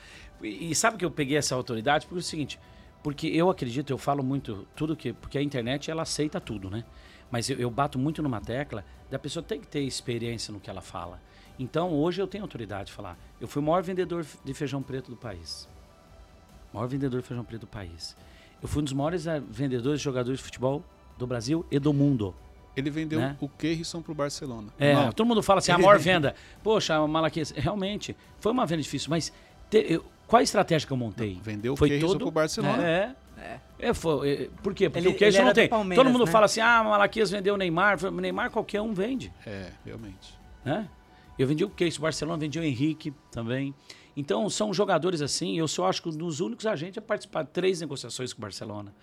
E, 0.42 0.72
e 0.72 0.76
sabe 0.76 0.98
que 0.98 1.06
eu 1.06 1.12
peguei 1.12 1.38
essa 1.38 1.56
autoridade? 1.56 2.06
Porque 2.06 2.20
é 2.20 2.22
o 2.22 2.24
seguinte, 2.24 2.60
porque 3.04 3.28
eu 3.28 3.50
acredito, 3.50 3.92
eu 3.92 3.98
falo 3.98 4.24
muito 4.24 4.68
tudo 4.76 4.96
que. 4.96 5.14
Porque 5.14 5.38
a 5.38 5.42
internet 5.42 5.92
ela 5.92 6.04
aceita 6.04 6.40
tudo, 6.40 6.70
né? 6.70 6.84
Mas 7.30 7.50
eu, 7.50 7.58
eu 7.58 7.70
bato 7.70 8.00
muito 8.00 8.24
numa 8.24 8.40
tecla 8.40 8.86
da 9.10 9.18
pessoa 9.18 9.44
tem 9.44 9.60
que 9.60 9.68
ter 9.68 9.82
experiência 9.82 10.52
no 10.52 10.60
que 10.60 10.70
ela 10.70 10.82
fala. 10.82 11.22
Então 11.58 11.94
hoje 11.94 12.22
eu 12.22 12.28
tenho 12.28 12.44
autoridade 12.44 12.88
de 12.88 12.94
falar. 12.94 13.18
Eu 13.40 13.48
fui 13.48 13.62
o 13.62 13.66
maior 13.66 13.82
vendedor 13.82 14.26
de 14.44 14.54
feijão 14.54 14.82
preto 14.82 15.10
do 15.10 15.18
país. 15.18 15.68
O 16.72 16.78
maior 16.78 16.88
vendedor 16.88 17.22
de 17.22 17.28
feijão 17.28 17.44
preto 17.44 17.62
do 17.62 17.68
país. 17.68 18.16
Eu 18.62 18.68
fui 18.68 18.82
um 18.82 18.84
dos 18.86 18.94
maiores 18.94 19.28
eh, 19.28 19.42
vendedores 19.50 20.00
de 20.00 20.04
jogadores 20.04 20.40
de 20.40 20.44
futebol 20.44 20.84
do 21.18 21.26
Brasil 21.28 21.66
e 21.72 21.80
do 21.80 21.94
mundo. 21.94 22.34
Ele 22.76 22.90
vendeu 22.92 23.20
Né? 23.20 23.36
o 23.42 23.50
Keirson 23.50 24.02
pro 24.02 24.14
Barcelona. 24.14 24.68
É, 24.78 24.94
Não, 24.94 25.12
todo 25.12 25.26
mundo 25.26 25.42
fala 25.42 25.60
assim, 25.60 25.72
a 25.72 25.78
maior 25.78 25.98
venda. 26.00 26.36
Poxa, 26.64 27.06
Malaquias, 27.08 27.52
realmente, 27.52 28.16
foi 28.40 28.52
uma 28.52 28.66
venda 28.66 28.82
difícil, 28.84 29.10
mas 29.10 29.32
te- 29.70 29.86
eu- 29.90 30.06
qual 30.28 30.40
a 30.40 30.44
estratégia 30.44 30.86
que 30.86 30.94
eu 30.94 30.98
montei? 30.98 31.40
vendeu 31.42 31.74
o 31.74 31.76
foi 31.78 31.90
Keirson 31.90 32.08
todo 32.08 32.18
pro 32.20 32.32
Barcelona. 32.32 32.84
É. 32.88 33.16
É, 33.80 33.94
foi, 33.94 34.30
é, 34.32 34.50
por 34.64 34.74
quê? 34.74 34.90
Porque 34.90 35.08
Ele- 35.08 35.16
o 35.16 35.18
Keirson 35.18 35.44
não 35.44 35.54
tem. 35.54 35.70
Todo 35.70 36.10
mundo 36.10 36.26
né? 36.26 36.32
fala 36.32 36.46
assim, 36.46 36.60
ah, 36.60 36.84
Malaquias 36.84 37.30
vendeu 37.32 37.54
o 37.54 37.58
Neymar. 37.58 38.04
O 38.06 38.12
Neymar 38.12 38.50
qualquer 38.52 38.82
um 38.82 38.94
vende, 38.94 39.32
É, 39.46 39.70
realmente. 39.86 40.38
né? 40.66 40.88
Eu 41.38 41.48
vendi 41.48 41.64
o 41.64 41.68
o 41.68 42.02
Barcelona 42.02 42.40
vendia 42.40 42.62
o 42.62 42.66
Henrique 42.66 43.14
também. 43.32 43.74
Então, 44.16 44.50
são 44.50 44.74
jogadores 44.74 45.22
assim, 45.22 45.60
eu 45.60 45.68
só 45.68 45.86
acho 45.86 46.02
que 46.02 46.10
um 46.10 46.12
dos 46.12 46.40
únicos 46.40 46.66
agentes 46.66 46.98
a 46.98 47.02
participar 47.02 47.44
de 47.44 47.50
três 47.52 47.80
negociações 47.80 48.34
com 48.34 48.40
o 48.40 48.42
Barcelona 48.42 48.94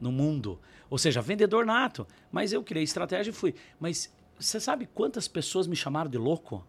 no 0.00 0.10
mundo. 0.12 0.58
Ou 0.88 0.96
seja, 0.96 1.20
vendedor 1.20 1.66
nato. 1.66 2.06
Mas 2.30 2.52
eu 2.52 2.62
criei 2.62 2.84
estratégia 2.84 3.30
e 3.30 3.34
fui. 3.34 3.54
Mas 3.78 4.12
você 4.38 4.58
sabe 4.60 4.88
quantas 4.94 5.28
pessoas 5.28 5.66
me 5.66 5.76
chamaram 5.76 6.10
de 6.10 6.16
louco? 6.16 6.64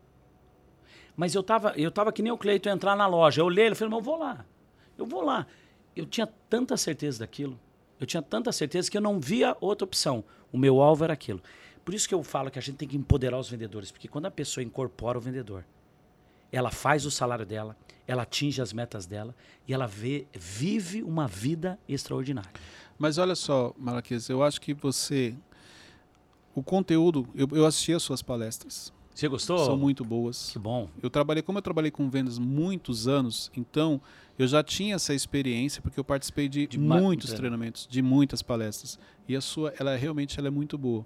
Mas 1.16 1.36
eu 1.36 1.44
tava, 1.44 1.74
eu 1.78 1.92
tava 1.92 2.12
que 2.12 2.22
nem 2.22 2.32
o 2.32 2.38
Cleito 2.38 2.68
entrar 2.68 2.96
na 2.96 3.08
loja. 3.08 3.42
Eu 3.42 3.46
olhei, 3.46 3.68
ele 3.68 3.76
falou, 3.76 3.92
mas 3.92 4.00
eu 4.00 4.04
vou 4.04 4.20
lá. 4.20 4.46
Eu 4.98 5.06
vou 5.06 5.22
lá. 5.22 5.48
Eu 5.96 6.06
tinha 6.06 6.28
tanta 6.50 6.76
certeza 6.78 7.20
daquilo. 7.20 7.60
Eu 8.00 8.08
tinha 8.08 8.22
tanta 8.22 8.52
certeza 8.52 8.90
que 8.90 8.98
eu 8.98 9.02
não 9.02 9.20
via 9.20 9.56
outra 9.62 9.86
opção. 9.86 10.24
O 10.52 10.58
meu 10.58 10.82
alvo 10.82 11.04
era 11.04 11.14
aquilo. 11.14 11.42
Por 11.84 11.94
isso 11.94 12.08
que 12.08 12.14
eu 12.14 12.24
falo 12.24 12.52
que 12.52 12.60
a 12.60 12.62
gente 12.62 12.76
tem 12.76 12.88
que 12.88 12.98
empoderar 12.98 13.38
os 13.40 13.50
vendedores. 13.50 13.92
Porque 13.92 14.08
quando 14.08 14.26
a 14.28 14.32
pessoa 14.32 14.64
incorpora 14.64 15.18
o 15.18 15.22
vendedor, 15.22 15.66
ela 16.52 16.70
faz 16.70 17.06
o 17.06 17.12
salário 17.12 17.46
dela, 17.46 17.76
ela 18.08 18.24
atinge 18.24 18.62
as 18.62 18.74
metas 18.74 19.06
dela 19.06 19.36
e 19.68 19.74
ela 19.74 19.88
vê, 19.88 20.26
vive 20.34 21.02
uma 21.02 21.28
vida 21.28 21.80
extraordinária. 21.88 22.52
Mas 23.00 23.18
olha 23.18 23.36
só, 23.36 23.74
Malaquias, 23.78 24.30
eu 24.30 24.44
acho 24.44 24.62
que 24.62 24.74
você. 24.74 25.36
O 26.54 26.62
conteúdo, 26.62 27.28
eu, 27.34 27.48
eu 27.54 27.66
assisti 27.66 27.94
as 27.94 28.04
suas 28.04 28.22
palestras. 28.22 28.94
Você 29.14 29.28
gostou? 29.28 29.58
São 29.66 29.78
muito 29.78 30.04
boas. 30.06 30.52
Que 30.52 30.60
bom. 30.60 30.90
Eu 31.02 31.10
trabalhei, 31.10 31.42
como 31.42 31.58
eu 31.58 31.62
trabalhei 31.62 31.92
com 31.92 32.10
vendas 32.10 32.38
muitos 32.38 33.08
anos, 33.08 33.52
então 33.56 34.02
eu 34.38 34.48
já 34.48 34.64
tinha 34.64 34.96
essa 34.96 35.14
experiência, 35.14 35.82
porque 35.82 36.00
eu 36.00 36.04
participei 36.04 36.48
de, 36.48 36.68
De 36.68 36.80
muitos 36.80 37.28
treino. 37.28 37.38
treinamentos, 37.42 37.88
de 37.90 38.02
muitas 38.02 38.42
palestras. 38.42 39.00
E 39.28 39.36
a 39.36 39.42
sua, 39.42 39.74
ela 39.80 39.96
realmente 39.96 40.38
ela 40.40 40.48
é 40.48 40.52
muito 40.52 40.78
boa. 40.78 41.06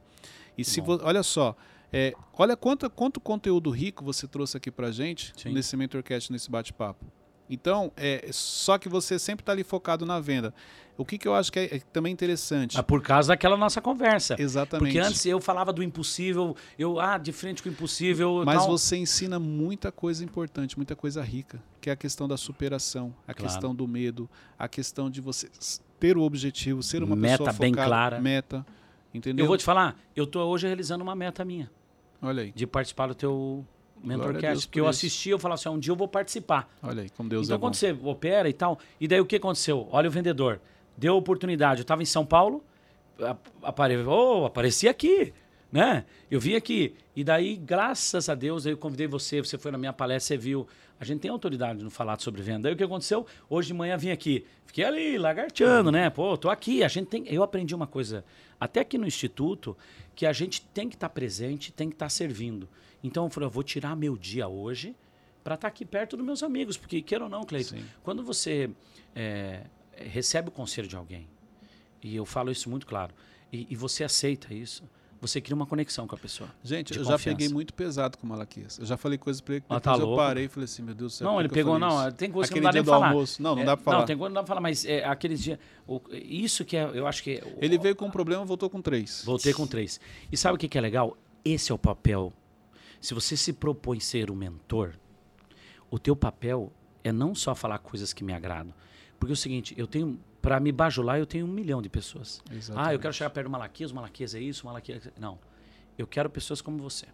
E 0.57 0.63
se 0.63 0.81
vo- 0.81 0.99
olha 1.03 1.23
só, 1.23 1.55
é, 1.91 2.13
olha 2.37 2.55
quanto, 2.55 2.89
quanto 2.89 3.19
conteúdo 3.19 3.69
rico 3.69 4.03
você 4.03 4.27
trouxe 4.27 4.57
aqui 4.57 4.71
pra 4.71 4.91
gente 4.91 5.33
Sim. 5.37 5.51
nesse 5.53 5.75
Mentorcast, 5.77 6.31
nesse 6.31 6.49
bate-papo. 6.49 7.05
Então, 7.47 7.91
é, 7.95 8.27
só 8.31 8.77
que 8.79 8.89
você 8.89 9.19
sempre 9.19 9.43
está 9.43 9.51
ali 9.51 9.63
focado 9.63 10.03
na 10.03 10.19
venda. 10.19 10.51
O 10.97 11.05
que, 11.05 11.15
que 11.17 11.27
eu 11.27 11.35
acho 11.35 11.51
que 11.51 11.59
é, 11.59 11.75
é 11.75 11.79
também 11.93 12.11
interessante. 12.11 12.75
Ah, 12.75 12.81
por 12.81 13.03
causa 13.03 13.27
daquela 13.27 13.55
nossa 13.55 13.79
conversa. 13.79 14.35
Exatamente. 14.39 14.93
Porque 14.93 14.97
antes 14.97 15.23
eu 15.27 15.39
falava 15.39 15.71
do 15.71 15.83
impossível, 15.83 16.55
eu, 16.79 16.99
ah, 16.99 17.19
de 17.19 17.31
frente 17.31 17.61
com 17.61 17.69
o 17.69 17.71
impossível. 17.71 18.41
Mas 18.43 18.59
tal. 18.59 18.67
você 18.69 18.97
ensina 18.97 19.37
muita 19.37 19.91
coisa 19.91 20.23
importante, 20.23 20.75
muita 20.75 20.95
coisa 20.95 21.21
rica, 21.21 21.61
que 21.79 21.87
é 21.89 21.93
a 21.93 21.95
questão 21.95 22.27
da 22.27 22.35
superação, 22.37 23.13
a 23.27 23.33
Claro. 23.33 23.51
questão 23.51 23.75
do 23.75 23.87
medo, 23.87 24.27
a 24.57 24.67
questão 24.67 25.07
de 25.07 25.21
você 25.21 25.47
ter 25.99 26.17
o 26.17 26.21
objetivo, 26.23 26.81
ser 26.81 27.03
uma 27.03 27.15
Meta 27.15 27.43
pessoa 27.43 27.53
bem 27.59 27.71
focada, 27.73 27.87
clara. 27.87 28.19
meta, 28.21 28.65
entendeu? 29.15 29.43
Eu 29.43 29.47
vou 29.47 29.57
te 29.57 29.63
falar, 29.63 29.99
eu 30.15 30.27
tô 30.27 30.41
hoje 30.45 30.67
realizando 30.67 31.01
uma 31.01 31.15
meta 31.15 31.43
minha, 31.45 31.69
Olha 32.21 32.43
aí, 32.43 32.51
de 32.51 32.65
participar 32.67 33.07
do 33.07 33.15
teu 33.15 33.65
Mentorcast. 34.03 34.65
por 34.65 34.67
Porque 34.69 34.79
eu 34.79 34.83
isso. 34.83 34.89
assisti, 34.91 35.29
eu 35.29 35.39
falava 35.39 35.59
assim, 35.59 35.69
ah, 35.69 35.71
um 35.71 35.79
dia 35.79 35.91
eu 35.91 35.95
vou 35.95 36.07
participar. 36.07 36.69
olha 36.83 37.01
aí, 37.03 37.09
como 37.09 37.29
Deus 37.29 37.45
então 37.47 37.55
é 37.55 37.57
bom. 37.57 37.65
quando 37.67 37.75
você 37.75 37.91
opera 38.03 38.47
e 38.49 38.53
tal, 38.53 38.77
e 38.99 39.07
daí 39.07 39.19
o 39.19 39.25
que 39.25 39.35
aconteceu? 39.37 39.87
Olha 39.91 40.07
o 40.07 40.11
vendedor, 40.11 40.59
deu 40.97 41.15
oportunidade, 41.15 41.79
eu 41.81 41.83
estava 41.83 42.01
em 42.01 42.05
São 42.05 42.25
Paulo, 42.25 42.63
a- 43.19 43.35
apare... 43.63 43.97
oh, 44.05 44.45
apareci 44.45 44.87
aqui, 44.87 45.33
né? 45.71 46.05
Eu 46.29 46.39
vim 46.39 46.55
aqui, 46.55 46.95
e 47.15 47.23
daí, 47.23 47.55
graças 47.55 48.29
a 48.29 48.35
Deus, 48.35 48.65
aí 48.65 48.73
eu 48.73 48.77
convidei 48.77 49.07
você, 49.07 49.39
você 49.39 49.57
foi 49.57 49.71
na 49.71 49.77
minha 49.77 49.93
palestra, 49.93 50.35
você 50.35 50.37
viu, 50.37 50.67
a 50.99 51.03
gente 51.03 51.21
tem 51.21 51.31
autoridade 51.31 51.83
no 51.83 51.89
falar 51.89 52.19
sobre 52.19 52.41
venda. 52.41 52.63
Daí 52.63 52.73
o 52.73 52.77
que 52.77 52.83
aconteceu? 52.83 53.25
Hoje 53.49 53.67
de 53.69 53.73
manhã 53.73 53.97
vim 53.97 54.11
aqui, 54.11 54.45
fiquei 54.65 54.83
ali, 54.83 55.17
lagarteando, 55.17 55.91
né? 55.91 56.09
Pô, 56.09 56.37
tô 56.37 56.49
aqui, 56.49 56.83
a 56.83 56.87
gente 56.87 57.07
tem... 57.07 57.27
Eu 57.27 57.43
aprendi 57.43 57.75
uma 57.75 57.87
coisa, 57.87 58.23
até 58.59 58.79
aqui 58.79 58.97
no 58.97 59.05
Instituto, 59.05 59.77
que 60.15 60.25
a 60.25 60.31
gente 60.31 60.61
tem 60.61 60.87
que 60.87 60.95
estar 60.95 61.09
presente, 61.09 61.73
tem 61.73 61.89
que 61.89 61.95
estar 61.95 62.09
servindo. 62.09 62.69
Então 63.03 63.25
eu 63.25 63.29
falei, 63.29 63.47
eu 63.47 63.51
vou 63.51 63.63
tirar 63.63 63.95
meu 63.95 64.17
dia 64.17 64.47
hoje 64.47 64.95
para 65.43 65.55
estar 65.55 65.67
aqui 65.67 65.85
perto 65.85 66.17
dos 66.17 66.25
meus 66.25 66.41
amigos, 66.41 66.75
porque 66.77 67.01
queira 67.01 67.25
ou 67.25 67.29
não, 67.29 67.43
Cleiton, 67.43 67.75
quando 68.01 68.23
você 68.23 68.69
é, 69.15 69.61
recebe 69.95 70.49
o 70.49 70.51
conselho 70.51 70.87
de 70.87 70.95
alguém, 70.95 71.27
e 72.01 72.15
eu 72.15 72.25
falo 72.25 72.49
isso 72.49 72.67
muito 72.67 72.87
claro, 72.87 73.13
e, 73.53 73.67
e 73.69 73.75
você 73.75 74.03
aceita 74.03 74.51
isso, 74.51 74.83
você 75.21 75.41
cria 75.41 75.55
uma 75.55 75.65
conexão 75.65 76.05
com 76.07 76.15
a 76.15 76.17
pessoa. 76.17 76.49
Gente, 76.63 76.95
eu 76.97 77.03
já 77.03 77.13
confiança. 77.13 77.37
peguei 77.37 77.49
muito 77.53 77.73
pesado 77.73 78.17
com 78.17 78.25
o 78.27 78.29
Malaquias. 78.29 78.77
Eu 78.77 78.85
já 78.85 78.95
falei 78.97 79.17
coisas 79.17 79.41
pra 79.41 79.55
ele 79.55 79.61
que 79.61 79.67
Ah, 79.69 79.75
depois 79.79 79.95
tá 79.97 80.01
eu 80.03 80.07
louco. 80.07 80.21
parei 80.21 80.45
e 80.45 80.47
falei 80.47 80.65
assim, 80.65 80.83
meu 80.83 80.93
Deus 80.93 81.13
do 81.13 81.15
céu. 81.17 81.27
não, 81.27 81.39
ele 81.39 81.49
pegou, 81.49 81.79
não, 81.79 82.11
tem 82.11 82.29
coisa 82.31 82.51
que 82.51 82.59
não 82.59 82.69
dá 82.69 82.73
nem 82.73 82.83
falar. 82.83 83.07
almoço. 83.09 83.41
Não, 83.41 83.55
não 83.55 83.61
É, 83.61 83.65
dá 83.65 83.75
pra 83.77 83.83
falar. 83.83 83.97
Não, 83.99 84.05
tem 84.05 84.17
coisa 84.17 84.29
que 84.29 84.35
não 84.35 84.41
dá 84.41 84.43
pra 84.43 84.47
falar, 84.47 84.61
mas 84.61 84.85
é, 84.85 85.03
aqueles 85.05 85.41
dias, 85.41 85.57
isso 86.13 86.63
que 86.65 86.77
é, 86.77 86.83
eu 86.93 87.07
acho 87.07 87.23
que... 87.23 87.31
é- 87.37 87.57
Ele 87.59 87.77
veio 87.77 87.95
com 87.95 88.05
um 88.05 88.11
problema, 88.11 88.43
voltou 88.45 88.69
com 88.69 88.81
três. 88.81 89.23
Voltei 89.25 89.53
com 89.53 89.65
três. 89.65 89.99
E 90.31 90.37
sabe 90.37 90.55
o 90.55 90.57
que, 90.59 90.67
que 90.67 90.77
é 90.77 90.81
legal? 90.81 91.17
esse 91.43 91.71
é 91.71 91.75
o 91.75 91.77
papel. 91.77 92.33
Se 92.99 93.13
você 93.13 93.37
se 93.37 93.53
propõe 93.53 93.99
ser 93.99 94.31
um 94.31 94.35
mentor, 94.35 94.93
o 95.91 95.99
teu 95.99 96.15
papel 96.15 96.73
é 97.03 97.11
não 97.11 97.35
só 97.35 97.53
falar 97.53 97.77
coisas 97.79 98.13
que 98.13 98.23
me 98.23 98.33
agradam. 98.33 98.73
Porque 99.19 99.31
é 99.31 99.35
o 99.35 99.37
seguinte, 99.37 99.73
eu 99.77 99.85
tenho 99.87 100.19
para 100.45 100.59
me 100.59 100.71
bajular, 100.71 101.17
eu 101.17 101.25
tenho 101.25 101.43
um 101.45 101.49
milhão 101.49 101.81
de 101.81 101.89
pessoas. 101.89 102.39
Exatamente. 102.51 102.89
Ah, 102.89 102.93
eu 102.93 102.99
quero 102.99 103.11
chegar 103.13 103.31
perto 103.31 103.47
do 103.47 103.51
Malaquias, 103.51 103.89
o 103.89 103.95
Malaquias 103.95 104.35
é 104.35 104.39
isso, 104.39 104.61
o 104.63 104.65
Malaquias... 104.67 105.07
é- 105.07 105.11
Não. 105.19 105.39
Eu 105.97 106.05
quero 106.05 106.29
pessoas 106.29 106.61
como 106.61 106.77
você. 106.77 107.07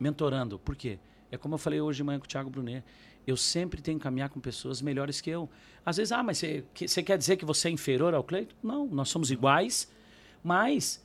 Mentorando. 0.00 0.58
Por 0.58 0.74
quê? 0.74 0.98
É 1.30 1.36
como 1.36 1.54
eu 1.54 1.58
falei 1.58 1.80
hoje 1.80 1.98
de 1.98 2.02
manhã 2.02 2.18
com 2.18 2.24
o 2.24 2.28
Thiago 2.28 2.50
Brunet. 2.50 2.84
Eu 3.26 3.36
sempre 3.36 3.80
tenho 3.80 3.96
que 3.98 4.02
caminhar 4.02 4.28
com 4.28 4.40
pessoas 4.40 4.82
melhores 4.82 5.20
que 5.20 5.30
eu. 5.30 5.48
Às 5.86 5.98
vezes, 5.98 6.10
ah, 6.10 6.22
mas 6.22 6.38
você, 6.38 6.64
que- 6.74 6.88
você 6.88 7.00
quer 7.02 7.16
dizer 7.16 7.36
que 7.36 7.44
você 7.44 7.68
é 7.68 7.70
inferior 7.70 8.12
ao 8.12 8.24
Cleiton? 8.24 8.56
Não, 8.62 8.86
nós 8.88 9.08
somos 9.08 9.30
iguais, 9.30 9.88
mas 10.42 11.00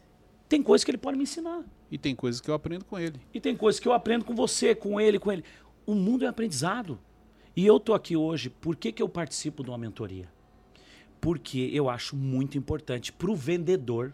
tem 0.48 0.64
coisas 0.64 0.84
que 0.84 0.90
ele 0.90 0.98
pode 0.98 1.18
me 1.18 1.24
ensinar. 1.24 1.64
E 1.92 1.98
tem 2.00 2.16
coisas 2.16 2.42
que 2.42 2.50
eu 2.50 2.56
aprendo 2.56 2.84
com 2.86 2.98
ele. 2.98 3.20
E 3.34 3.40
tem 3.40 3.56
coisas 3.56 3.80
que 3.80 3.88
eu 3.88 3.94
aprendo 3.94 4.26
com 4.26 4.34
você, 4.36 4.74
com 4.74 5.00
ele, 5.00 5.20
com 5.20 5.32
ele. 5.32 5.44
O 5.86 5.94
mundo 5.94 6.26
é 6.26 6.28
aprendizado. 6.28 7.00
E 7.56 7.66
eu 7.66 7.80
tô 7.80 7.94
aqui 7.94 8.16
hoje, 8.16 8.50
por 8.50 8.76
que, 8.76 8.92
que 8.92 9.02
eu 9.04 9.10
participo 9.10 9.64
de 9.64 9.70
uma 9.70 9.78
mentoria? 9.78 10.28
Porque 11.20 11.70
eu 11.74 11.90
acho 11.90 12.16
muito 12.16 12.58
importante 12.58 13.12
para 13.12 13.30
o 13.30 13.36
vendedor 13.36 14.14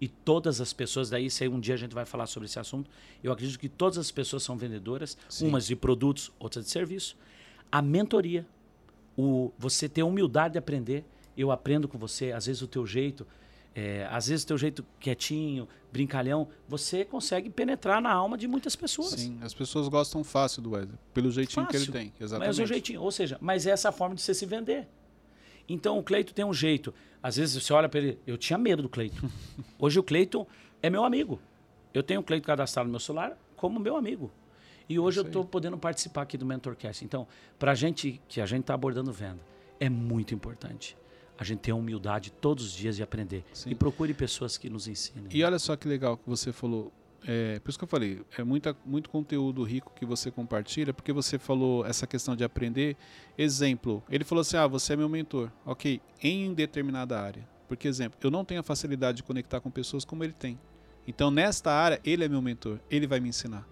e 0.00 0.08
todas 0.08 0.60
as 0.60 0.72
pessoas, 0.72 1.08
daí 1.08 1.30
se 1.30 1.46
um 1.46 1.60
dia 1.60 1.74
a 1.74 1.78
gente 1.78 1.94
vai 1.94 2.04
falar 2.04 2.26
sobre 2.26 2.46
esse 2.46 2.58
assunto, 2.58 2.90
eu 3.22 3.30
acredito 3.30 3.56
que 3.56 3.68
todas 3.68 3.98
as 3.98 4.10
pessoas 4.10 4.42
são 4.42 4.56
vendedoras, 4.56 5.16
Sim. 5.28 5.46
umas 5.46 5.64
de 5.64 5.76
produtos, 5.76 6.32
outras 6.40 6.64
de 6.64 6.72
serviço. 6.72 7.16
A 7.70 7.80
mentoria, 7.80 8.44
o 9.16 9.52
você 9.56 9.88
ter 9.88 10.00
a 10.00 10.04
humildade 10.04 10.54
de 10.54 10.58
aprender, 10.58 11.04
eu 11.36 11.52
aprendo 11.52 11.86
com 11.86 11.98
você, 11.98 12.32
às 12.32 12.46
vezes 12.46 12.62
o 12.62 12.66
teu 12.66 12.84
jeito, 12.84 13.24
é, 13.74 14.06
às 14.10 14.26
vezes 14.26 14.42
o 14.42 14.46
teu 14.48 14.58
jeito 14.58 14.84
quietinho, 14.98 15.68
brincalhão, 15.92 16.48
você 16.68 17.04
consegue 17.04 17.48
penetrar 17.48 18.02
na 18.02 18.12
alma 18.12 18.36
de 18.36 18.48
muitas 18.48 18.74
pessoas. 18.74 19.10
Sim, 19.10 19.38
as 19.40 19.54
pessoas 19.54 19.86
gostam 19.88 20.24
fácil 20.24 20.60
do 20.60 20.72
Wesley, 20.72 20.98
pelo 21.14 21.30
jeitinho 21.30 21.64
que 21.66 21.76
ele 21.76 21.86
Fácil. 21.86 21.92
tem. 21.92 22.12
Exatamente. 22.20 22.48
Mas 22.48 22.58
o 22.58 22.66
jeitinho, 22.66 23.00
ou 23.00 23.12
seja, 23.12 23.38
mas 23.40 23.66
é 23.66 23.70
essa 23.70 23.92
forma 23.92 24.16
de 24.16 24.20
você 24.22 24.34
se 24.34 24.44
vender. 24.46 24.88
Então 25.68 25.98
o 25.98 26.02
Cleito 26.02 26.34
tem 26.34 26.44
um 26.44 26.52
jeito. 26.52 26.92
Às 27.22 27.36
vezes 27.36 27.62
você 27.62 27.72
olha 27.72 27.88
para 27.88 28.00
ele, 28.00 28.18
eu 28.26 28.36
tinha 28.36 28.58
medo 28.58 28.82
do 28.82 28.88
Cleito. 28.88 29.22
Hoje 29.78 29.98
o 29.98 30.02
Cleito 30.02 30.46
é 30.82 30.90
meu 30.90 31.04
amigo. 31.04 31.40
Eu 31.94 32.02
tenho 32.02 32.20
o 32.20 32.22
Cleito 32.22 32.46
cadastrado 32.46 32.86
no 32.86 32.92
meu 32.92 33.00
celular 33.00 33.38
como 33.56 33.78
meu 33.78 33.96
amigo. 33.96 34.30
E 34.88 34.98
hoje 34.98 35.20
eu 35.20 35.24
estou 35.24 35.44
podendo 35.44 35.78
participar 35.78 36.22
aqui 36.22 36.36
do 36.36 36.44
Mentorcast. 36.44 37.04
Então, 37.04 37.26
para 37.58 37.72
a 37.72 37.74
gente 37.74 38.20
que 38.28 38.40
a 38.40 38.46
gente 38.46 38.62
está 38.62 38.74
abordando 38.74 39.12
venda, 39.12 39.40
é 39.78 39.88
muito 39.88 40.34
importante 40.34 40.96
a 41.38 41.44
gente 41.44 41.60
ter 41.60 41.70
a 41.70 41.74
humildade 41.74 42.30
todos 42.30 42.66
os 42.66 42.72
dias 42.72 42.96
de 42.96 43.02
aprender. 43.02 43.44
Sim. 43.52 43.70
E 43.70 43.74
procure 43.74 44.12
pessoas 44.12 44.58
que 44.58 44.68
nos 44.68 44.86
ensinem. 44.86 45.28
E 45.30 45.42
olha 45.42 45.58
só 45.58 45.76
que 45.76 45.88
legal 45.88 46.16
que 46.16 46.28
você 46.28 46.52
falou. 46.52 46.92
É, 47.26 47.60
por 47.60 47.70
isso 47.70 47.78
que 47.78 47.84
eu 47.84 47.88
falei, 47.88 48.20
é 48.36 48.42
muita, 48.42 48.76
muito 48.84 49.08
conteúdo 49.08 49.62
rico 49.62 49.92
que 49.94 50.04
você 50.04 50.30
compartilha, 50.30 50.92
porque 50.92 51.12
você 51.12 51.38
falou 51.38 51.86
essa 51.86 52.06
questão 52.06 52.34
de 52.34 52.44
aprender. 52.44 52.96
Exemplo, 53.38 54.02
ele 54.10 54.24
falou 54.24 54.42
assim: 54.42 54.56
ah, 54.56 54.66
você 54.66 54.94
é 54.94 54.96
meu 54.96 55.08
mentor. 55.08 55.50
Ok, 55.64 56.00
em 56.22 56.52
determinada 56.52 57.20
área. 57.20 57.48
Porque, 57.68 57.88
exemplo, 57.88 58.18
eu 58.22 58.30
não 58.30 58.44
tenho 58.44 58.60
a 58.60 58.64
facilidade 58.64 59.16
de 59.16 59.22
conectar 59.22 59.60
com 59.60 59.70
pessoas 59.70 60.04
como 60.04 60.22
ele 60.22 60.32
tem. 60.32 60.58
Então, 61.06 61.30
nesta 61.30 61.72
área, 61.72 62.00
ele 62.04 62.24
é 62.24 62.28
meu 62.28 62.42
mentor, 62.42 62.78
ele 62.90 63.06
vai 63.06 63.18
me 63.18 63.28
ensinar. 63.28 63.66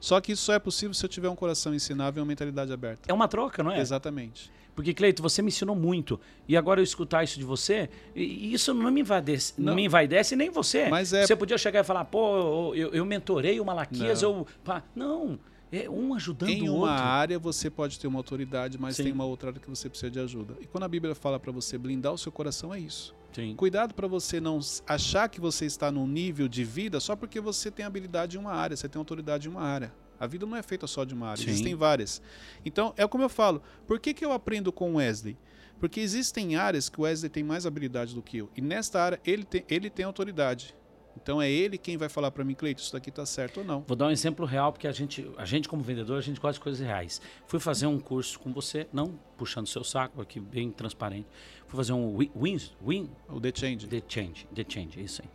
Só 0.00 0.20
que 0.20 0.32
isso 0.32 0.42
só 0.42 0.54
é 0.54 0.58
possível 0.58 0.94
se 0.94 1.04
eu 1.04 1.08
tiver 1.08 1.28
um 1.28 1.36
coração 1.36 1.74
ensinável 1.74 2.20
e 2.20 2.22
uma 2.22 2.28
mentalidade 2.28 2.72
aberta. 2.72 3.02
É 3.06 3.12
uma 3.12 3.28
troca, 3.28 3.62
não 3.62 3.70
é? 3.70 3.78
Exatamente. 3.80 4.50
Porque, 4.74 4.94
Cleito, 4.94 5.22
você 5.22 5.42
me 5.42 5.48
ensinou 5.48 5.76
muito. 5.76 6.18
E 6.48 6.56
agora 6.56 6.80
eu 6.80 6.84
escutar 6.84 7.22
isso 7.22 7.38
de 7.38 7.44
você, 7.44 7.90
isso 8.16 8.72
não 8.72 8.90
me 8.90 9.00
envaidece, 9.02 9.54
não. 9.58 9.66
Não. 9.66 9.74
me 9.74 9.84
envaidece 9.84 10.34
nem 10.34 10.48
você. 10.48 10.88
Mas 10.88 11.12
é- 11.12 11.26
Você 11.26 11.36
podia 11.36 11.58
chegar 11.58 11.80
e 11.80 11.84
falar, 11.84 12.04
pô, 12.06 12.74
eu, 12.74 12.88
eu 12.94 13.04
mentorei 13.04 13.60
o 13.60 13.64
Malaquias, 13.64 14.22
Não. 14.22 14.30
eu. 14.38 14.46
pá. 14.64 14.82
Não, 14.94 15.38
é 15.70 15.90
um 15.90 16.14
ajudando 16.14 16.48
Em 16.48 16.68
o 16.70 16.76
uma 16.76 16.88
outro. 16.92 17.04
área 17.04 17.38
você 17.38 17.68
pode 17.68 17.98
ter 18.00 18.06
uma 18.06 18.18
autoridade, 18.18 18.78
mas 18.78 18.96
Sim. 18.96 19.02
tem 19.04 19.12
uma 19.12 19.24
outra 19.26 19.50
área 19.50 19.60
que 19.60 19.68
você 19.68 19.88
precisa 19.88 20.10
de 20.10 20.18
ajuda. 20.18 20.54
E 20.60 20.66
quando 20.66 20.84
a 20.84 20.88
Bíblia 20.88 21.14
fala 21.14 21.38
para 21.38 21.52
você 21.52 21.76
blindar 21.76 22.12
o 22.14 22.18
seu 22.18 22.32
coração, 22.32 22.72
é 22.72 22.80
isso. 22.80 23.14
Sim. 23.32 23.54
Cuidado 23.54 23.94
para 23.94 24.08
você 24.08 24.40
não 24.40 24.58
achar 24.86 25.28
que 25.28 25.40
você 25.40 25.64
está 25.64 25.90
num 25.90 26.06
nível 26.06 26.48
de 26.48 26.64
vida 26.64 26.98
só 27.00 27.14
porque 27.14 27.40
você 27.40 27.70
tem 27.70 27.84
habilidade 27.84 28.36
em 28.36 28.40
uma 28.40 28.52
área, 28.52 28.76
você 28.76 28.88
tem 28.88 28.98
autoridade 28.98 29.48
em 29.48 29.50
uma 29.50 29.62
área. 29.62 29.92
A 30.18 30.26
vida 30.26 30.44
não 30.44 30.56
é 30.56 30.62
feita 30.62 30.86
só 30.86 31.04
de 31.04 31.14
uma 31.14 31.28
área, 31.28 31.42
Sim. 31.42 31.50
existem 31.50 31.74
várias. 31.74 32.20
Então, 32.64 32.92
é 32.96 33.06
como 33.06 33.24
eu 33.24 33.28
falo, 33.28 33.62
por 33.86 33.98
que, 33.98 34.12
que 34.12 34.24
eu 34.24 34.32
aprendo 34.32 34.70
com 34.70 34.92
o 34.92 34.96
Wesley? 34.96 35.36
Porque 35.78 35.98
existem 35.98 36.56
áreas 36.56 36.90
que 36.90 37.00
o 37.00 37.04
Wesley 37.04 37.30
tem 37.30 37.42
mais 37.42 37.64
habilidade 37.64 38.14
do 38.14 38.20
que 38.20 38.36
eu. 38.36 38.50
E 38.54 38.60
nesta 38.60 39.02
área, 39.02 39.20
ele 39.24 39.44
tem, 39.44 39.64
ele 39.66 39.88
tem 39.88 40.04
autoridade. 40.04 40.76
Então, 41.22 41.40
é 41.40 41.50
ele 41.50 41.76
quem 41.76 41.96
vai 41.96 42.08
falar 42.08 42.30
para 42.30 42.42
mim, 42.44 42.54
Cleito, 42.54 42.80
isso 42.82 42.92
daqui 42.92 43.10
tá 43.10 43.26
certo 43.26 43.58
ou 43.60 43.64
não. 43.64 43.84
Vou 43.86 43.96
dar 43.96 44.06
um 44.06 44.10
exemplo 44.10 44.46
real, 44.46 44.72
porque 44.72 44.88
a 44.88 44.92
gente, 44.92 45.30
a 45.36 45.44
gente 45.44 45.68
como 45.68 45.82
vendedor, 45.82 46.16
a 46.18 46.20
gente 46.22 46.40
gosta 46.40 46.54
de 46.54 46.60
coisas 46.60 46.80
reais. 46.84 47.20
Fui 47.46 47.60
fazer 47.60 47.86
um 47.86 48.00
curso 48.00 48.38
com 48.40 48.52
você, 48.52 48.86
não 48.92 49.18
puxando 49.36 49.66
seu 49.66 49.84
saco 49.84 50.20
aqui, 50.22 50.40
bem 50.40 50.70
transparente. 50.70 51.26
Fui 51.66 51.76
fazer 51.76 51.92
um 51.92 52.16
win, 52.16 52.60
win, 52.82 53.10
O 53.28 53.38
The 53.40 53.52
Change. 53.54 53.86
The 53.86 54.02
Change, 54.08 54.46
The 54.54 54.64
Change, 54.66 55.00
isso 55.02 55.22
aí. 55.22 55.28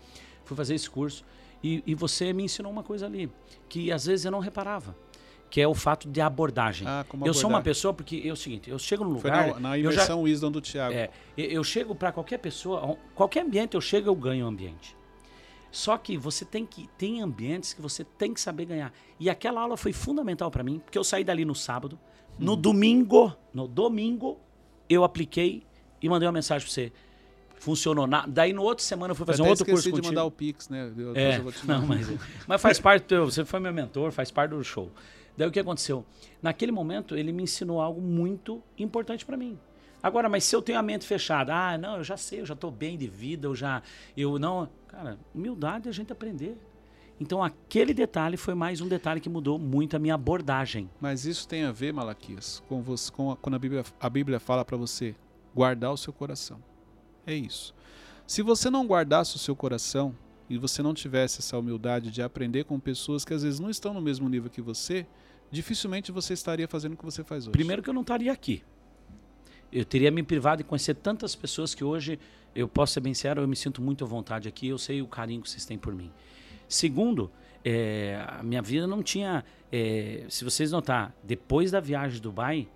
Fui 0.43 0.57
fazer 0.57 0.75
esse 0.75 0.89
curso 0.89 1.23
e, 1.63 1.83
e 1.85 1.95
você 1.95 2.33
me 2.33 2.43
ensinou 2.43 2.71
uma 2.71 2.83
coisa 2.83 3.05
ali, 3.05 3.31
que 3.69 3.91
às 3.91 4.05
vezes 4.05 4.25
eu 4.25 4.31
não 4.31 4.39
reparava, 4.39 4.95
que 5.49 5.61
é 5.61 5.67
o 5.67 5.73
fato 5.73 6.09
de 6.09 6.19
abordagem. 6.19 6.87
Ah, 6.87 7.05
como 7.07 7.25
eu 7.27 7.33
sou 7.33 7.49
uma 7.49 7.61
pessoa, 7.61 7.93
porque 7.93 8.21
é 8.25 8.31
o 8.31 8.35
seguinte, 8.35 8.69
eu 8.69 8.77
chego 8.79 9.03
num 9.03 9.17
Foi 9.19 9.29
lugar... 9.29 9.47
na, 9.53 9.59
na 9.59 9.77
eu 9.79 9.83
já- 9.91 9.93
imersão 10.01 10.23
Wisdom 10.23 10.51
do 10.51 10.61
Thiago. 10.61 10.93
é, 10.95 11.09
eu- 11.37 11.45
eu 11.45 11.63
chego 11.63 11.95
para 11.95 12.11
qualquer 12.11 12.39
pessoa, 12.39 12.97
qualquer 13.15 13.43
ambiente 13.45 13.75
eu 13.75 13.81
chego, 13.81 14.09
eu 14.09 14.15
ganho 14.15 14.45
o 14.45 14.49
ambiente. 14.49 14.95
Só 15.75 15.97
que 15.97 16.17
você 16.17 16.45
tem 16.45 16.65
que 16.65 16.87
tem 16.97 17.21
ambientes 17.21 17.73
que 17.73 17.81
você 17.81 18.05
tem 18.05 18.33
que 18.33 18.39
saber 18.39 18.63
ganhar. 18.63 18.93
E 19.19 19.29
aquela 19.29 19.59
aula 19.59 19.75
foi 19.75 19.91
fundamental 19.91 20.49
para 20.49 20.63
mim, 20.63 20.79
porque 20.79 20.97
eu 20.97 21.03
saí 21.03 21.21
dali 21.21 21.43
no 21.43 21.53
sábado, 21.53 21.99
no 22.39 22.53
Uhum. 22.53 22.61
domingo, 22.61 23.35
no 23.53 23.67
domingo 23.67 24.39
eu 24.89 25.03
apliquei 25.03 25.63
e 26.01 26.07
mandei 26.07 26.25
uma 26.27 26.31
mensagem 26.31 26.65
para 26.65 26.73
você. 26.73 26.93
Funcionou. 27.59 28.07
Na- 28.07 28.25
daí 28.25 28.53
no 28.53 28.61
outro 28.61 28.85
semana 28.85 29.11
eu 29.11 29.15
fui 29.15 29.25
fazer 29.25 29.41
eu 29.41 29.45
um 29.45 29.49
outro 29.49 29.63
esqueci 29.63 29.71
curso 29.75 29.85
de 29.89 29.91
contigo. 29.95 30.07
mandar 30.07 30.23
o 30.23 30.31
Pix, 30.31 30.69
né? 30.69 30.93
Eu- 30.97 31.13
É, 31.13 31.39
não, 31.65 31.85
mas, 31.85 32.07
mas 32.47 32.61
faz 32.61 32.79
parte 32.79 33.13
do 33.13 33.25
você 33.25 33.43
foi 33.43 33.59
meu 33.59 33.73
mentor, 33.73 34.11
faz 34.13 34.31
parte 34.31 34.51
do 34.51 34.63
show. 34.63 34.89
Daí 35.35 35.45
o 35.47 35.51
que 35.51 35.59
aconteceu? 35.59 36.05
Naquele 36.41 36.71
momento 36.71 37.17
ele 37.17 37.33
me 37.33 37.43
ensinou 37.43 37.81
algo 37.81 37.99
muito 37.99 38.63
importante 38.77 39.25
para 39.25 39.35
mim. 39.35 39.59
Agora, 40.05 40.29
mas 40.29 40.43
se 40.43 40.55
eu 40.55 40.61
tenho 40.61 40.77
a 40.77 40.83
mente 40.83 41.03
fechada, 41.03 41.51
ah, 41.55 41.77
não, 41.79 41.97
eu 41.97 42.03
já 42.03 42.15
sei, 42.15 42.39
eu 42.39 42.45
já 42.45 42.55
tô 42.55 42.69
bem 42.69 42.95
de 42.95 43.07
vida, 43.07 43.47
eu 43.47 43.55
já 43.55 43.81
eu 44.15 44.37
não, 44.37 44.69
cara, 44.87 45.17
humildade 45.33 45.87
é 45.87 45.89
a 45.89 45.91
gente 45.91 46.13
aprender. 46.13 46.55
Então 47.19 47.43
aquele 47.43 47.91
detalhe 47.91 48.37
foi 48.37 48.53
mais 48.53 48.81
um 48.81 48.87
detalhe 48.87 49.19
que 49.19 49.27
mudou 49.27 49.57
muito 49.57 49.95
a 49.95 49.99
minha 49.99 50.13
abordagem. 50.13 50.87
Mas 51.01 51.25
isso 51.25 51.47
tem 51.47 51.63
a 51.63 51.71
ver, 51.71 51.91
Malaquias, 51.91 52.61
com 52.69 52.83
você, 52.83 53.11
com 53.11 53.31
a- 53.31 53.35
quando 53.35 53.55
a 53.55 53.57
Bíblia, 53.57 53.83
a 53.99 54.07
Bíblia 54.07 54.39
fala 54.39 54.63
para 54.63 54.77
você 54.77 55.15
guardar 55.55 55.91
o 55.91 55.97
seu 55.97 56.13
coração. 56.13 56.61
É 57.25 57.33
isso. 57.33 57.73
Se 58.27 58.43
você 58.43 58.69
não 58.69 58.85
guardasse 58.85 59.35
o 59.35 59.39
seu 59.39 59.55
coração 59.55 60.15
e 60.47 60.55
você 60.55 60.83
não 60.83 60.93
tivesse 60.93 61.39
essa 61.39 61.57
humildade 61.57 62.11
de 62.11 62.21
aprender 62.21 62.65
com 62.65 62.79
pessoas 62.79 63.25
que 63.25 63.33
às 63.33 63.41
vezes 63.41 63.59
não 63.59 63.71
estão 63.71 63.91
no 63.91 64.01
mesmo 64.01 64.29
nível 64.29 64.51
que 64.51 64.61
você, 64.61 65.07
dificilmente 65.49 66.11
você 66.11 66.33
estaria 66.33 66.67
fazendo 66.67 66.93
o 66.93 66.97
que 66.97 67.03
você 67.05 67.23
faz 67.23 67.45
hoje. 67.45 67.53
Primeiro 67.53 67.81
que 67.81 67.89
eu 67.89 67.93
não 67.95 68.01
estaria 68.01 68.31
aqui. 68.31 68.61
Eu 69.75 69.83
teria 69.83 70.09
me 70.09 70.23
privado 70.23 70.63
de 70.63 70.63
conhecer 70.63 70.95
tantas 70.95 71.35
pessoas 71.35 71.75
que 71.75 71.83
hoje, 71.83 72.17
eu 72.55 72.65
posso 72.65 72.93
ser 72.93 73.01
bem 73.01 73.13
sério, 73.13 73.43
eu 73.43 73.47
me 73.47 73.57
sinto 73.57 73.81
muito 73.81 74.05
à 74.05 74.07
vontade 74.07 74.47
aqui, 74.47 74.69
eu 74.69 74.77
sei 74.77 75.01
o 75.01 75.07
carinho 75.07 75.41
que 75.41 75.49
vocês 75.49 75.65
têm 75.65 75.77
por 75.77 75.93
mim. 75.93 76.09
Segundo, 76.65 77.29
é, 77.61 78.25
a 78.25 78.41
minha 78.41 78.61
vida 78.61 78.87
não 78.87 79.03
tinha. 79.03 79.43
é, 79.69 80.23
se 80.29 80.45
vocês 80.45 80.71
notar, 80.71 81.13
depois 81.21 81.71
da 81.71 81.81
viagem 81.81 82.15
de 82.15 82.21
Dubai, 82.21 82.69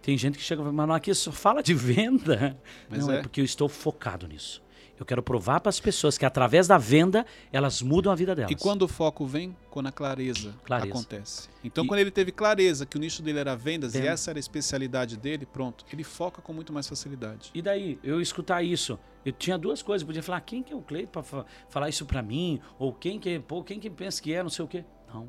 tem 0.00 0.16
gente 0.16 0.38
que 0.38 0.42
chega 0.42 0.62
e 0.62 0.64
fala, 0.64 0.86
mas 0.86 0.96
aqui 0.96 1.12
só 1.12 1.30
fala 1.30 1.62
de 1.62 1.74
venda. 1.76 2.56
Mas 2.88 3.06
não, 3.06 3.12
é. 3.12 3.18
é. 3.18 3.20
porque 3.20 3.42
eu 3.42 3.44
estou 3.44 3.68
focado 3.68 4.26
nisso. 4.26 4.62
Eu 4.98 5.06
quero 5.06 5.22
provar 5.22 5.60
para 5.60 5.70
as 5.70 5.78
pessoas 5.78 6.18
que 6.18 6.26
através 6.26 6.66
da 6.66 6.76
venda 6.76 7.24
elas 7.52 7.80
mudam 7.80 8.10
a 8.12 8.16
vida 8.16 8.34
delas. 8.34 8.50
E 8.50 8.56
quando 8.56 8.82
o 8.82 8.88
foco 8.88 9.24
vem? 9.26 9.56
Quando 9.70 9.86
a 9.86 9.92
clareza, 9.92 10.54
Clareza. 10.64 10.90
acontece. 10.92 11.48
Então, 11.62 11.84
E- 11.84 11.86
quando 11.86 12.00
ele 12.00 12.10
teve 12.10 12.32
clareza 12.32 12.84
que 12.84 12.96
o 12.96 13.00
nicho 13.00 13.22
dele 13.22 13.38
era 13.38 13.54
vendas 13.54 13.94
e 13.94 14.04
essa 14.06 14.30
era 14.30 14.38
a 14.38 14.40
especialidade 14.40 15.16
dele, 15.16 15.46
pronto, 15.46 15.84
ele 15.92 16.02
foca 16.02 16.42
com 16.42 16.52
muito 16.52 16.72
mais 16.72 16.88
facilidade. 16.88 17.50
E 17.54 17.62
daí, 17.62 17.98
eu 18.02 18.20
escutar 18.20 18.62
isso, 18.62 18.98
eu 19.24 19.32
tinha 19.32 19.56
duas 19.56 19.82
coisas, 19.82 20.02
eu 20.02 20.06
podia 20.06 20.22
falar, 20.22 20.40
quem 20.40 20.62
que 20.62 20.72
é 20.72 20.76
o 20.76 20.82
Cleiton 20.82 21.22
para 21.22 21.44
falar 21.68 21.88
isso 21.88 22.04
pra 22.04 22.20
mim? 22.20 22.60
Ou 22.78 22.92
quem 22.92 23.20
que, 23.20 23.38
pô, 23.38 23.62
quem 23.62 23.78
que 23.78 23.88
pensa 23.88 24.20
que 24.20 24.32
é, 24.34 24.42
não 24.42 24.50
sei 24.50 24.64
o 24.64 24.68
quê. 24.68 24.84
Não. 25.14 25.28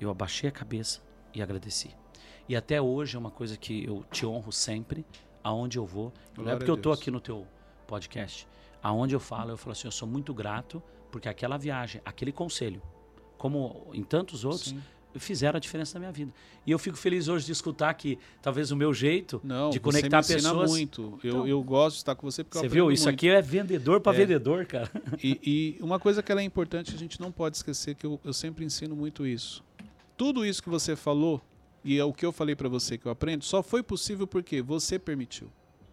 Eu 0.00 0.10
abaixei 0.10 0.48
a 0.48 0.52
cabeça 0.52 1.00
e 1.34 1.42
agradeci. 1.42 1.90
E 2.48 2.56
até 2.56 2.80
hoje 2.80 3.16
é 3.16 3.18
uma 3.18 3.30
coisa 3.30 3.56
que 3.56 3.84
eu 3.84 4.04
te 4.10 4.24
honro 4.24 4.50
sempre, 4.52 5.04
aonde 5.42 5.78
eu 5.78 5.84
vou. 5.86 6.12
não 6.36 6.50
é 6.50 6.56
porque 6.56 6.70
eu 6.70 6.76
Deus. 6.76 6.98
aqui 6.98 7.10
no 7.10 7.20
teu 7.20 7.46
podcast. 7.86 8.46
Aonde 8.84 9.14
eu 9.16 9.20
falo, 9.20 9.50
eu 9.50 9.56
falo 9.56 9.72
assim, 9.72 9.88
eu 9.88 9.92
sou 9.92 10.06
muito 10.06 10.34
grato 10.34 10.80
porque 11.10 11.28
aquela 11.28 11.56
viagem, 11.56 12.02
aquele 12.04 12.30
conselho, 12.30 12.82
como 13.38 13.88
em 13.94 14.02
tantos 14.04 14.44
outros, 14.44 14.68
Sim. 14.70 14.82
fizeram 15.16 15.56
a 15.56 15.60
diferença 15.60 15.94
na 15.94 16.00
minha 16.00 16.12
vida. 16.12 16.32
E 16.66 16.70
eu 16.70 16.78
fico 16.78 16.96
feliz 16.98 17.26
hoje 17.28 17.46
de 17.46 17.52
escutar 17.52 17.94
que 17.94 18.18
talvez 18.42 18.70
o 18.70 18.76
meu 18.76 18.92
jeito 18.92 19.40
Não, 19.42 19.70
de 19.70 19.78
você 19.78 19.80
conectar 19.80 20.18
me 20.18 20.20
ensina 20.22 20.36
pessoas. 20.50 20.70
muito. 20.70 21.18
Eu, 21.24 21.30
Então, 21.30 21.46
eu 21.48 21.62
gosto 21.62 21.94
de 21.94 22.00
estar 22.02 22.14
com 22.14 22.30
você 22.30 22.44
porque 22.44 22.58
Você 22.58 22.66
eu 22.66 22.70
viu? 22.70 22.92
Isso 22.92 23.04
muito. 23.04 23.14
aqui 23.14 23.28
é 23.30 23.40
vendedor 23.40 24.00
para 24.00 24.14
É. 24.14 24.20
vendedor, 24.20 24.66
cara. 24.66 24.90
E, 25.22 25.40
e 25.78 25.82
uma 25.82 25.98
coisa 25.98 26.22
que 26.22 26.30
é 26.30 26.42
importante, 26.42 26.94
a 26.94 26.98
gente 26.98 27.18
não 27.20 27.32
pode 27.32 27.56
esquecer 27.56 27.94
que 27.94 28.04
eu, 28.04 28.20
eu 28.22 28.34
sempre 28.34 28.64
ensino 28.66 28.94
muito 28.94 29.26
isso. 29.26 29.64
Tudo 30.16 30.44
isso 30.44 30.62
que 30.62 30.68
você 30.68 30.94
falou 30.94 31.40
e 31.84 31.98
é 31.98 32.04
o 32.04 32.12
que 32.12 32.24
eu 32.26 32.32
falei 32.32 32.54
para 32.56 32.68
você 32.68 32.98
que 32.98 33.06
eu 33.06 33.12
aprendo, 33.12 33.44
só 33.44 33.62
foi 33.62 33.82
possível 33.82 34.26
porque 34.26 34.60
você 34.62 34.98
permitiu. 34.98 35.48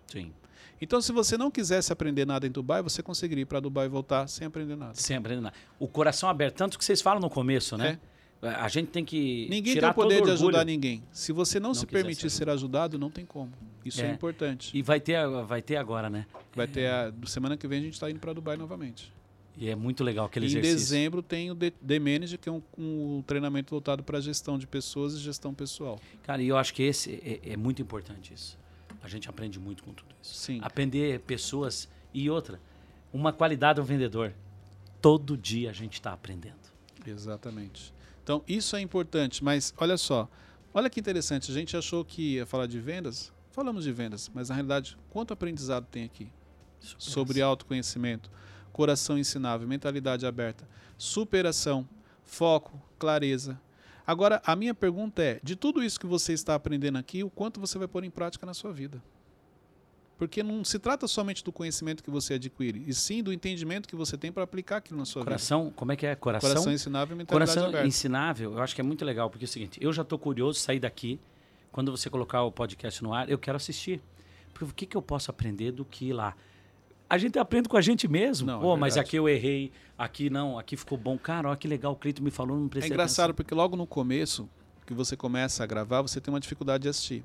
Sim. 0.08 0.34
Então, 0.82 1.00
se 1.00 1.12
você 1.12 1.38
não 1.38 1.52
quisesse 1.52 1.94
aprender 1.94 2.26
nada 2.26 2.48
em 2.48 2.52
Dubai, 2.52 2.82
você 2.82 3.04
conseguiria 3.04 3.44
ir 3.44 3.46
para 3.46 3.60
Dubai 3.60 3.86
e 3.86 3.90
voltar 3.90 4.28
sem 4.28 4.48
aprender 4.48 4.76
nada. 4.76 4.96
Sem 4.96 5.16
aprender 5.16 5.42
nada. 5.42 5.56
O 5.80 5.88
coração 5.88 6.28
aberto, 6.28 6.56
tanto 6.56 6.78
que 6.78 6.84
vocês 6.84 7.02
falam 7.02 7.22
no 7.22 7.30
começo, 7.30 7.78
né? 7.78 8.00
A 8.42 8.68
gente 8.68 8.88
tem 8.88 9.06
que 9.06 9.46
É. 9.46 9.50
Ninguém 9.50 9.64
tem 9.64 9.74
tirar 9.76 9.92
o 9.92 9.94
poder 9.94 10.24
de 10.24 10.32
ajudar 10.32 10.66
ninguém. 10.66 11.04
Se 11.12 11.32
você 11.32 11.60
não, 11.60 11.70
Não 11.70 11.74
se 11.76 11.86
permitir 11.86 12.28
ser 12.32 12.50
ajudado, 12.50 12.98
não 12.98 13.12
tem 13.12 13.24
como. 13.24 13.52
Isso 13.86 14.02
é, 14.02 14.08
É. 14.10 14.12
importante. 14.12 14.76
E 14.76 14.82
vai 14.82 15.00
ter, 15.00 15.16
vai 15.46 15.62
ter 15.62 15.76
agora, 15.76 16.10
né? 16.10 16.26
Vai 16.56 16.68
ter 16.68 16.88
a 16.88 17.14
semana 17.28 17.56
que 17.56 17.68
vem 17.68 17.80
a 17.80 17.82
gente 17.84 17.94
está 17.94 18.10
indo 18.10 18.20
para 18.20 18.34
Dubai 18.34 18.58
novamente. 18.58 19.14
E 19.56 19.70
é 19.70 19.76
muito 19.76 20.04
legal 20.04 20.26
aquele 20.26 20.46
em 20.46 20.50
exercício. 20.50 20.78
dezembro 20.78 21.22
tem 21.22 21.52
o 21.52 21.56
The 21.56 21.70
The 21.86 22.00
Manager, 22.00 22.40
que 22.40 22.50
é 22.50 22.52
um, 22.52 22.62
um 22.76 23.22
treinamento 23.28 23.70
voltado 23.70 24.02
para 24.02 24.20
gestão 24.20 24.58
de 24.58 24.66
pessoas 24.66 25.14
e 25.14 25.20
gestão 25.20 25.54
pessoal. 25.54 26.00
Cara, 26.24 26.42
e 26.42 26.48
eu 26.48 26.58
acho 26.58 26.74
que 26.74 26.82
esse 26.82 27.14
é, 27.24 27.52
é 27.54 27.58
muito 27.58 27.80
importante 27.82 28.34
isso. 28.34 28.58
A 29.02 29.08
gente 29.08 29.30
aprende 29.30 29.60
muito 29.60 29.84
com 29.84 29.94
tudo 29.94 30.14
isso. 30.22 30.36
Sim. 30.36 30.60
Aprender 30.62 31.20
pessoas 31.22 31.90
e 32.14 32.30
outra, 32.30 32.60
uma 33.12 33.34
qualidade 33.34 33.80
do 33.80 33.86
vendedor. 33.86 34.34
Todo 35.02 35.36
dia 35.38 35.70
a 35.70 35.74
gente 35.74 35.94
está 35.94 36.14
aprendendo. 36.14 36.60
Exatamente. 37.06 37.94
Então, 38.24 38.44
isso 38.48 38.76
é 38.76 38.82
importante, 38.82 39.44
mas 39.44 39.74
olha 39.78 39.98
só. 39.98 40.30
Olha 40.74 40.90
que 40.90 41.00
interessante, 41.00 41.52
a 41.52 41.54
gente 41.54 41.76
achou 41.76 42.06
que 42.06 42.36
ia 42.36 42.46
falar 42.46 42.68
de 42.68 42.80
vendas, 42.80 43.34
falamos 43.52 43.84
de 43.84 43.92
vendas, 43.92 44.32
mas 44.34 44.50
na 44.50 44.56
realidade, 44.56 44.98
quanto 45.10 45.34
aprendizado 45.34 45.86
tem 45.92 46.06
aqui? 46.06 46.32
Sobre 46.80 47.42
autoconhecimento, 47.42 48.32
coração 48.72 49.18
ensinável, 49.18 49.68
mentalidade 49.68 50.26
aberta, 50.26 50.68
superação, 50.98 51.88
foco, 52.24 52.82
clareza. 52.98 53.60
Agora, 54.06 54.42
a 54.46 54.56
minha 54.56 54.74
pergunta 54.74 55.22
é: 55.22 55.40
de 55.44 55.56
tudo 55.56 55.84
isso 55.84 56.00
que 56.00 56.06
você 56.06 56.34
está 56.34 56.56
aprendendo 56.56 56.98
aqui, 56.98 57.24
o 57.24 57.30
quanto 57.30 57.60
você 57.60 57.78
vai 57.78 57.88
pôr 57.88 58.04
em 58.04 58.10
prática 58.10 58.46
na 58.46 58.54
sua 58.54 58.72
vida? 58.72 59.02
Porque 60.18 60.44
não 60.44 60.64
se 60.64 60.78
trata 60.78 61.08
somente 61.08 61.44
do 61.44 61.52
conhecimento 61.52 62.04
que 62.04 62.12
você 62.12 62.36
adquire, 62.36 62.84
e 62.86 62.94
sim 62.94 63.24
do 63.24 63.34
entendimento 63.34 63.90
que 63.90 63.96
você 63.96 64.16
tem 64.16 64.32
para 64.32 64.44
aplicar 64.44 64.78
aquilo 64.78 65.00
na 65.00 65.06
sua 65.06 65.24
Coração, 65.24 65.74
como 65.76 65.92
é 65.92 65.96
que 65.96 66.06
é? 66.06 66.10
vida. 66.10 66.22
Coração, 66.22 66.50
Coração 66.50 66.72
ensinável 66.72 67.16
e 67.16 67.18
mentalidade 67.18 67.52
coração 67.52 67.70
aberta. 67.70 67.88
ensinável, 67.88 68.54
eu 68.54 68.62
acho 68.62 68.76
que 68.76 68.82
é 68.82 68.84
muito 68.84 69.04
legal, 69.04 69.32
porque 69.32 69.46
é 69.46 69.48
o 69.48 69.50
seguinte, 69.50 69.80
eu 69.82 69.92
já 69.92 70.04
estou 70.04 70.20
curioso 70.20 70.60
de 70.60 70.64
sair 70.64 70.80
daqui, 70.80 71.20
quando 71.72 71.90
você 71.90 72.08
colocar 72.08 72.44
o 72.44 72.52
podcast 72.52 73.02
no 73.04 73.14
ar, 73.14 73.30
eu 73.30 73.40
quero 73.40 73.56
assistir. 73.56 74.00
Porque 74.54 74.66
o 74.66 74.76
que, 74.76 74.86
que 74.86 74.98
eu 74.98 75.02
posso 75.02 75.32
aprender 75.32 75.72
do 75.72 75.86
que 75.86 76.10
ir 76.10 76.14
lá? 76.14 76.36
A 77.12 77.18
gente 77.18 77.38
aprende 77.38 77.68
com 77.68 77.76
a 77.76 77.82
gente 77.82 78.08
mesmo. 78.08 78.48
Não, 78.48 78.60
é 78.60 78.62
Pô, 78.62 78.78
mas 78.78 78.94
verdade. 78.94 79.10
aqui 79.10 79.18
eu 79.18 79.28
errei, 79.28 79.70
aqui 79.98 80.30
não, 80.30 80.58
aqui 80.58 80.78
ficou 80.78 80.98
bom. 80.98 81.18
Cara, 81.18 81.50
olha 81.50 81.58
que 81.58 81.68
legal, 81.68 81.92
o 81.92 81.96
Cleito 81.98 82.24
me 82.24 82.32
falou, 82.32 82.58
não 82.58 82.68
É 82.68 82.70
prestei 82.70 82.90
engraçado 82.90 83.34
porque 83.34 83.54
logo 83.54 83.76
no 83.76 83.86
começo 83.86 84.50
que 84.86 84.94
você 84.94 85.18
começa 85.18 85.62
a 85.62 85.68
gravar, 85.68 86.02
você 86.02 86.22
tem 86.22 86.34
uma 86.34 86.40
dificuldade 86.40 86.84
de 86.84 86.88
assistir. 86.88 87.22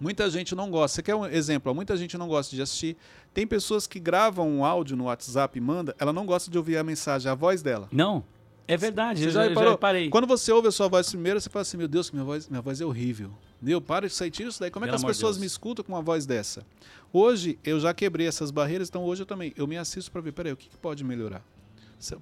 Muita 0.00 0.28
gente 0.28 0.56
não 0.56 0.68
gosta. 0.68 0.96
Você 0.96 1.02
quer 1.04 1.14
um 1.14 1.24
exemplo? 1.24 1.72
Muita 1.72 1.96
gente 1.96 2.18
não 2.18 2.26
gosta 2.26 2.56
de 2.56 2.60
assistir. 2.60 2.96
Tem 3.32 3.46
pessoas 3.46 3.86
que 3.86 4.00
gravam 4.00 4.48
um 4.50 4.64
áudio 4.64 4.96
no 4.96 5.04
WhatsApp 5.04 5.56
e 5.56 5.60
manda, 5.60 5.94
ela 6.00 6.12
não 6.12 6.26
gosta 6.26 6.50
de 6.50 6.58
ouvir 6.58 6.76
a 6.76 6.82
mensagem, 6.82 7.30
a 7.30 7.34
voz 7.36 7.62
dela. 7.62 7.88
Não, 7.92 8.24
é 8.66 8.76
verdade, 8.76 9.20
Você 9.20 9.30
já 9.30 9.48
já, 9.48 9.54
já 9.54 9.70
reparei. 9.70 10.08
Quando 10.10 10.26
você 10.26 10.50
ouve 10.50 10.66
a 10.66 10.72
sua 10.72 10.88
voz 10.88 11.08
primeiro, 11.08 11.40
você 11.40 11.48
fala 11.48 11.62
assim: 11.62 11.76
Meu 11.76 11.86
Deus, 11.86 12.10
minha 12.10 12.24
voz, 12.24 12.48
minha 12.48 12.60
voz 12.60 12.80
é 12.80 12.84
horrível. 12.84 13.30
Meu, 13.66 13.80
para 13.80 14.06
de 14.06 14.14
sair, 14.14 14.30
tira 14.30 14.48
isso 14.48 14.60
daí. 14.60 14.70
Como 14.70 14.84
é 14.84 14.88
Pelo 14.88 14.96
que 14.96 15.04
as 15.04 15.16
pessoas 15.16 15.32
Deus. 15.34 15.40
me 15.40 15.46
escutam 15.48 15.84
com 15.84 15.90
uma 15.92 16.00
voz 16.00 16.24
dessa? 16.24 16.64
Hoje 17.12 17.58
eu 17.64 17.80
já 17.80 17.92
quebrei 17.92 18.24
essas 18.28 18.52
barreiras, 18.52 18.88
então 18.88 19.02
hoje 19.02 19.22
eu 19.22 19.26
também. 19.26 19.52
Eu 19.56 19.66
me 19.66 19.76
assisto 19.76 20.08
para 20.12 20.20
ver, 20.20 20.30
peraí, 20.30 20.52
o 20.52 20.56
que, 20.56 20.68
que 20.68 20.76
pode 20.76 21.02
melhorar? 21.02 21.42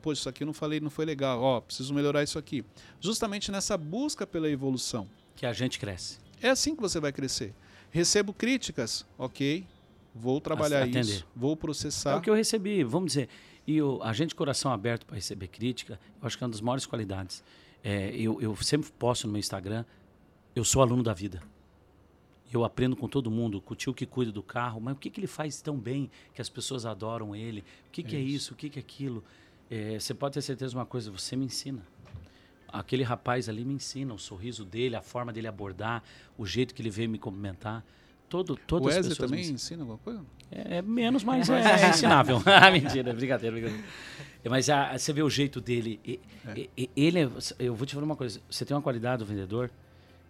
Poxa, 0.01 0.20
isso 0.20 0.28
aqui 0.30 0.42
eu 0.42 0.47
não 0.47 0.55
falei, 0.55 0.80
não 0.80 0.88
foi 0.88 1.05
legal. 1.05 1.42
Ó, 1.42 1.61
preciso 1.61 1.92
melhorar 1.92 2.22
isso 2.22 2.38
aqui. 2.38 2.64
Justamente 2.99 3.53
nessa 3.53 3.76
busca 3.76 4.26
pela 4.26 4.49
evolução. 4.49 5.07
Que 5.36 5.45
a 5.45 5.53
gente 5.53 5.78
cresce. 5.78 6.18
É 6.40 6.49
assim 6.49 6.74
que 6.74 6.80
você 6.80 6.99
vai 6.99 7.12
crescer. 7.12 7.53
Recebo 7.90 8.32
críticas, 8.32 9.05
ok. 9.18 9.66
Vou 10.14 10.40
trabalhar 10.40 10.78
Atender. 10.84 11.01
isso, 11.01 11.26
vou 11.36 11.53
É 11.53 11.57
processar. 11.57 12.16
o 12.16 12.22
que 12.22 12.30
eu 12.30 12.34
recebi, 12.34 12.82
vamos 12.84 13.09
dizer. 13.09 13.28
E 13.66 13.82
o, 13.82 14.03
a 14.03 14.14
gente, 14.14 14.34
coração 14.34 14.72
aberto 14.72 15.05
para 15.05 15.16
receber 15.16 15.49
crítica, 15.49 16.01
eu 16.22 16.26
acho 16.26 16.38
que 16.38 16.42
é 16.42 16.47
uma 16.47 16.53
das 16.53 16.62
maiores 16.62 16.86
qualidades. 16.86 17.45
É, 17.82 18.14
eu, 18.16 18.40
eu 18.40 18.57
sempre 18.57 18.90
posto 18.92 19.26
no 19.26 19.32
meu 19.34 19.40
Instagram, 19.40 19.84
eu 20.55 20.65
sou 20.65 20.83
aluno 20.83 21.03
da 21.03 21.13
vida. 21.13 21.43
Eu 22.53 22.65
aprendo 22.65 22.95
com 22.95 23.09
todo 23.09 23.31
mundo, 23.31 23.61
com 23.61 23.73
o 23.75 23.77
tio 23.77 23.93
que 23.93 24.07
cuida 24.07 24.31
do 24.31 24.43
carro, 24.43 24.81
mas 24.81 24.95
o 24.95 24.99
que, 24.99 25.11
que 25.11 25.19
ele 25.19 25.27
faz 25.27 25.61
tão 25.61 25.77
bem 25.77 26.09
que 26.33 26.41
as 26.41 26.49
pessoas 26.49 26.87
adoram 26.87 27.35
ele? 27.35 27.65
O 27.89 27.91
que, 27.91 28.03
que 28.03 28.15
é 28.15 28.21
Isso. 28.21 28.37
isso? 28.37 28.55
O 28.55 28.57
que, 28.57 28.71
que 28.71 28.79
é 28.79 28.83
aquilo? 28.83 29.25
É, 29.71 29.99
você 29.99 30.15
pode 30.15 30.35
ter 30.35 30.43
certeza 30.43 30.71
de 30.71 30.77
uma 30.77 30.87
coisa, 30.87 31.11
você 31.11 31.35
me 31.35 31.47
ensina. 31.47 31.83
Aquele 32.69 33.03
rapaz 33.03 33.49
ali 33.49 33.65
me 33.65 33.75
ensina, 33.75 34.13
o 34.15 34.19
sorriso 34.19 34.65
dele, 34.65 34.95
a 34.95 35.03
forma 35.03 35.33
dele 35.33 35.47
abordar, 35.49 36.03
o 36.39 36.47
jeito 36.47 36.75
que 36.75 36.83
ele 36.83 36.91
veio 36.91 37.09
me 37.09 37.19
cumprimentar. 37.19 37.85
Todo, 38.29 38.55
o 38.55 38.57
todas 38.57 38.89
as 38.89 38.97
Wesley 38.97 39.11
pessoas 39.11 39.31
me 39.31 39.37
também 39.37 39.41
ensinam. 39.55 39.55
ensina 39.57 39.83
alguma 39.83 39.99
coisa? 39.99 40.25
É, 40.51 40.77
é 40.79 40.83
menos, 40.83 41.25
mas 41.25 41.49
é, 41.51 41.61
é 41.87 41.89
ensinável. 41.89 42.41
ah, 42.47 42.71
mentira, 42.71 43.13
brincadeira, 43.13 43.57
brincadeira. 43.57 43.85
É, 44.45 44.49
Mas 44.49 44.69
ah, 44.69 44.97
você 44.97 45.13
vê 45.13 45.23
o 45.23 45.31
jeito 45.31 45.61
dele. 45.61 45.99
e- 46.05 46.21
e- 46.57 46.71
e- 46.77 46.91
ele 46.97 47.21
é, 47.21 47.29
eu 47.59 47.75
vou 47.75 47.87
te 47.87 47.95
falar 47.95 48.05
uma 48.07 48.17
coisa. 48.17 48.41
Você 48.51 48.65
tem 48.65 48.77
uma 48.77 48.83
qualidade 48.83 49.21
do 49.21 49.27
vendedor 49.27 49.71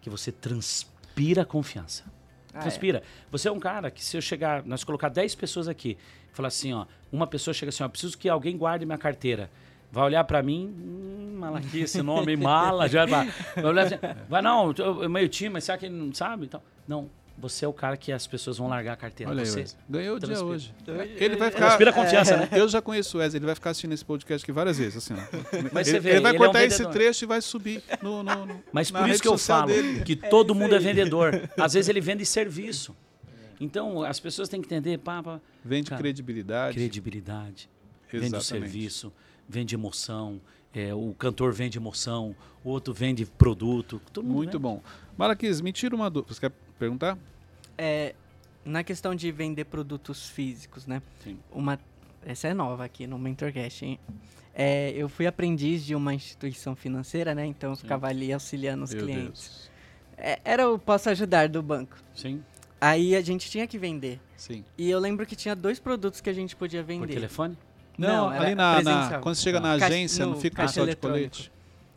que 0.05 0.11
você 0.11 0.30
transpira 0.30 1.46
confiança. 1.46 2.05
Ah, 2.52 2.59
é. 2.59 2.61
Transpira. 2.61 3.02
Você 3.30 3.48
é 3.48 3.50
um 3.50 3.59
cara 3.59 3.90
que 3.90 4.05
se 4.05 4.14
eu 4.14 4.20
chegar, 4.20 4.62
nós 4.66 4.84
colocar 4.84 5.09
10 5.09 5.34
pessoas 5.34 5.66
aqui, 5.66 5.96
falar 6.30 6.48
assim, 6.48 6.74
ó, 6.74 6.84
uma 7.11 7.26
pessoa 7.26 7.55
chega 7.55 7.70
assim, 7.70 7.82
ó, 7.82 7.88
preciso 7.88 8.18
que 8.18 8.28
alguém 8.28 8.55
guarde 8.55 8.84
minha 8.84 8.98
carteira. 8.98 9.50
Vai 9.90 10.05
olhar 10.05 10.22
pra 10.24 10.42
mim, 10.42 10.74
hum, 10.78 11.36
malaquia, 11.38 11.84
esse 11.84 12.02
nome, 12.02 12.36
mala, 12.36 12.86
já 12.86 13.07
vai. 13.07 13.32
Vai 13.55 13.64
olhar 13.64 13.86
assim, 13.86 13.94
vai 14.28 14.42
não, 14.42 14.74
eu, 14.76 15.05
eu 15.05 15.09
meio 15.09 15.26
time, 15.26 15.48
mas 15.55 15.64
será 15.64 15.78
que 15.78 15.86
ele 15.86 15.94
não 15.94 16.12
sabe? 16.12 16.44
Então, 16.44 16.61
não, 16.86 17.09
você 17.37 17.64
é 17.64 17.68
o 17.68 17.72
cara 17.72 17.97
que 17.97 18.12
as 18.12 18.26
pessoas 18.26 18.59
vão 18.59 18.68
largar 18.68 18.93
a 18.93 18.97
carteira. 18.97 19.30
Olha 19.32 19.43
aí, 19.43 19.47
você. 19.49 19.64
Ganhou 19.89 20.16
o 20.16 20.20
dia 20.20 20.43
hoje. 20.45 20.72
Ele 21.16 21.37
vai 21.37 21.51
ficar. 21.51 21.66
transpira 21.66 21.93
confiança, 21.93 22.37
né? 22.37 22.49
Eu 22.55 22.68
já 22.68 22.80
conheço 22.80 23.16
o 23.16 23.20
Wesley, 23.20 23.39
ele 23.39 23.47
vai 23.47 23.55
ficar 23.55 23.70
assistindo 23.70 23.93
esse 23.93 24.05
podcast 24.05 24.45
aqui 24.45 24.53
várias 24.53 24.78
vezes. 24.78 24.97
Assim. 24.99 25.14
Mas 25.72 25.89
ele, 25.89 25.97
você 25.99 26.01
vê, 26.01 26.11
ele 26.12 26.20
vai 26.20 26.30
ele 26.32 26.37
é 26.37 26.41
um 26.41 26.45
cortar 26.45 26.64
esse 26.64 26.87
trecho 26.91 27.24
e 27.24 27.26
vai 27.26 27.41
subir 27.43 27.82
no. 28.03 28.22
no- 28.22 28.47
no- 28.47 28.62
Mas 28.72 28.91
na 28.91 29.01
por 29.01 29.09
isso 29.09 29.20
que 29.22 29.28
eu 29.28 29.37
falo 29.37 29.66
dele. 29.66 30.03
que 30.03 30.14
todo 30.16 30.55
mundo 30.55 30.74
é 30.74 30.78
vendedor. 30.78 31.49
Às 31.59 31.74
vezes 31.74 31.89
ele 31.89 32.01
vende 32.01 32.24
serviço. 32.24 32.95
Então 33.61 34.03
as 34.03 34.18
pessoas 34.20 34.49
têm 34.49 34.61
que 34.61 34.66
entender, 34.66 34.99
pá, 34.99 35.22
pá, 35.22 35.41
Vende 35.64 35.89
Cara, 35.91 36.01
credibilidade. 36.03 36.74
credibilidade, 36.76 37.68
vende 38.11 38.24
o 38.24 38.37
Exatamente. 38.37 38.47
serviço, 38.70 39.12
vende 39.49 39.74
emoção. 39.74 40.41
é, 40.74 40.93
o 40.93 41.14
cantor 41.16 41.53
vende 41.53 41.78
emoção, 41.78 42.35
o 42.64 42.70
outro 42.70 42.93
vende 42.93 43.24
produto. 43.24 44.01
Todo 44.12 44.24
mundo 44.24 44.35
Muito 44.35 44.51
vende. 44.53 44.62
bom. 44.62 44.82
Malaquis, 45.16 45.61
me 45.61 45.72
tira 45.72 45.95
uma 45.95 46.11
dúvida. 46.11 46.35
Você 46.35 46.41
quer 46.41 46.53
perguntar? 46.79 47.18
É, 47.77 48.14
na 48.64 48.83
questão 48.85 49.14
de 49.14 49.31
vender 49.31 49.64
produtos 49.64 50.29
físicos, 50.29 50.87
né? 50.87 51.03
Sim. 51.22 51.39
Uma, 51.53 51.79
essa 52.25 52.49
é 52.49 52.55
nova 52.55 52.85
aqui 52.85 53.07
no 53.07 53.18
MentorCast, 53.18 53.85
hein? 53.85 53.99
É, 54.55 54.91
eu 54.91 55.09
fui 55.09 55.27
aprendiz 55.27 55.85
de 55.85 55.95
uma 55.95 56.14
instituição 56.14 56.77
financeira, 56.77 57.35
né? 57.35 57.45
Então 57.45 57.70
eu 57.70 57.77
ficava 57.77 58.07
ali 58.07 58.33
auxiliando 58.33 58.85
os 58.85 58.95
Meu 58.95 59.05
clientes. 59.05 59.68
É, 60.16 60.39
era 60.45 60.70
o 60.70 60.79
posso 60.79 61.11
ajudar 61.11 61.49
do 61.49 61.62
banco. 61.62 61.97
Sim, 62.14 62.43
Aí 62.81 63.16
a 63.16 63.20
gente 63.22 63.51
tinha 63.51 63.66
que 63.66 63.79
vender. 63.79 64.20
Sim. 64.37 64.62
E 64.77 64.91
eu 64.91 64.99
lembro 64.99 65.25
que 65.25 65.35
tinha 65.35 65.57
dois 65.57 65.79
produtos 65.81 66.20
que 66.20 66.29
a 66.29 66.33
gente 66.35 66.55
podia 66.55 66.83
por 66.83 66.87
vender. 66.87 67.14
telefone. 67.14 67.57
Não, 67.97 68.09
Não, 68.09 68.29
ali 68.29 68.55
na, 68.55 68.83
na-. 68.83 69.18
Quando 69.20 69.35
você 69.37 69.43
chega 69.43 69.59
na 69.59 69.70
Caixa- 69.79 69.87
agência, 69.87 70.27
não 70.27 70.33
no 70.35 70.41
fica 70.41 70.57
caixa 70.57 70.81
só 70.81 70.85
de 70.87 70.95
colete. 70.95 71.51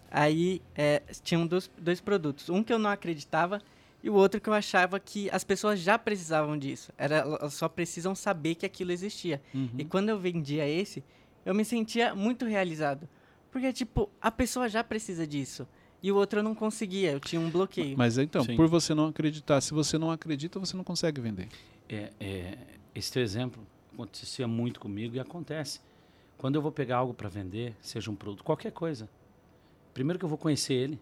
Aí 0.09 0.61
é, 0.75 1.01
tinham 1.23 1.45
dois, 1.45 1.69
dois 1.77 1.99
produtos. 1.99 2.49
Um 2.49 2.63
que 2.63 2.71
eu 2.71 2.79
não 2.79 2.89
acreditava 2.89 3.61
e 4.07 4.09
o 4.09 4.13
outro 4.13 4.39
que 4.39 4.47
eu 4.47 4.53
achava 4.53 5.01
que 5.01 5.29
as 5.31 5.43
pessoas 5.43 5.81
já 5.81 5.99
precisavam 5.99 6.57
disso. 6.57 6.93
Era, 6.97 7.17
elas 7.17 7.53
só 7.53 7.67
precisam 7.67 8.15
saber 8.15 8.55
que 8.55 8.65
aquilo 8.65 8.93
existia. 8.93 9.41
Uhum. 9.53 9.69
E 9.77 9.83
quando 9.83 10.07
eu 10.07 10.17
vendia 10.17 10.65
esse, 10.65 11.03
eu 11.45 11.53
me 11.53 11.65
sentia 11.65 12.15
muito 12.15 12.45
realizado. 12.45 13.05
Porque, 13.51 13.73
tipo, 13.73 14.09
a 14.21 14.31
pessoa 14.31 14.69
já 14.69 14.81
precisa 14.81 15.27
disso. 15.27 15.67
E 16.01 16.09
o 16.09 16.15
outro 16.15 16.39
eu 16.39 16.43
não 16.43 16.55
conseguia, 16.55 17.11
eu 17.11 17.19
tinha 17.19 17.41
um 17.41 17.49
bloqueio. 17.49 17.97
Mas 17.97 18.17
então, 18.17 18.45
Sim. 18.45 18.55
por 18.55 18.69
você 18.69 18.95
não 18.95 19.07
acreditar, 19.07 19.59
se 19.59 19.73
você 19.73 19.97
não 19.97 20.09
acredita, 20.09 20.57
você 20.57 20.77
não 20.77 20.85
consegue 20.85 21.19
vender. 21.19 21.49
É, 21.89 22.13
é, 22.17 22.57
esse 22.95 23.11
teu 23.11 23.21
exemplo 23.21 23.61
acontecia 23.93 24.47
muito 24.47 24.79
comigo 24.79 25.17
e 25.17 25.19
acontece. 25.19 25.81
Quando 26.37 26.55
eu 26.55 26.61
vou 26.61 26.71
pegar 26.71 26.95
algo 26.99 27.13
para 27.13 27.27
vender, 27.27 27.75
seja 27.81 28.09
um 28.09 28.15
produto, 28.15 28.41
qualquer 28.41 28.71
coisa, 28.71 29.09
primeiro 29.93 30.17
que 30.17 30.23
eu 30.23 30.29
vou 30.29 30.37
conhecer 30.37 30.75
ele 30.75 30.97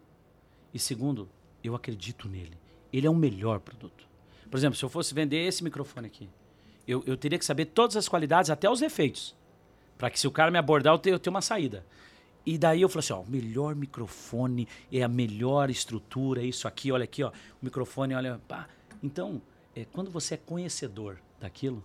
e 0.74 0.80
segundo, 0.80 1.30
eu 1.64 1.76
acredito 1.76 2.28
nele. 2.28 2.65
Ele 2.92 3.08
é 3.08 3.10
o 3.10 3.16
melhor 3.16 3.60
produto. 3.60 4.08
Por 4.50 4.58
exemplo, 4.58 4.78
se 4.78 4.86
eu 4.86 4.90
fosse 4.90 5.14
vender 5.14 5.46
esse 5.46 5.64
microfone 5.64 6.08
aqui, 6.08 6.30
eu, 6.88 7.04
eu 7.06 7.18
teria 7.18 7.38
que 7.38 7.46
saber 7.46 7.66
todas 7.66 7.98
as 7.98 8.08
qualidades, 8.08 8.50
até 8.50 8.70
os 8.70 8.80
defeitos, 8.80 9.36
para 9.98 10.10
que 10.10 10.20
se 10.20 10.28
o 10.28 10.32
cara 10.32 10.52
me 10.52 10.58
abordar, 10.58 10.94
eu 10.94 11.00
tenha, 11.00 11.16
eu 11.16 11.20
tenha 11.20 11.32
uma 11.32 11.42
saída. 11.42 11.86
E 12.46 12.58
daí 12.58 12.82
eu 12.82 12.90
falei 12.90 13.00
assim, 13.00 13.14
ó, 13.14 13.22
o 13.22 13.30
melhor 13.30 13.76
microfone 13.76 14.68
é 14.92 15.02
a 15.02 15.08
melhor 15.08 15.70
estrutura, 15.70 16.42
é 16.42 16.46
isso 16.46 16.68
aqui, 16.68 16.92
olha 16.92 17.04
aqui, 17.04 17.24
ó, 17.24 17.30
o 17.30 17.66
microfone, 17.66 18.14
olha, 18.14 18.40
pá. 18.48 18.68
Então, 19.02 19.42
é, 19.76 19.86
quando 19.86 20.12
você 20.12 20.36
é 20.36 20.38
conhecedor 20.38 21.18
daquilo, 21.40 21.84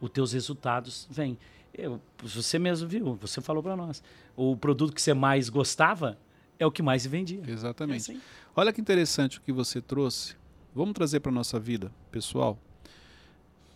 os 0.00 0.10
teus 0.10 0.32
resultados 0.32 1.08
vêm. 1.10 1.38
Eu, 1.72 2.00
você 2.22 2.58
mesmo 2.58 2.86
viu, 2.86 3.14
você 3.16 3.40
falou 3.40 3.62
para 3.62 3.74
nós. 3.74 4.02
O 4.36 4.56
produto 4.56 4.92
que 4.94 5.00
você 5.00 5.14
mais 5.14 5.48
gostava 5.48 6.18
é 6.58 6.66
o 6.66 6.70
que 6.70 6.82
mais 6.82 7.02
se 7.02 7.08
vendia. 7.08 7.42
Exatamente. 7.46 8.12
É 8.12 8.14
assim. 8.14 8.22
Olha 8.56 8.72
que 8.72 8.80
interessante 8.80 9.38
o 9.38 9.42
que 9.42 9.52
você 9.52 9.80
trouxe. 9.80 10.36
Vamos 10.74 10.94
trazer 10.94 11.20
para 11.20 11.32
nossa 11.32 11.58
vida 11.58 11.92
pessoal. 12.10 12.58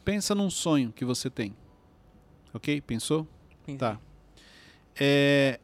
Pensa 0.05 0.35
num 0.35 0.49
sonho 0.49 0.93
que 0.93 1.05
você 1.05 1.29
tem. 1.29 1.57
Ok? 2.55 2.81
Pensou? 2.83 3.27
Pensei. 3.67 3.79
Tá. 3.79 4.01
É, 4.99 5.61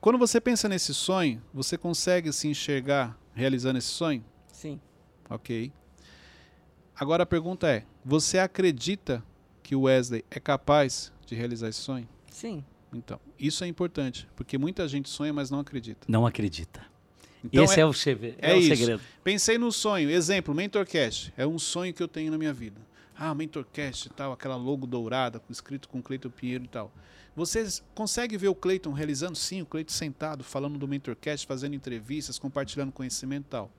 quando 0.00 0.18
você 0.18 0.40
pensa 0.40 0.68
nesse 0.68 0.94
sonho, 0.94 1.42
você 1.52 1.76
consegue 1.76 2.32
se 2.32 2.48
enxergar 2.48 3.18
realizando 3.34 3.78
esse 3.78 3.88
sonho? 3.88 4.24
Sim. 4.52 4.80
Ok. 5.28 5.72
Agora 6.94 7.22
a 7.22 7.26
pergunta 7.26 7.68
é: 7.68 7.84
você 8.04 8.38
acredita 8.38 9.24
que 9.62 9.74
o 9.74 9.82
Wesley 9.82 10.24
é 10.30 10.38
capaz 10.38 11.12
de 11.26 11.34
realizar 11.34 11.68
esse 11.68 11.80
sonho? 11.80 12.08
Sim. 12.30 12.64
Então, 12.92 13.20
isso 13.38 13.64
é 13.64 13.66
importante, 13.66 14.28
porque 14.34 14.56
muita 14.56 14.88
gente 14.88 15.08
sonha, 15.08 15.32
mas 15.32 15.50
não 15.50 15.60
acredita. 15.60 16.06
Não 16.08 16.26
acredita. 16.26 16.86
Então, 17.44 17.62
Esse 17.64 17.74
é- 17.78 17.82
é, 17.82 17.86
o, 17.86 17.90
é 18.40 18.50
é 18.52 18.54
o 18.56 18.62
segredo. 18.62 19.02
Pensei 19.22 19.58
no 19.58 19.70
sonho, 19.70 20.10
exemplo, 20.10 20.54
Mentorcast. 20.54 21.32
É 21.36 21.46
um 21.46 21.58
sonho 21.58 21.92
que 21.94 22.02
eu 22.02 22.08
tenho 22.08 22.30
na 22.30 22.38
minha 22.38 22.52
vida. 22.52 22.80
Ah, 23.16 23.34
Mentorcast 23.34 24.06
e 24.08 24.10
tal, 24.10 24.32
aquela 24.32 24.56
logo 24.56 24.86
dourada, 24.86 25.38
com- 25.38 25.52
escrito 25.52 25.88
com 25.88 26.02
Cleiton 26.02 26.30
Pinheiro 26.30 26.64
e 26.64 26.68
tal. 26.68 26.92
Vocês 27.34 27.82
conseguem 27.94 28.36
ver 28.36 28.48
o 28.48 28.54
Cleiton 28.54 28.92
realizando? 28.92 29.36
Sim, 29.36 29.62
o 29.62 29.66
Cleiton 29.66 29.92
sentado, 29.92 30.42
falando 30.42 30.78
do 30.78 30.88
Mentorcast, 30.88 31.46
fazendo 31.46 31.74
entrevistas, 31.74 32.38
compartilhando 32.38 32.90
conhecimento 32.92 33.44
e 33.46 33.50
tal. 33.50 33.70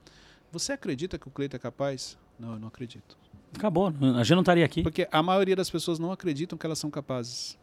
Você 0.52 0.72
acredita 0.72 1.18
que 1.18 1.28
o 1.28 1.30
Cleiton 1.30 1.56
é 1.56 1.60
capaz? 1.60 2.18
Não, 2.38 2.54
eu 2.54 2.58
não 2.58 2.68
acredito. 2.68 3.16
Acabou. 3.54 3.88
A 3.88 4.22
gente 4.22 4.34
não 4.34 4.40
estaria 4.40 4.64
aqui. 4.64 4.82
Porque 4.82 5.06
a 5.12 5.22
maioria 5.22 5.54
das 5.56 5.68
pessoas 5.68 5.98
não 5.98 6.10
acreditam 6.12 6.56
que 6.58 6.64
elas 6.64 6.78
são 6.78 6.90
capazes. 6.90 7.58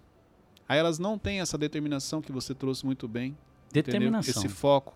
Aí 0.70 0.78
elas 0.78 1.00
não 1.00 1.18
têm 1.18 1.40
essa 1.42 1.58
determinação 1.58 2.22
que 2.22 2.32
você 2.32 2.54
trouxe 2.54 2.86
muito 2.86 3.08
bem. 3.08 3.28
entendeu? 3.70 3.84
Determinação. 3.84 4.44
Esse 4.44 4.54
foco. 4.54 4.96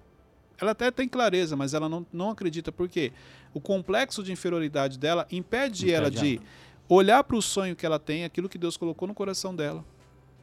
Ela 0.61 0.71
até 0.71 0.91
tem 0.91 1.07
clareza, 1.07 1.55
mas 1.55 1.73
ela 1.73 1.89
não, 1.89 2.05
não 2.13 2.29
acredita. 2.29 2.71
Por 2.71 2.87
quê? 2.87 3.11
O 3.53 3.59
complexo 3.59 4.21
de 4.23 4.31
inferioridade 4.31 4.99
dela 4.99 5.25
impede, 5.31 5.85
Impede 5.85 5.91
ela 5.91 6.11
de 6.11 6.39
olhar 6.87 7.23
para 7.23 7.35
o 7.35 7.41
sonho 7.41 7.75
que 7.75 7.85
ela 7.85 7.97
tem, 7.97 8.23
aquilo 8.23 8.47
que 8.47 8.59
Deus 8.59 8.77
colocou 8.77 9.07
no 9.07 9.13
coração 9.15 9.55
dela 9.55 9.83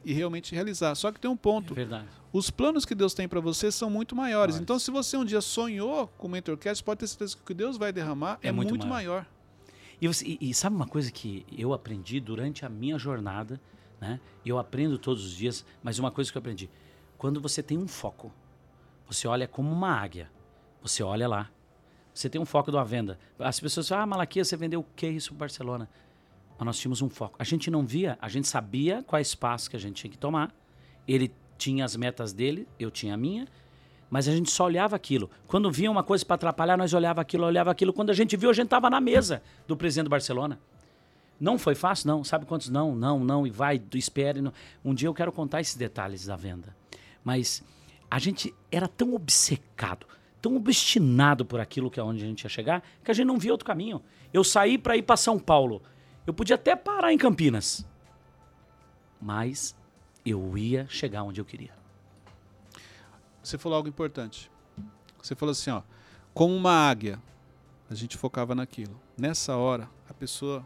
e 0.03 0.11
realmente 0.13 0.53
realizar. 0.53 0.93
Só 0.95 1.09
que 1.11 1.19
tem 1.19 1.31
um 1.31 1.35
É 1.35 1.37
ponto. 1.37 1.73
verdade. 1.73 2.07
Os 2.33 2.49
planos 2.51 2.85
que 2.85 2.93
Deus 2.93 3.13
tem 3.13 3.27
para 3.29 3.39
você 3.39 3.71
são 3.71 3.89
muito 3.89 4.13
maiores. 4.15 4.55
Maiores. 4.55 4.61
Então, 4.61 4.77
se 4.77 4.91
você 4.91 5.15
um 5.15 5.23
dia 5.25 5.39
sonhou 5.41 6.07
com 6.17 6.27
o 6.27 6.29
Mentorcast, 6.29 6.83
pode 6.83 6.99
ter 6.99 7.07
certeza 7.07 7.35
que 7.37 7.41
o 7.41 7.45
que 7.45 7.53
Deus 7.53 7.77
vai 7.77 7.93
derramar 7.93 8.37
é, 8.43 8.49
É 8.49 8.51
muito 8.51 8.69
muito, 8.71 8.87
maior. 8.87 9.23
maior. 9.23 9.25
E, 10.01 10.07
você- 10.07 10.37
e 10.39 10.53
sabe 10.53 10.75
uma 10.75 10.87
coisa 10.87 11.11
que 11.11 11.45
eu 11.57 11.73
aprendi 11.73 12.19
durante 12.19 12.65
a 12.65 12.69
minha 12.69 12.97
jornada, 12.99 13.59
né? 14.01 14.19
Eu 14.45 14.57
aprendo 14.57 14.97
todos 14.97 15.25
os 15.25 15.31
dias, 15.35 15.65
mas 15.83 15.97
uma 15.99 16.11
coisa 16.11 16.29
que 16.31 16.37
eu 16.37 16.39
aprendi. 16.39 16.69
Quando 17.17 17.41
você 17.41 17.61
tem 17.63 17.77
um 17.77 17.87
foco, 17.87 18.31
você 19.09 19.27
olha 19.27 19.47
como 19.47 19.71
uma 19.71 19.89
águia. 19.89 20.29
Você 20.83 21.01
olha 21.01 21.27
lá. 21.27 21.49
Você 22.13 22.29
tem 22.29 22.39
um 22.39 22.45
foco 22.45 22.69
uma 22.69 22.85
venda. 22.85 23.17
As 23.39 23.59
pessoas 23.59 23.89
falam, 23.89 24.03
ah, 24.03 24.07
Malaquias, 24.07 24.47
você 24.47 24.55
vendeu 24.55 24.81
o 24.81 24.85
que 24.95 25.07
isso 25.07 25.29
para 25.29 25.39
Barcelona? 25.39 25.89
Mas 26.57 26.65
nós 26.65 26.79
tínhamos 26.79 27.01
um 27.01 27.09
foco. 27.09 27.35
A 27.39 27.43
gente 27.43 27.71
não 27.71 27.83
via, 27.83 28.19
a 28.21 28.29
gente 28.29 28.47
sabia 28.47 29.01
quais 29.01 29.33
passos 29.33 29.67
que 29.67 29.75
a 29.75 29.79
gente 29.79 29.95
tinha 29.95 30.11
que 30.11 30.17
tomar. 30.17 30.53
Ele 31.07 31.33
tinha 31.57 31.83
as 31.83 31.95
metas 31.95 32.31
dele, 32.33 32.67
eu 32.79 32.91
tinha 32.91 33.15
a 33.15 33.17
minha. 33.17 33.47
Mas 34.11 34.27
a 34.27 34.31
gente 34.31 34.51
só 34.51 34.65
olhava 34.65 34.95
aquilo. 34.95 35.29
Quando 35.47 35.71
via 35.71 35.89
uma 35.89 36.03
coisa 36.03 36.23
para 36.23 36.35
atrapalhar, 36.35 36.77
nós 36.77 36.93
olhava 36.93 37.19
aquilo, 37.19 37.45
olhava 37.45 37.71
aquilo. 37.71 37.91
Quando 37.91 38.11
a 38.11 38.13
gente 38.13 38.37
viu, 38.37 38.51
a 38.51 38.53
gente 38.53 38.65
estava 38.65 38.91
na 38.91 39.01
mesa 39.01 39.41
do 39.67 39.75
presidente 39.75 40.05
do 40.05 40.09
Barcelona. 40.11 40.59
Não 41.39 41.57
foi 41.57 41.73
fácil? 41.73 42.07
Não. 42.07 42.23
Sabe 42.23 42.45
quantos 42.45 42.69
não, 42.69 42.95
não, 42.95 43.23
não, 43.23 43.47
e 43.47 43.49
vai, 43.49 43.81
espere. 43.95 44.39
Não. 44.39 44.53
Um 44.85 44.93
dia 44.93 45.07
eu 45.07 45.13
quero 45.15 45.31
contar 45.31 45.61
esses 45.61 45.75
detalhes 45.75 46.27
da 46.27 46.35
venda. 46.35 46.75
Mas 47.23 47.63
a 48.09 48.17
gente 48.19 48.53
era 48.71 48.87
tão 48.87 49.13
obcecado, 49.13 50.07
tão 50.41 50.55
obstinado 50.55 51.45
por 51.45 51.59
aquilo 51.59 51.91
que 51.91 51.99
é 51.99 52.03
onde 52.03 52.23
a 52.23 52.27
gente 52.27 52.43
ia 52.43 52.49
chegar, 52.49 52.83
que 53.03 53.11
a 53.11 53.13
gente 53.13 53.27
não 53.27 53.37
via 53.37 53.51
outro 53.51 53.65
caminho. 53.65 54.01
Eu 54.33 54.43
saí 54.43 54.77
para 54.77 54.97
ir 54.97 55.03
para 55.03 55.17
São 55.17 55.37
Paulo. 55.37 55.81
Eu 56.25 56.33
podia 56.33 56.55
até 56.55 56.75
parar 56.75 57.13
em 57.13 57.17
Campinas. 57.17 57.85
Mas 59.21 59.75
eu 60.25 60.57
ia 60.57 60.87
chegar 60.87 61.23
onde 61.23 61.39
eu 61.41 61.45
queria. 61.45 61.73
Você 63.43 63.57
falou 63.57 63.75
algo 63.77 63.89
importante. 63.89 64.49
Você 65.21 65.35
falou 65.35 65.51
assim, 65.51 65.71
ó, 65.71 65.81
como 66.33 66.55
uma 66.55 66.71
águia, 66.71 67.21
a 67.89 67.95
gente 67.95 68.17
focava 68.17 68.55
naquilo. 68.55 68.99
Nessa 69.17 69.55
hora, 69.57 69.89
a 70.07 70.13
pessoa 70.13 70.65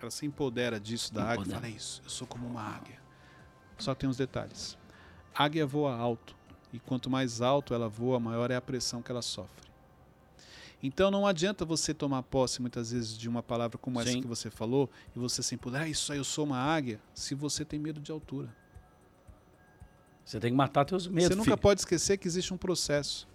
ela 0.00 0.10
se 0.10 0.24
empodera 0.24 0.80
disso 0.80 1.12
da 1.12 1.22
águia 1.24 1.34
Empodera. 1.34 1.60
fala 1.60 1.72
"É 1.72 1.76
isso, 1.76 2.00
eu 2.02 2.08
sou 2.10 2.26
como 2.26 2.46
uma 2.46 2.62
águia. 2.62 2.98
Só 3.78 3.94
tem 3.94 4.08
uns 4.08 4.16
detalhes. 4.16 4.78
Águia 5.34 5.66
voa 5.66 5.94
alto 5.94 6.34
e 6.72 6.78
quanto 6.78 7.10
mais 7.10 7.40
alto 7.40 7.74
ela 7.74 7.88
voa, 7.88 8.20
maior 8.20 8.50
é 8.50 8.56
a 8.56 8.60
pressão 8.60 9.02
que 9.02 9.10
ela 9.10 9.22
sofre. 9.22 9.70
Então 10.82 11.10
não 11.10 11.26
adianta 11.26 11.64
você 11.64 11.92
tomar 11.92 12.22
posse 12.22 12.60
muitas 12.60 12.90
vezes 12.90 13.16
de 13.16 13.28
uma 13.28 13.42
palavra 13.42 13.76
como 13.76 14.00
essa 14.00 14.12
Sim. 14.12 14.22
que 14.22 14.26
você 14.26 14.50
falou 14.50 14.88
e 15.14 15.18
você 15.18 15.42
se 15.42 15.54
empoderar, 15.54 15.84
ah, 15.84 15.88
isso 15.88 16.10
aí 16.12 16.18
eu 16.18 16.24
sou 16.24 16.46
uma 16.46 16.58
águia, 16.58 17.00
se 17.12 17.34
você 17.34 17.64
tem 17.64 17.78
medo 17.78 18.00
de 18.00 18.10
altura. 18.10 18.48
Você 20.24 20.38
tem 20.38 20.50
que 20.52 20.56
matar 20.56 20.84
teus 20.84 21.06
medos. 21.06 21.28
Você 21.28 21.34
nunca 21.34 21.50
filho. 21.50 21.58
pode 21.58 21.80
esquecer 21.80 22.16
que 22.16 22.26
existe 22.26 22.54
um 22.54 22.56
processo. 22.56 23.28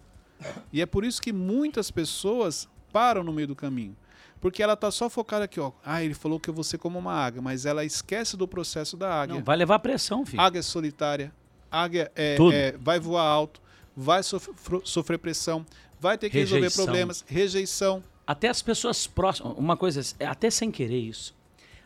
E 0.72 0.82
é 0.82 0.86
por 0.86 1.04
isso 1.04 1.22
que 1.22 1.34
muitas 1.34 1.92
pessoas 1.92 2.70
param 2.92 3.24
no 3.24 3.34
meio 3.34 3.50
do 3.50 3.56
caminho. 3.56 3.96
Porque 4.40 4.62
ela 4.62 4.76
tá 4.76 4.90
só 4.92 5.10
focada 5.10 5.46
aqui, 5.46 5.60
ó. 5.60 5.72
Ah, 5.84 6.04
ele 6.04 6.14
falou 6.14 6.40
que 6.40 6.50
eu 6.50 6.54
vou 6.54 6.64
ser 6.64 6.78
como 6.78 7.00
uma 7.00 7.14
águia, 7.14 7.42
mas 7.42 7.66
ela 7.66 7.84
esquece 7.84 8.38
do 8.38 8.48
processo 8.48 8.96
da 8.96 9.22
águia. 9.22 9.36
Não, 9.36 9.44
vai 9.44 9.58
levar 9.58 9.80
pressão, 9.80 10.26
filho. 10.26 10.42
Águia 10.42 10.62
solitária, 10.62 11.34
águia 11.76 12.12
é, 12.16 12.38
é, 12.54 12.76
vai 12.80 13.00
voar 13.00 13.24
alto, 13.24 13.62
vai 13.96 14.24
sof- 14.24 14.50
fro- 14.56 14.82
sofrer 14.86 15.18
pressão, 15.18 15.66
vai 16.00 16.18
ter 16.18 16.30
que 16.30 16.38
resolver 16.38 16.62
Rejeição. 16.64 16.86
problemas, 16.86 17.26
rejeição. 17.28 18.04
Até 18.26 18.48
as 18.50 18.62
pessoas 18.62 19.06
próximas. 19.08 19.58
Uma 19.58 19.78
coisa, 19.78 20.02
é 20.20 20.26
até 20.26 20.50
sem 20.50 20.72
querer 20.72 21.00
isso. 21.00 21.36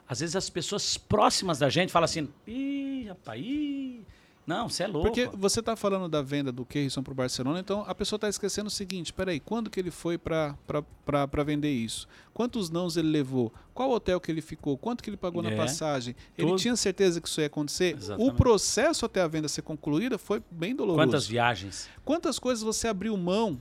Às 0.07 0.21
vezes 0.21 0.35
as 0.35 0.49
pessoas 0.49 0.97
próximas 0.97 1.59
da 1.59 1.69
gente 1.69 1.91
falam 1.91 2.05
assim: 2.05 2.29
ih, 2.47 3.05
rapaz, 3.09 3.41
ih. 3.41 4.01
Não, 4.49 4.67
você 4.67 4.81
é 4.83 4.87
louco. 4.87 5.07
Porque 5.09 5.29
você 5.37 5.59
está 5.59 5.75
falando 5.75 6.09
da 6.09 6.23
venda 6.23 6.51
do 6.51 6.65
Keirson 6.65 7.03
para 7.03 7.11
o 7.11 7.15
Barcelona, 7.15 7.59
então 7.59 7.83
a 7.87 7.93
pessoa 7.93 8.17
está 8.17 8.27
esquecendo 8.27 8.67
o 8.67 8.71
seguinte: 8.71 9.13
peraí, 9.13 9.39
quando 9.39 9.69
que 9.69 9.79
ele 9.79 9.91
foi 9.91 10.17
para 10.17 10.55
vender 11.45 11.71
isso? 11.71 12.07
Quantos 12.33 12.69
nãos 12.71 12.97
ele 12.97 13.09
levou? 13.09 13.53
Qual 13.73 13.91
hotel 13.91 14.19
que 14.19 14.31
ele 14.31 14.41
ficou? 14.41 14.75
Quanto 14.77 15.03
que 15.03 15.09
ele 15.11 15.17
pagou 15.17 15.43
na 15.43 15.51
É, 15.51 15.55
passagem? 15.55 16.15
Ele 16.37 16.47
tudo. 16.49 16.59
tinha 16.59 16.75
certeza 16.75 17.21
que 17.21 17.27
isso 17.27 17.39
ia 17.41 17.47
acontecer? 17.47 17.95
Exatamente. 17.95 18.31
O 18.31 18.35
processo 18.35 19.05
até 19.05 19.21
a 19.21 19.27
venda 19.27 19.47
ser 19.47 19.61
concluída 19.61 20.17
foi 20.17 20.41
bem 20.49 20.75
doloroso. 20.75 21.07
Quantas 21.07 21.27
viagens? 21.27 21.87
Quantas 22.03 22.39
coisas 22.39 22.63
você 22.63 22.87
abriu 22.87 23.15
mão 23.15 23.59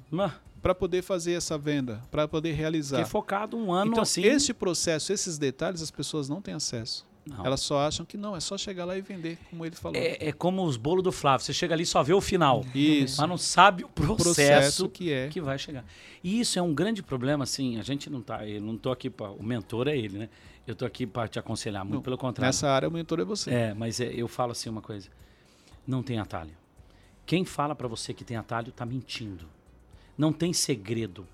para 0.62 0.74
poder 0.74 1.02
fazer 1.02 1.32
essa 1.32 1.58
venda, 1.58 2.02
para 2.10 2.26
poder 2.26 2.52
realizar? 2.52 2.96
fiquei 2.98 3.10
focado 3.10 3.56
um 3.56 3.72
ano 3.72 3.90
Então, 3.92 4.02
assim. 4.02 4.22
este 4.24 4.54
processo, 4.54 5.12
esses 5.12 5.36
detalhes, 5.38 5.82
as 5.82 5.90
pessoas 5.90 6.28
não 6.28 6.40
têm 6.40 6.54
acesso. 6.54 7.06
Não. 7.28 7.44
Elas 7.44 7.60
só 7.60 7.86
acham 7.86 8.06
que 8.06 8.16
não, 8.16 8.34
é 8.34 8.40
só 8.40 8.56
chegar 8.56 8.84
lá 8.84 8.96
e 8.96 9.00
vender, 9.00 9.38
como 9.50 9.64
ele 9.64 9.76
falou. 9.76 9.96
É, 9.96 10.28
é 10.28 10.32
como 10.32 10.64
os 10.64 10.76
bolos 10.76 11.02
do 11.04 11.12
Flávio. 11.12 11.44
Você 11.44 11.52
chega 11.52 11.74
ali 11.74 11.82
e 11.82 11.86
só 11.86 12.02
vê 12.02 12.14
o 12.14 12.20
final. 12.20 12.64
Isso. 12.74 13.20
Mas 13.20 13.28
não 13.28 13.36
sabe 13.36 13.84
o 13.84 13.88
processo 13.88 14.24
processo, 14.24 14.88
que 14.88 15.12
é. 15.12 15.28
que 15.28 15.40
vai 15.40 15.58
chegar. 15.58 15.84
E 16.22 16.40
isso 16.40 16.58
é 16.58 16.62
um 16.62 16.74
grande 16.74 17.02
problema, 17.02 17.44
assim. 17.44 17.78
A 17.78 17.82
gente 17.82 18.08
não 18.08 18.22
tá. 18.22 18.46
Eu 18.46 18.60
não 18.60 18.76
tô 18.76 18.90
aqui 18.90 19.10
para. 19.10 19.30
O 19.30 19.42
mentor 19.42 19.88
é 19.88 19.96
ele, 19.96 20.18
né? 20.18 20.28
Eu 20.66 20.74
tô 20.74 20.84
aqui 20.84 21.06
para 21.06 21.26
te 21.28 21.38
aconselhar, 21.38 21.84
muito 21.84 21.94
Não, 21.94 22.02
pelo 22.02 22.18
contrário. 22.18 22.48
Nessa 22.48 22.68
área, 22.68 22.88
o 22.88 22.92
mentor 22.92 23.20
é 23.20 23.24
você. 23.24 23.50
É, 23.50 23.74
mas 23.74 24.00
é, 24.00 24.12
eu 24.12 24.28
falo 24.28 24.52
assim 24.52 24.68
uma 24.68 24.82
coisa. 24.82 25.08
Não 25.86 26.02
tem 26.02 26.18
atalho. 26.18 26.52
Quem 27.24 27.44
fala 27.44 27.74
para 27.74 27.88
você 27.88 28.12
que 28.12 28.24
tem 28.24 28.36
atalho 28.36 28.72
tá 28.72 28.84
mentindo. 28.84 29.46
Não 30.16 30.32
tem 30.32 30.52
segredo. 30.52 31.26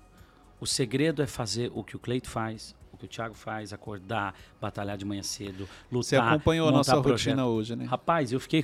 O 0.59 0.65
segredo 0.65 1.21
é 1.21 1.27
fazer 1.27 1.71
o 1.73 1.83
que 1.83 1.95
o 1.95 1.99
Cleito 1.99 2.29
faz, 2.29 2.73
o 2.84 2.84
que 3.07 3.13
o 3.13 3.15
Thiago 3.15 3.33
faz, 3.35 3.71
acordar, 3.73 4.33
batalhar 4.59 4.97
de 4.97 5.05
manhã 5.05 5.23
cedo, 5.23 5.67
lutar. 5.91 6.03
Você 6.03 6.15
acompanhou 6.15 6.67
a 6.69 6.71
nossa 6.71 7.01
projeto. 7.01 7.29
rotina 7.35 7.45
hoje, 7.47 7.75
né? 7.75 7.85
Rapaz, 7.85 8.31
eu 8.31 8.39
fiquei. 8.39 8.63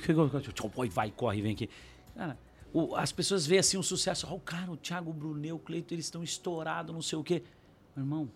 Oi, 0.76 0.88
vai, 0.88 1.10
corre, 1.10 1.40
vem 1.42 1.52
aqui. 1.52 1.68
Cara, 2.16 2.38
o- 2.72 2.94
as 2.96 3.12
pessoas 3.12 3.46
veem 3.46 3.58
assim 3.60 3.76
um 3.78 3.82
sucesso. 3.82 4.26
Ó, 4.30 4.34
o 4.34 4.40
cara, 4.40 4.70
o 4.70 4.76
Thiago, 4.76 5.10
o 5.10 5.14
Brunel, 5.14 5.56
o 5.56 5.58
Cleito, 5.58 5.94
eles 5.94 6.06
estão 6.06 6.22
estourados, 6.22 6.94
não 6.94 7.02
sei 7.02 7.18
o 7.18 7.24
quê. 7.24 7.42
Meu 7.96 8.04
irmão, 8.04 8.30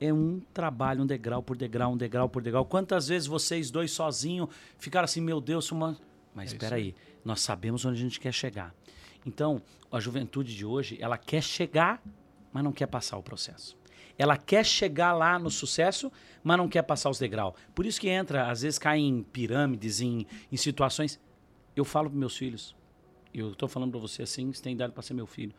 é 0.00 0.12
um 0.12 0.40
trabalho, 0.52 1.02
um 1.02 1.06
degrau 1.06 1.42
por 1.42 1.56
degrau, 1.56 1.92
um 1.92 1.96
degrau 1.96 2.28
por 2.28 2.42
degrau. 2.42 2.64
Quantas 2.64 3.08
vezes 3.08 3.26
vocês 3.28 3.70
dois 3.70 3.90
sozinhos 3.92 4.48
ficaram 4.78 5.04
assim, 5.04 5.20
meu 5.20 5.40
Deus, 5.40 5.70
uma. 5.72 5.96
Mas 6.34 6.50
É 6.50 6.54
espera 6.54 6.76
aí, 6.76 6.94
nós 7.24 7.40
sabemos 7.40 7.84
onde 7.84 7.98
a 7.98 8.02
gente 8.02 8.18
quer 8.18 8.32
chegar. 8.32 8.74
Então, 9.24 9.62
a 9.90 10.00
juventude 10.00 10.54
de 10.54 10.66
hoje, 10.66 10.98
ela 11.00 11.16
quer 11.16 11.42
chegar, 11.42 12.02
mas 12.52 12.62
não 12.64 12.72
quer 12.72 12.86
passar 12.86 13.16
o 13.16 13.22
processo. 13.22 13.76
Ela 14.18 14.36
quer 14.36 14.64
chegar 14.64 15.12
lá 15.12 15.38
no 15.38 15.50
sucesso, 15.50 16.10
mas 16.42 16.56
não 16.56 16.68
quer 16.68 16.82
passar 16.82 17.10
os 17.10 17.18
degraus. 17.18 17.54
Por 17.74 17.84
isso 17.84 18.00
que 18.00 18.08
entra, 18.08 18.50
às 18.50 18.62
vezes 18.62 18.78
cai 18.78 18.98
em 18.98 19.22
pirâmides, 19.22 20.00
em, 20.00 20.26
em 20.50 20.56
situações. 20.56 21.18
Eu 21.74 21.84
falo 21.84 22.08
para 22.08 22.18
meus 22.18 22.36
filhos, 22.36 22.74
eu 23.32 23.52
estou 23.52 23.68
falando 23.68 23.90
para 23.90 24.00
você 24.00 24.22
assim, 24.22 24.52
você 24.52 24.62
tem 24.62 24.74
idade 24.74 24.92
para 24.92 25.02
ser 25.02 25.14
meu 25.14 25.26
filho. 25.26 25.52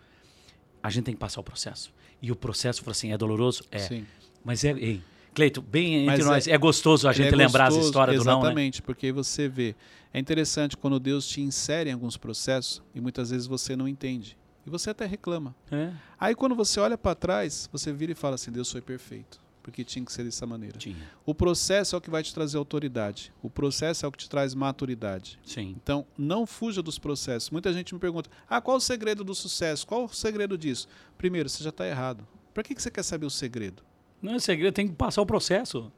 A 0.81 0.89
gente 0.89 1.03
tem 1.05 1.13
que 1.13 1.19
passar 1.19 1.41
o 1.41 1.43
processo. 1.43 1.93
E 2.21 2.31
o 2.31 2.35
processo, 2.35 2.81
fala 2.81 2.91
assim, 2.91 3.11
é 3.11 3.17
doloroso? 3.17 3.63
É. 3.71 3.79
Sim. 3.79 4.05
Mas 4.43 4.63
é. 4.63 4.71
Ei, 4.71 5.01
Cleito, 5.35 5.61
bem 5.61 5.95
entre 5.95 6.05
Mas 6.05 6.25
nós, 6.25 6.47
é- 6.47 6.51
é, 6.51 6.57
gostoso 6.57 7.09
a 7.09 7.11
gente 7.11 7.27
é 7.33 7.35
lembrar 7.35 7.65
gostoso, 7.65 7.79
as 7.81 7.85
histórias 7.87 8.17
do 8.19 8.25
não, 8.25 8.35
né? 8.35 8.39
Exatamente, 8.45 8.81
porque 8.81 9.11
você 9.11 9.49
vê. 9.49 9.75
É 10.13 10.19
interessante 10.19 10.77
quando 10.77 10.97
Deus 10.97 11.27
te 11.27 11.41
insere 11.41 11.89
em 11.89 11.93
alguns 11.93 12.15
processos 12.15 12.81
e 12.93 13.01
muitas 13.01 13.31
vezes 13.31 13.45
você 13.45 13.75
não 13.75 13.85
entende. 13.85 14.37
E 14.65 14.69
você 14.69 14.89
até 14.89 15.05
reclama. 15.05 15.55
É, 15.71 15.91
Aí 16.19 16.33
quando 16.35 16.55
você 16.55 16.79
olha 16.79 16.97
para 16.97 17.13
trás, 17.15 17.69
você 17.71 17.93
vira 17.93 18.11
e 18.11 18.15
fala 18.15 18.35
assim: 18.35 18.51
Deus 18.51 18.71
foi 18.71 18.81
perfeito. 18.81 19.43
Porque 19.61 19.83
tinha 19.83 20.05
que 20.05 20.11
ser 20.13 20.23
dessa 20.23 20.45
maneira. 20.45 20.77
tinha. 20.77 20.95
O 21.25 21.33
processo 21.33 21.95
é 21.95 21.97
o 21.97 22.01
que 22.01 22.09
vai 22.09 22.21
te 22.21 22.31
trazer 22.31 22.55
autoridade. 22.55 23.33
O 23.41 23.49
processo 23.49 24.05
é 24.05 24.07
o 24.07 24.11
que 24.11 24.19
te 24.19 24.29
traz 24.29 24.53
maturidade. 24.53 25.39
Sim. 25.43 25.75
Então, 25.81 26.05
não 26.15 26.45
fuja 26.45 26.83
dos 26.83 26.99
processos. 26.99 27.49
Muita 27.49 27.73
gente 27.73 27.93
me 27.93 27.99
pergunta: 27.99 28.29
ah, 28.47 28.61
qual 28.61 28.77
o 28.77 28.81
segredo 28.81 29.23
do 29.23 29.33
sucesso? 29.33 29.85
Qual 29.87 30.05
o 30.05 30.07
segredo 30.09 30.55
disso? 30.57 30.87
Primeiro, 31.17 31.49
você 31.49 31.63
já 31.63 31.71
está 31.71 31.87
errado. 31.87 32.27
Para 32.53 32.61
que 32.61 32.75
que 32.75 32.81
você 32.81 32.91
quer 32.91 33.03
saber 33.03 33.25
o 33.25 33.29
segredo? 33.29 33.83
Não 34.21 34.35
é 34.35 34.39
segredo, 34.39 34.73
tem 34.73 34.87
que 34.87 34.93
passar 34.93 35.21
o 35.21 35.25
processo. 35.25 35.91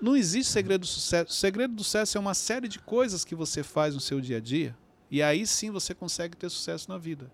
Não 0.00 0.16
existe 0.16 0.52
segredo 0.52 0.80
do 0.80 0.86
sucesso. 0.86 1.30
O 1.30 1.34
segredo 1.34 1.74
do 1.74 1.84
sucesso 1.84 2.18
é 2.18 2.20
uma 2.20 2.34
série 2.34 2.66
de 2.66 2.80
coisas 2.80 3.24
que 3.24 3.34
você 3.36 3.62
faz 3.62 3.94
no 3.94 4.00
seu 4.00 4.20
dia 4.20 4.38
a 4.38 4.40
dia 4.40 4.76
e 5.08 5.22
aí 5.22 5.46
sim 5.46 5.70
você 5.70 5.94
consegue 5.94 6.36
ter 6.36 6.50
sucesso 6.50 6.88
na 6.90 6.98
vida. 6.98 7.30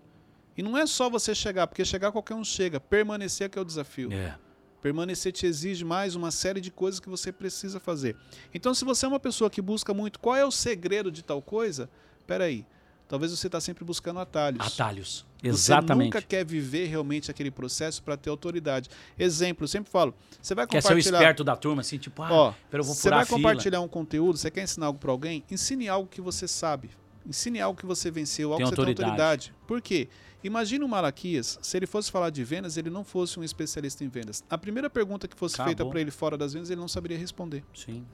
E 0.59 0.61
não 0.61 0.77
é 0.77 0.85
só 0.85 1.09
você 1.09 1.33
chegar, 1.33 1.67
porque 1.67 1.85
chegar 1.85 2.11
qualquer 2.11 2.35
um 2.35 2.43
chega. 2.43 2.81
Permanecer 2.81 3.45
é 3.45 3.49
que 3.49 3.57
é 3.57 3.61
o 3.61 3.63
desafio. 3.63 4.11
É. 4.11 4.35
Permanecer 4.81 5.31
te 5.31 5.45
exige 5.45 5.85
mais 5.85 6.15
uma 6.15 6.31
série 6.31 6.59
de 6.59 6.69
coisas 6.69 6.99
que 6.99 7.07
você 7.07 7.31
precisa 7.31 7.79
fazer. 7.79 8.17
Então, 8.53 8.73
se 8.73 8.83
você 8.83 9.05
é 9.05 9.07
uma 9.07 9.21
pessoa 9.21 9.49
que 9.49 9.61
busca 9.61 9.93
muito 9.93 10.19
qual 10.19 10.35
é 10.35 10.43
o 10.43 10.51
segredo 10.51 11.09
de 11.09 11.23
tal 11.23 11.41
coisa, 11.41 11.89
peraí. 12.27 12.65
Talvez 13.07 13.31
você 13.31 13.47
está 13.47 13.61
sempre 13.61 13.85
buscando 13.85 14.19
atalhos. 14.19 14.59
Atalhos. 14.73 15.25
Você 15.41 15.47
Exatamente. 15.47 16.07
nunca 16.07 16.21
quer 16.21 16.43
viver 16.43 16.87
realmente 16.87 17.31
aquele 17.31 17.51
processo 17.51 18.03
para 18.03 18.17
ter 18.17 18.29
autoridade. 18.29 18.89
Exemplo, 19.17 19.63
eu 19.63 19.67
sempre 19.69 19.89
falo, 19.89 20.13
você 20.41 20.53
vai 20.53 20.67
Quer 20.67 20.81
ser 20.81 20.87
o 20.87 20.89
compartilhar. 20.89 21.19
esperto 21.19 21.43
da 21.45 21.55
turma, 21.55 21.79
assim, 21.79 21.97
tipo, 21.97 22.21
ah, 22.21 22.33
Ó, 22.33 22.53
eu 22.69 22.83
vou 22.83 22.93
você 22.93 23.09
vai 23.09 23.25
compartilhar 23.25 23.79
um 23.79 23.87
conteúdo, 23.87 24.37
você 24.37 24.51
quer 24.51 24.63
ensinar 24.63 24.87
algo 24.87 24.99
para 24.99 25.09
alguém, 25.09 25.41
ensine 25.49 25.87
algo 25.87 26.09
que 26.09 26.19
você 26.19 26.49
sabe. 26.49 26.89
Ensine 27.25 27.61
algo 27.61 27.79
que 27.79 27.85
você 27.85 28.11
venceu, 28.11 28.51
algo 28.51 28.57
Tem 28.57 28.65
que 28.65 28.75
você 28.75 28.75
tem 28.75 28.91
autoridade. 28.91 29.21
autoridade. 29.21 29.53
Por 29.65 29.81
quê? 29.81 30.09
Imagina 30.43 30.85
o 30.85 30.87
Malaquias, 30.87 31.59
se 31.61 31.75
ele 31.77 31.85
fosse 31.85 32.09
falar 32.09 32.29
de 32.29 32.43
vendas, 32.43 32.77
ele 32.77 32.89
não 32.89 33.03
fosse 33.03 33.39
um 33.39 33.43
especialista 33.43 34.03
em 34.03 34.07
vendas. 34.07 34.43
A 34.49 34.57
primeira 34.57 34.89
pergunta 34.89 35.27
que 35.27 35.35
fosse 35.35 35.57
feita 35.57 35.71
Acabou. 35.71 35.91
para 35.91 36.01
ele 36.01 36.11
fora 36.11 36.37
das 36.37 36.53
vendas, 36.53 36.69
ele 36.69 36.79
não 36.79 36.87
saberia 36.87 37.17
responder. 37.17 37.63
Sim. 37.73 38.05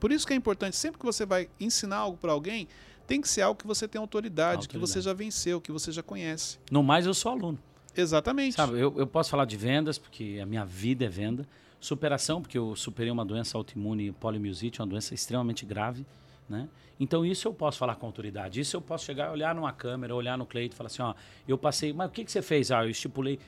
Por 0.00 0.10
isso 0.10 0.26
que 0.26 0.32
é 0.32 0.36
importante, 0.36 0.76
sempre 0.76 0.98
que 0.98 1.06
você 1.06 1.24
vai 1.24 1.48
ensinar 1.60 1.96
algo 1.96 2.16
para 2.18 2.32
alguém, 2.32 2.66
tem 3.06 3.20
que 3.20 3.28
ser 3.28 3.42
algo 3.42 3.58
que 3.58 3.66
você 3.66 3.86
tem 3.86 4.00
autoridade, 4.00 4.68
que 4.68 4.76
Autoridade. 4.76 4.92
você 4.92 5.00
já 5.00 5.12
venceu, 5.12 5.60
que 5.60 5.70
você 5.70 5.92
já 5.92 6.02
conhece. 6.02 6.58
No 6.70 6.82
mais, 6.82 7.06
eu 7.06 7.14
sou 7.14 7.30
aluno. 7.30 7.58
Exatamente. 7.96 8.56
Sabe, 8.56 8.74
eu, 8.78 8.92
eu 8.96 9.06
posso 9.06 9.30
falar 9.30 9.44
de 9.44 9.56
vendas, 9.56 9.96
porque 9.98 10.38
a 10.42 10.46
minha 10.46 10.64
vida 10.64 11.04
é 11.04 11.08
venda. 11.08 11.46
Superação, 11.80 12.42
porque 12.42 12.58
eu 12.58 12.74
superei 12.74 13.10
uma 13.10 13.24
doença 13.24 13.56
autoimune 13.56 14.10
poliomielite, 14.12 14.80
uma 14.80 14.86
doença 14.86 15.14
extremamente 15.14 15.64
grave. 15.64 16.04
Né? 16.48 16.68
Então, 16.98 17.26
isso 17.26 17.48
eu 17.48 17.52
posso 17.52 17.78
falar 17.78 17.96
com 17.96 18.06
autoridade. 18.06 18.60
Isso 18.60 18.76
eu 18.76 18.80
posso 18.80 19.04
chegar, 19.04 19.30
olhar 19.30 19.54
numa 19.54 19.72
câmera, 19.72 20.14
olhar 20.14 20.38
no 20.38 20.46
Cleito 20.46 20.74
e 20.74 20.76
falar 20.76 20.86
assim: 20.86 21.02
ó, 21.02 21.14
eu 21.46 21.58
passei, 21.58 21.92
mas 21.92 22.08
o 22.08 22.12
que, 22.12 22.24
que 22.24 22.32
você 22.32 22.42
fez? 22.42 22.70
Ah, 22.70 22.84
eu 22.84 22.90
estipulei. 22.90 23.38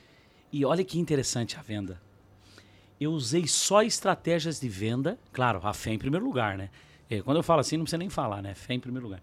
E 0.53 0.65
olha 0.65 0.85
que 0.85 0.99
interessante 0.99 1.57
a 1.57 1.63
venda. 1.63 2.01
Eu 3.01 3.13
usei 3.13 3.47
só 3.47 3.83
estratégias 3.83 4.59
de 4.59 4.69
venda, 4.69 5.19
claro, 5.33 5.61
a 5.63 5.73
fé 5.73 5.93
em 5.93 5.99
primeiro 5.99 6.25
lugar, 6.25 6.59
né? 6.59 6.69
É, 7.09 7.23
quando 7.23 7.37
eu 7.37 7.43
falo 7.43 7.61
assim, 7.61 7.77
não 7.77 7.85
precisa 7.85 7.99
nem 7.99 8.11
falar, 8.11 8.43
né? 8.43 8.55
Fé 8.55 8.75
em 8.75 8.81
primeiro 8.81 9.07
lugar. 9.07 9.23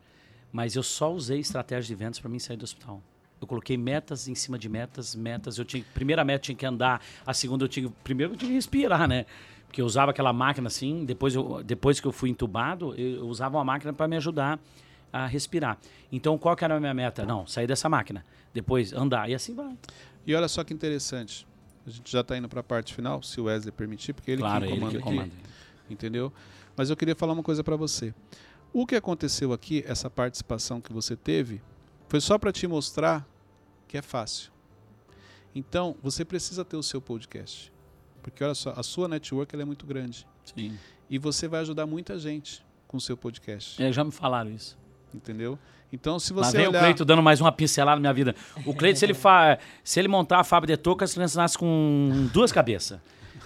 Mas 0.52 0.76
eu 0.76 0.84
só 0.84 1.12
usei 1.12 1.40
estratégias 1.40 1.86
de 1.86 1.94
vendas 1.94 2.20
para 2.20 2.30
mim 2.30 2.40
sair 2.40 2.58
do 2.58 2.64
hospital. 2.64 3.02
Eu 3.42 3.46
coloquei 3.46 3.78
metas 3.78 4.28
em 4.28 4.34
cima 4.34 4.58
de 4.58 4.70
metas, 4.70 5.14
metas. 5.14 5.58
Eu 5.58 5.66
tinha, 5.66 5.84
primeira 5.94 6.24
meta 6.24 6.38
eu 6.38 6.46
tinha 6.46 6.56
que 6.56 6.66
andar, 6.66 7.02
a 7.26 7.34
segunda 7.34 7.66
eu 7.66 7.70
tinha, 7.70 7.92
primeiro 8.04 8.34
eu 8.34 8.38
tinha 8.38 8.50
que 8.50 8.56
respirar, 8.56 9.08
né? 9.08 9.26
Porque 9.68 9.82
eu 9.82 9.86
usava 9.86 10.12
aquela 10.12 10.32
máquina 10.32 10.68
assim, 10.68 11.06
depois, 11.06 11.36
eu, 11.36 11.64
depois 11.64 12.00
que 12.00 12.08
eu 12.08 12.12
fui 12.12 12.30
entubado, 12.30 12.94
eu, 12.96 13.28
usava 13.28 13.58
uma 13.58 13.64
máquina 13.64 13.92
para 13.92 14.08
me 14.08 14.16
ajudar 14.18 14.60
a 15.12 15.26
respirar. 15.26 15.78
Então, 16.12 16.38
qual 16.38 16.56
que 16.56 16.64
era 16.64 16.76
a 16.76 16.80
minha 16.80 16.94
meta? 16.94 17.26
Não, 17.26 17.46
sair 17.46 17.68
dessa 17.68 17.90
máquina, 17.90 18.24
depois 18.54 18.94
andar 18.94 19.30
e 19.30 19.36
assim 19.36 19.54
vai. 19.54 19.78
E 20.26 20.34
olha 20.34 20.48
só 20.48 20.64
que 20.64 20.74
interessante. 20.74 21.48
A 21.86 21.90
gente 21.90 22.12
já 22.12 22.22
está 22.22 22.38
indo 22.38 22.50
para 22.50 22.62
a 22.62 22.64
parte 22.64 22.94
final, 22.94 23.22
se 23.22 23.40
o 23.40 23.46
Wesley 23.46 23.72
permitir, 23.72 24.14
porque 24.14 24.32
ele 24.32 24.42
claro, 24.42 24.66
que 24.66 24.72
ele 24.72 24.80
comanda 24.80 24.92
que 24.92 24.98
aqui. 24.98 25.06
comanda. 25.06 25.32
entendeu? 25.90 26.34
Mas 26.76 26.90
eu 26.90 26.98
queria 26.98 27.16
falar 27.16 27.34
uma 27.34 27.44
coisa 27.44 27.64
para 27.64 27.76
você. 27.76 28.14
O 28.74 28.86
que 28.86 28.96
aconteceu 28.96 29.54
aqui, 29.54 29.84
essa 29.88 30.10
participação 30.10 30.82
que 30.82 30.92
você 30.92 31.16
teve, 31.16 31.62
foi 32.08 32.20
só 32.20 32.38
para 32.38 32.52
te 32.52 32.68
mostrar 32.68 33.26
que 33.88 33.98
é 33.98 34.02
fácil. 34.02 34.52
Então, 35.54 35.96
você 36.04 36.26
precisa 36.26 36.66
ter 36.66 36.76
o 36.76 36.84
seu 36.84 37.00
podcast. 37.00 37.72
Porque 38.26 38.44
olha 38.44 38.56
só, 38.56 38.74
a 38.76 38.82
sua 38.82 39.08
network 39.08 39.54
ela 39.54 39.62
é 39.62 39.66
muito 39.66 39.86
grande. 39.86 40.26
Sim. 40.44 40.76
E 41.08 41.20
você 41.20 41.48
vai 41.48 41.62
ajudar 41.62 41.86
muita 41.86 42.18
gente 42.18 42.66
com 42.88 42.98
o 42.98 43.00
seu 43.02 43.16
podcast. 43.16 43.82
É, 43.82 43.92
já 43.92 44.04
me 44.04 44.12
falaram 44.12 44.50
isso. 44.50 44.76
Entendeu? 45.14 45.60
Então, 45.94 46.18
se 46.18 46.34
Lá 46.34 46.44
você 46.44 46.58
vem 46.58 46.68
olhar... 46.68 46.80
o 46.80 46.82
Cleito 46.82 47.06
dando 47.06 47.22
mais 47.22 47.40
uma 47.40 47.52
pincelada 47.52 47.98
na 47.98 48.02
minha 48.02 48.14
vida. 48.14 48.36
O 48.66 48.74
Cleito, 48.74 48.98
se 48.98 49.06
ele, 49.06 49.14
fa... 49.14 49.60
se 49.84 50.00
ele 50.00 50.08
montar 50.08 50.40
a 50.40 50.44
fábrica 50.44 50.76
de 50.76 50.82
touca, 50.82 51.06
as 51.06 51.14
crianças 51.14 51.38
nascem 51.38 51.60
com 51.60 52.28
duas 52.34 52.52
cabeças. 52.52 53.00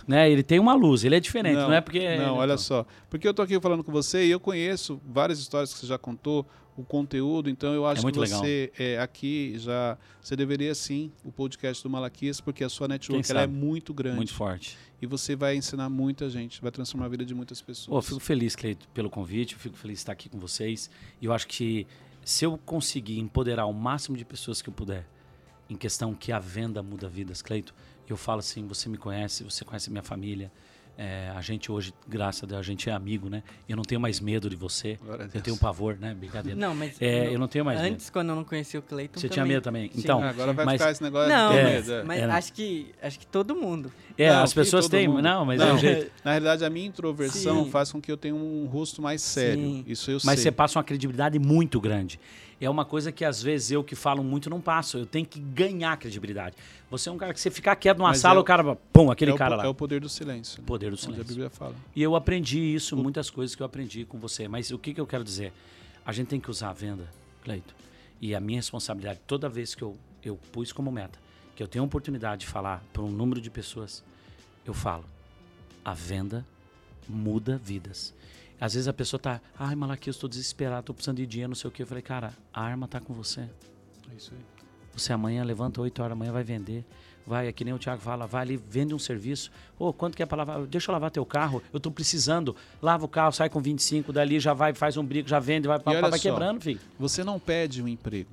Né? 0.07 0.31
Ele 0.31 0.43
tem 0.43 0.59
uma 0.59 0.73
luz, 0.73 1.03
ele 1.03 1.15
é 1.15 1.19
diferente, 1.19 1.57
não, 1.57 1.73
é 1.73 1.81
porque. 1.81 2.17
Não, 2.17 2.37
olha 2.37 2.57
só. 2.57 2.85
Porque 3.09 3.27
eu 3.27 3.33
tô 3.33 3.41
aqui 3.41 3.59
falando 3.59 3.83
com 3.83 3.91
você 3.91 4.25
e 4.25 4.31
eu 4.31 4.39
conheço 4.39 4.99
várias 5.05 5.39
histórias 5.39 5.73
que 5.73 5.79
você 5.79 5.87
já 5.87 5.97
contou, 5.97 6.47
o 6.79 6.83
conteúdo, 6.85 7.49
então 7.49 7.73
eu 7.73 7.85
acho 7.85 8.01
muito 8.01 8.21
que 8.21 8.29
você 8.29 8.71
é, 8.79 8.97
aqui 8.99 9.55
já. 9.57 9.97
Você 10.21 10.33
deveria 10.33 10.73
sim 10.73 11.11
o 11.25 11.31
podcast 11.31 11.83
do 11.83 11.89
Malaquias, 11.89 12.39
porque 12.39 12.63
a 12.63 12.69
sua 12.69 12.87
network 12.87 13.29
ela 13.29 13.41
é 13.41 13.47
muito 13.47 13.93
grande. 13.93 14.15
Muito 14.15 14.33
forte. 14.33 14.77
E 15.01 15.05
você 15.05 15.35
vai 15.35 15.57
ensinar 15.57 15.89
muita 15.89 16.29
gente, 16.29 16.61
vai 16.61 16.71
transformar 16.71 17.07
a 17.07 17.09
vida 17.09 17.25
de 17.25 17.35
muitas 17.35 17.61
pessoas. 17.61 17.87
Pô, 17.87 17.97
eu 17.97 18.01
fico 18.01 18.19
feliz, 18.21 18.55
Cleito, 18.55 18.87
pelo 18.93 19.09
convite, 19.09 19.55
eu 19.55 19.59
fico 19.59 19.75
feliz 19.75 19.97
de 19.97 20.01
estar 20.03 20.13
aqui 20.13 20.29
com 20.29 20.39
vocês. 20.39 20.89
E 21.21 21.25
eu 21.25 21.33
acho 21.33 21.47
que 21.47 21.85
se 22.23 22.45
eu 22.45 22.57
conseguir 22.57 23.19
empoderar 23.19 23.65
o 23.65 23.73
máximo 23.73 24.15
de 24.15 24.23
pessoas 24.23 24.61
que 24.61 24.69
eu 24.69 24.73
puder, 24.73 25.05
em 25.69 25.75
questão 25.75 26.13
que 26.13 26.31
a 26.31 26.39
venda 26.39 26.81
muda 26.81 27.09
vidas, 27.09 27.41
Cleito, 27.41 27.75
eu 28.07 28.15
falo 28.15 28.39
assim: 28.39 28.65
você 28.65 28.87
me 28.87 28.97
conhece, 28.97 29.43
você 29.43 29.65
conhece 29.65 29.89
minha 29.89 30.03
família. 30.03 30.49
É, 31.01 31.31
a 31.33 31.39
gente 31.39 31.71
hoje, 31.71 31.93
graças 32.09 32.43
a 32.43 32.45
Deus, 32.45 32.59
a 32.59 32.61
gente 32.63 32.89
é 32.89 32.91
amigo, 32.93 33.29
né? 33.29 33.41
Eu 33.69 33.77
não 33.77 33.83
tenho 33.83 34.01
mais 34.01 34.19
medo 34.19 34.49
de 34.49 34.57
você. 34.57 34.99
Eu 35.07 35.17
Deus. 35.29 35.41
tenho 35.41 35.55
um 35.55 35.57
pavor, 35.59 35.97
né? 35.97 36.13
Brincadeira. 36.13 36.59
Não, 36.59 36.75
mas 36.75 37.01
É, 37.01 37.33
eu 37.33 37.39
não 37.39 37.47
tenho 37.47 37.63
mais 37.63 37.79
medo. 37.81 37.93
antes, 37.93 38.09
quando 38.09 38.27
eu 38.31 38.35
não 38.35 38.43
conhecia 38.43 38.81
o 38.81 38.83
Cleiton, 38.83 39.17
Você 39.17 39.29
também. 39.29 39.33
tinha 39.33 39.45
medo 39.45 39.63
também? 39.63 39.89
Sim. 39.93 39.99
Então, 40.01 40.21
Ah, 40.21 40.29
agora 40.29 40.51
vai 40.51 40.65
mas- 40.65 40.73
ficar 40.81 40.91
esse 40.91 41.01
negócio 41.01 41.29
Não, 41.29 41.51
de 41.53 41.57
É, 41.57 41.63
mas, 41.63 41.73
medo. 41.87 41.93
é. 41.93 42.03
mas 42.03 42.19
é. 42.19 42.25
acho 42.25 42.51
que 42.51 42.93
acho 43.01 43.17
que 43.17 43.25
todo 43.25 43.55
mundo. 43.55 43.89
É, 44.21 44.29
Não, 44.33 44.43
as 44.43 44.53
pessoas 44.53 44.89
têm. 44.89 45.07
mundo. 45.07 45.21
Não, 45.21 45.45
mas 45.45 45.59
Não, 45.59 45.69
é 45.69 45.73
o 45.73 45.77
jeito. 45.77 46.11
Na 46.25 46.31
realidade, 46.31 46.65
a 46.65 46.69
minha 46.69 46.85
introversão 46.85 47.63
Sim. 47.63 47.71
faz 47.71 47.89
com 47.89 48.01
que 48.01 48.11
eu 48.11 48.17
tenha 48.17 48.35
um 48.35 48.65
rosto 48.65 49.01
mais 49.01 49.21
sério. 49.21 49.63
Sim. 49.63 49.83
Isso 49.87 50.11
eu 50.11 50.15
Mas 50.25 50.41
sei. 50.41 50.43
você 50.43 50.51
passa 50.51 50.77
uma 50.77 50.83
credibilidade 50.83 51.39
muito 51.39 51.79
grande. 51.79 52.19
É 52.59 52.69
uma 52.69 52.83
coisa 52.83 53.13
que 53.13 53.23
às 53.23 53.41
vezes 53.41 53.71
eu 53.71 53.81
que 53.81 53.95
falo 53.95 54.21
muito 54.21 54.49
não 54.49 54.59
passo. 54.59 54.97
Eu 54.97 55.05
tenho 55.05 55.25
que 55.25 55.39
ganhar 55.39 55.95
credibilidade. 55.95 56.57
Você 56.91 57.07
é 57.07 57.11
um 57.13 57.17
cara 57.17 57.33
que 57.33 57.39
você 57.39 57.49
ficar 57.49 57.73
quieto 57.77 57.99
numa 57.99 58.09
Mas 58.09 58.17
sala, 58.19 58.35
é 58.35 58.37
o- 58.39 58.41
o 58.41 58.43
cara, 58.43 58.75
pum, 58.91 59.09
aquele 59.09 59.31
é, 59.31 59.33
o, 59.33 59.37
cara 59.37 59.51
po- 59.51 59.57
lá. 59.61 59.65
é 59.65 59.67
o 59.69 59.73
poder 59.73 60.01
do 60.01 60.09
silêncio. 60.09 60.59
né? 60.59 60.65
Poder 60.67 60.87
do 60.91 60.95
Onde 60.95 60.99
a 60.99 61.03
silêncio. 61.05 61.25
Bíblia 61.25 61.49
fala. 61.49 61.73
E 61.95 62.03
eu 62.03 62.13
aprendi 62.13 62.59
isso, 62.59 62.97
muitas 62.97 63.29
coisas 63.29 63.55
que 63.55 63.61
eu 63.61 63.65
aprendi 63.65 64.03
com 64.03 64.19
você. 64.19 64.49
Mas 64.49 64.69
o 64.71 64.77
que, 64.77 64.93
que 64.93 64.99
eu 64.99 65.07
quero 65.07 65.23
dizer? 65.23 65.53
A 66.05 66.11
gente 66.11 66.27
tem 66.27 66.41
que 66.41 66.51
usar 66.51 66.71
a 66.71 66.73
venda, 66.73 67.07
Cleito. 67.41 67.73
E 68.19 68.35
a 68.35 68.39
minha 68.41 68.57
responsabilidade, 68.59 69.21
toda 69.25 69.47
vez 69.47 69.73
que 69.73 69.81
eu, 69.81 69.95
eu 70.21 70.37
pus 70.51 70.73
como 70.73 70.91
meta, 70.91 71.17
que 71.59 71.63
eu 71.63 71.67
tenho 71.67 71.83
a 71.83 71.85
oportunidade 71.85 72.45
de 72.45 72.47
falar 72.47 72.81
para 72.93 73.01
um 73.01 73.11
número 73.11 73.41
de 73.41 73.49
pessoas, 73.49 74.01
eu 74.65 74.73
falo. 74.73 75.03
A 75.83 75.93
venda 75.93 76.45
muda 77.05 77.59
vidas. 77.61 78.13
Às 78.61 78.75
vezes 78.75 78.87
a 78.87 78.93
pessoa 78.93 79.19
tá, 79.19 79.41
ai, 79.57 79.75
Malaquias, 79.75 80.15
estou 80.15 80.29
desesperado, 80.29 80.79
estou 80.79 80.95
precisando 80.95 81.17
de 81.17 81.27
dinheiro, 81.27 81.49
não 81.49 81.55
sei 81.57 81.67
o 81.67 81.71
quê. 81.71 81.81
Eu 81.81 81.87
falei, 81.87 82.01
cara, 82.01 82.31
a 82.53 82.63
arma 82.63 82.87
tá 82.87 83.01
com 83.01 83.13
você. 83.13 83.41
É 83.41 84.15
isso 84.15 84.33
aí. 84.33 84.39
Você 84.93 85.11
amanhã 85.11 85.43
levanta 85.43 85.81
8 85.81 85.99
horas 86.01 86.11
da 86.11 86.15
manhã, 86.15 86.31
vai 86.31 86.45
vender. 86.45 86.85
Vai, 87.27 87.49
é 87.49 87.51
que 87.51 87.65
nem 87.65 87.73
o 87.73 87.77
Thiago 87.77 88.01
fala, 88.01 88.25
vai 88.25 88.43
ali, 88.43 88.55
vende 88.55 88.95
um 88.95 88.99
serviço. 88.99 89.51
Ô, 89.77 89.91
quanto 89.91 90.15
que 90.15 90.23
é 90.23 90.25
para 90.25 90.37
lavar? 90.37 90.65
Deixa 90.65 90.89
eu 90.89 90.93
lavar 90.93 91.11
teu 91.11 91.25
carro, 91.25 91.61
eu 91.73 91.79
tô 91.81 91.91
precisando. 91.91 92.55
Lava 92.81 93.03
o 93.03 93.09
carro, 93.09 93.33
sai 93.33 93.49
com 93.49 93.59
25, 93.59 94.13
dali 94.13 94.39
já 94.39 94.53
vai, 94.53 94.73
faz 94.73 94.95
um 94.95 95.03
brico, 95.03 95.27
já 95.27 95.41
vende, 95.41 95.67
vai, 95.67 95.77
olha 95.85 95.99
vai 95.99 96.11
só, 96.13 96.19
quebrando, 96.19 96.61
filho. 96.61 96.79
Você 96.97 97.21
não 97.21 97.37
pede 97.37 97.83
um 97.83 97.87
emprego, 97.89 98.31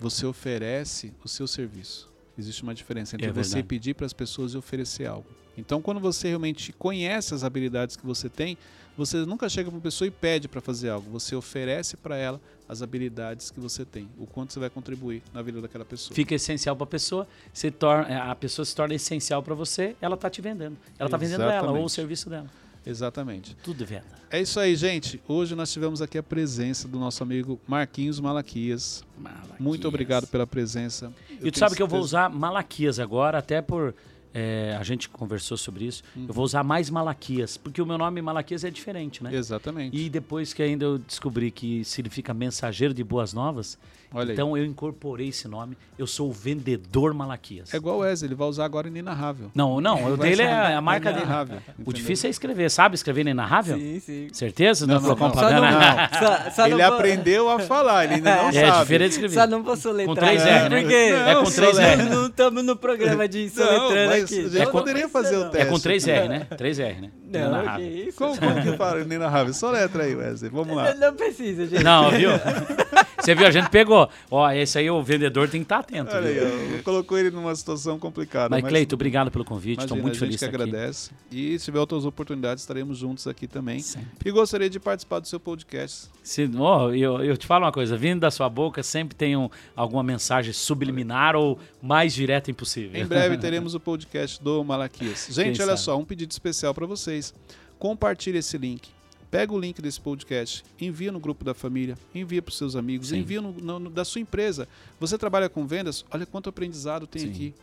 você 0.00 0.26
oferece 0.26 1.14
o 1.22 1.28
seu 1.28 1.46
serviço. 1.46 2.07
Existe 2.38 2.62
uma 2.62 2.74
diferença 2.74 3.16
entre 3.16 3.26
É 3.26 3.32
você 3.32 3.62
pedir 3.62 3.94
para 3.94 4.06
as 4.06 4.12
pessoas 4.12 4.54
e 4.54 4.56
oferecer 4.56 5.06
algo. 5.06 5.26
Então, 5.56 5.82
quando 5.82 5.98
você 5.98 6.28
realmente 6.28 6.72
conhece 6.72 7.34
as 7.34 7.42
habilidades 7.42 7.96
que 7.96 8.06
você 8.06 8.28
tem, 8.28 8.56
você 8.96 9.18
nunca 9.26 9.48
chega 9.48 9.68
para 9.68 9.76
uma 9.76 9.82
pessoa 9.82 10.06
e 10.06 10.10
pede 10.10 10.46
para 10.46 10.60
fazer 10.60 10.88
algo. 10.88 11.10
Você 11.10 11.34
oferece 11.34 11.96
para 11.96 12.16
ela 12.16 12.40
as 12.68 12.80
habilidades 12.80 13.50
que 13.50 13.58
você 13.58 13.84
tem, 13.84 14.08
o 14.18 14.26
quanto 14.26 14.52
você 14.52 14.60
vai 14.60 14.70
contribuir 14.70 15.22
na 15.32 15.42
vida 15.42 15.60
daquela 15.60 15.84
pessoa. 15.84 16.14
Fica 16.14 16.34
essencial 16.34 16.76
para 16.76 16.84
a 16.84 16.88
pessoa, 16.88 17.26
se 17.52 17.70
torna, 17.72 18.30
a 18.30 18.34
pessoa 18.36 18.64
se 18.64 18.74
torna 18.74 18.94
essencial 18.94 19.42
para 19.42 19.54
você, 19.54 19.96
ela 20.00 20.16
tá 20.16 20.30
te 20.30 20.40
vendendo. 20.40 20.76
Ela 20.98 21.10
tá 21.10 21.16
vendendo 21.16 21.42
ela 21.42 21.72
ou 21.72 21.84
o 21.84 21.88
serviço 21.88 22.30
dela. 22.30 22.48
Exatamente. 22.86 23.56
Tudo 23.62 23.84
venda. 23.84 24.06
É 24.30 24.40
isso 24.40 24.58
aí, 24.60 24.74
gente. 24.76 25.20
Hoje 25.26 25.54
nós 25.54 25.72
tivemos 25.72 26.02
aqui 26.02 26.18
a 26.18 26.22
presença 26.22 26.86
do 26.86 26.98
nosso 26.98 27.22
amigo 27.22 27.60
Marquinhos 27.66 28.20
Malaquias. 28.20 29.04
Malaquias. 29.18 29.58
Muito 29.58 29.88
obrigado 29.88 30.26
pela 30.26 30.46
presença. 30.46 31.12
E 31.42 31.50
tu 31.50 31.58
sabe 31.58 31.74
que 31.76 31.82
eu 31.82 31.88
vou 31.88 32.00
usar 32.00 32.28
Malaquias 32.28 32.98
agora, 32.98 33.38
até 33.38 33.60
por. 33.62 33.94
é, 34.34 34.76
a 34.78 34.82
gente 34.82 35.08
conversou 35.08 35.56
sobre 35.56 35.86
isso. 35.86 36.02
Uhum. 36.14 36.26
Eu 36.28 36.34
vou 36.34 36.44
usar 36.44 36.62
mais 36.62 36.90
Malaquias, 36.90 37.56
porque 37.56 37.80
o 37.80 37.86
meu 37.86 37.98
nome 37.98 38.20
Malaquias 38.20 38.64
é 38.64 38.70
diferente, 38.70 39.22
né? 39.24 39.34
Exatamente. 39.34 39.96
E 39.96 40.08
depois 40.08 40.52
que 40.52 40.62
ainda 40.62 40.84
eu 40.84 40.98
descobri 40.98 41.50
que 41.50 41.84
significa 41.84 42.34
mensageiro 42.34 42.92
de 42.92 43.02
boas 43.02 43.32
novas, 43.32 43.78
Olha 44.14 44.28
aí. 44.28 44.32
então 44.32 44.56
eu 44.56 44.64
incorporei 44.64 45.28
esse 45.28 45.46
nome. 45.46 45.76
Eu 45.98 46.06
sou 46.06 46.30
o 46.30 46.32
vendedor 46.32 47.12
Malaquias. 47.12 47.74
É 47.74 47.76
igual 47.76 47.96
o 47.96 47.98
Wesley, 48.00 48.28
ele 48.28 48.34
vai 48.34 48.48
usar 48.48 48.64
agora 48.64 48.88
inenarrável. 48.88 49.50
Não, 49.54 49.80
não, 49.80 50.12
o 50.12 50.16
dele 50.16 50.42
é 50.42 50.74
a 50.74 50.80
marca 50.80 51.10
dele. 51.10 51.24
inenarrável, 51.24 51.58
O 51.84 51.92
difícil 51.92 52.28
é 52.28 52.30
escrever, 52.30 52.70
sabe 52.70 52.94
escrever 52.94 53.20
inenarrável? 53.22 53.76
Sim, 53.76 54.00
sim. 54.00 54.28
Certeza? 54.32 54.86
Não, 54.86 55.00
Não, 55.00 55.14
não, 55.14 55.16
não. 55.16 55.60
né? 55.60 56.08
não, 56.12 56.18
só, 56.44 56.50
só 56.52 56.66
Ele 56.68 56.80
aprendeu 56.82 57.50
a 57.50 57.58
falar, 57.58 58.04
ele 58.04 58.14
ainda 58.14 58.34
não 58.36 58.48
É 58.48 58.52
sabe. 58.52 58.80
diferente 58.82 59.08
de 59.08 59.14
escrever. 59.14 59.34
Só 59.34 59.46
não 59.46 59.62
vou 59.62 59.76
soletrar. 59.76 60.14
Com 60.16 60.20
três 60.20 60.46
R, 60.46 60.68
né? 60.68 60.80
Porque 60.80 60.94
É 60.94 61.34
com 61.34 61.42
Não, 61.42 61.50
três 61.50 61.78
R. 61.78 61.96
né? 61.96 62.04
não 62.10 62.26
estamos 62.28 62.64
no 62.64 62.76
programa 62.76 63.28
de 63.28 63.50
soletrando 63.50 64.10
mas 64.10 64.24
aqui. 64.24 64.38
a 64.38 64.42
gente 64.48 64.58
É 64.60 64.64
com- 64.66 64.72
poderia 64.78 65.08
fazer 65.08 65.36
o 65.36 65.50
teste. 65.50 65.66
É 65.66 65.70
com 65.70 65.78
três 65.78 66.06
R, 66.08 66.28
né? 66.28 66.46
Três 66.56 66.78
R, 66.78 67.00
né? 67.00 67.10
Não, 67.30 67.76
que 67.76 67.82
isso. 67.82 68.16
Como, 68.18 68.38
como 68.38 68.62
que 68.62 68.76
fala 68.76 69.00
inenarrável? 69.00 69.52
Só 69.52 69.70
letra 69.70 70.04
aí, 70.04 70.14
Wesley. 70.14 70.50
Vamos 70.50 70.74
lá. 70.76 70.94
Não 70.94 71.14
precisa, 71.14 71.66
gente. 71.66 71.82
Não, 71.82 72.10
viu? 72.10 72.30
Você 73.20 73.34
viu, 73.34 73.46
a 73.46 73.50
gente 73.50 73.68
pegou. 73.68 74.08
Ó, 74.30 74.50
esse 74.50 74.78
aí 74.78 74.88
o 74.90 75.02
vendedor 75.02 75.48
tem 75.48 75.60
que 75.60 75.64
estar 75.64 75.78
atento. 75.80 76.14
Olha 76.14 76.28
aí, 76.28 76.38
ó, 76.78 76.82
colocou 76.82 77.18
ele 77.18 77.30
numa 77.30 77.54
situação 77.54 77.98
complicada. 77.98 78.48
Mas, 78.48 78.64
Cleito, 78.68 78.94
obrigado 78.94 79.30
pelo 79.30 79.44
convite. 79.44 79.80
Estou 79.80 79.96
muito 79.98 80.16
a 80.16 80.18
feliz 80.20 80.32
gente 80.32 80.32
de 80.32 80.38
que 80.38 80.44
estar 80.56 80.62
aqui. 80.62 80.70
agradece. 80.70 81.10
E 81.30 81.58
se 81.58 81.64
tiver 81.66 81.80
outras 81.80 82.04
oportunidades, 82.04 82.62
estaremos 82.62 82.96
juntos 82.98 83.26
aqui 83.26 83.46
também. 83.46 83.80
Sempre. 83.80 84.08
E 84.24 84.30
gostaria 84.30 84.70
de 84.70 84.78
participar 84.78 85.18
do 85.18 85.26
seu 85.28 85.38
podcast. 85.40 86.08
Se, 86.22 86.48
ó, 86.56 86.90
eu, 86.92 87.22
eu 87.24 87.36
te 87.36 87.46
falo 87.46 87.64
uma 87.64 87.72
coisa, 87.72 87.96
vindo 87.96 88.20
da 88.20 88.30
sua 88.30 88.48
boca 88.48 88.82
sempre 88.82 89.14
tem 89.16 89.36
um- 89.36 89.50
alguma 89.74 90.02
mensagem 90.02 90.52
subliminar 90.52 91.34
ou 91.36 91.58
mais 91.82 92.14
direta 92.14 92.50
impossível. 92.50 93.00
Em 93.00 93.04
breve 93.06 93.36
teremos 93.38 93.74
o 93.74 93.80
podcast 93.80 94.42
do 94.42 94.62
Malaquias. 94.64 95.26
Gente, 95.30 95.56
Quem 95.56 95.64
olha 95.66 95.76
sabe? 95.76 95.80
só, 95.80 95.98
um 95.98 96.04
pedido 96.04 96.30
especial 96.30 96.72
para 96.72 96.86
vocês. 96.86 97.34
Compartilhe 97.78 98.38
esse 98.38 98.56
link. 98.58 98.88
Pega 99.30 99.52
o 99.52 99.58
link 99.60 99.82
desse 99.82 100.00
podcast, 100.00 100.64
envia 100.80 101.12
no 101.12 101.20
grupo 101.20 101.44
da 101.44 101.52
família, 101.52 101.98
envia 102.14 102.40
para 102.40 102.50
os 102.50 102.56
seus 102.56 102.74
amigos, 102.74 103.08
Sim. 103.08 103.18
envia 103.18 103.42
no, 103.42 103.52
no- 103.52 103.78
no- 103.78 103.90
da 103.90 104.04
sua 104.04 104.20
empresa. 104.22 104.66
Você 104.98 105.18
trabalha 105.18 105.48
com 105.50 105.66
vendas? 105.66 106.04
Olha 106.10 106.24
quanto 106.24 106.48
aprendizado 106.48 107.06
tem 107.06 107.22
Sim. 107.22 107.28
aqui. 107.30 107.54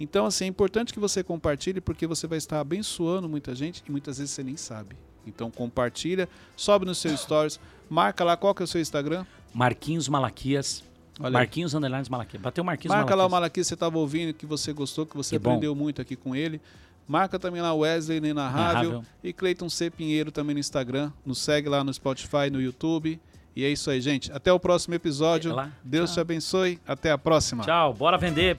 Então, 0.00 0.26
assim, 0.26 0.44
é 0.44 0.48
importante 0.48 0.92
que 0.92 0.98
você 1.00 1.22
compartilhe 1.22 1.80
porque 1.80 2.06
você 2.06 2.26
vai 2.26 2.38
estar 2.38 2.60
abençoando 2.60 3.28
muita 3.28 3.54
gente 3.54 3.82
e 3.88 3.90
muitas 3.92 4.18
vezes 4.18 4.32
você 4.32 4.42
nem 4.42 4.56
sabe. 4.56 4.96
Então, 5.26 5.50
compartilha, 5.50 6.28
sobe 6.56 6.84
no 6.84 6.94
seu 6.94 7.16
stories, 7.16 7.60
marca 7.88 8.24
lá 8.24 8.36
qual 8.36 8.54
que 8.54 8.62
é 8.62 8.64
o 8.64 8.66
seu 8.68 8.80
Instagram. 8.80 9.24
Marquinhos 9.54 10.08
Malaquias. 10.08 10.82
Olha. 11.20 11.32
Marquinhos 11.32 11.74
Underlines 11.74 12.08
Malaquias. 12.08 12.40
Bateu 12.42 12.62
Marquinhos 12.62 12.94
Marca 12.96 13.14
lá 13.14 13.26
o 13.26 13.28
Malaquias. 13.28 13.32
Malaquias 13.32 13.66
você 13.66 13.74
estava 13.74 13.98
ouvindo, 13.98 14.32
que 14.32 14.46
você 14.46 14.72
gostou, 14.72 15.04
que 15.04 15.16
você 15.16 15.30
Que 15.38 15.46
aprendeu 15.48 15.74
muito 15.74 16.00
aqui 16.00 16.14
com 16.14 16.34
ele. 16.34 16.60
Marca 17.08 17.38
também 17.38 17.62
lá 17.62 17.72
Wesley 17.72 18.18
Inenarrável 18.18 18.90
Narrável. 18.90 19.04
e 19.24 19.32
Cleiton 19.32 19.70
C. 19.70 19.90
Pinheiro 19.90 20.30
também 20.30 20.52
no 20.54 20.60
Instagram. 20.60 21.10
Nos 21.24 21.38
segue 21.38 21.68
lá 21.68 21.82
no 21.82 21.92
Spotify, 21.92 22.50
no 22.52 22.60
YouTube. 22.60 23.18
E 23.56 23.64
é 23.64 23.70
isso 23.70 23.90
aí, 23.90 24.00
gente. 24.00 24.30
Até 24.30 24.52
o 24.52 24.60
próximo 24.60 24.94
episódio. 24.94 25.56
Deus 25.82 26.12
te 26.12 26.20
abençoe. 26.20 26.78
Até 26.86 27.10
a 27.10 27.18
próxima. 27.18 27.64
Tchau, 27.64 27.94
bora 27.94 28.18
vender. 28.18 28.58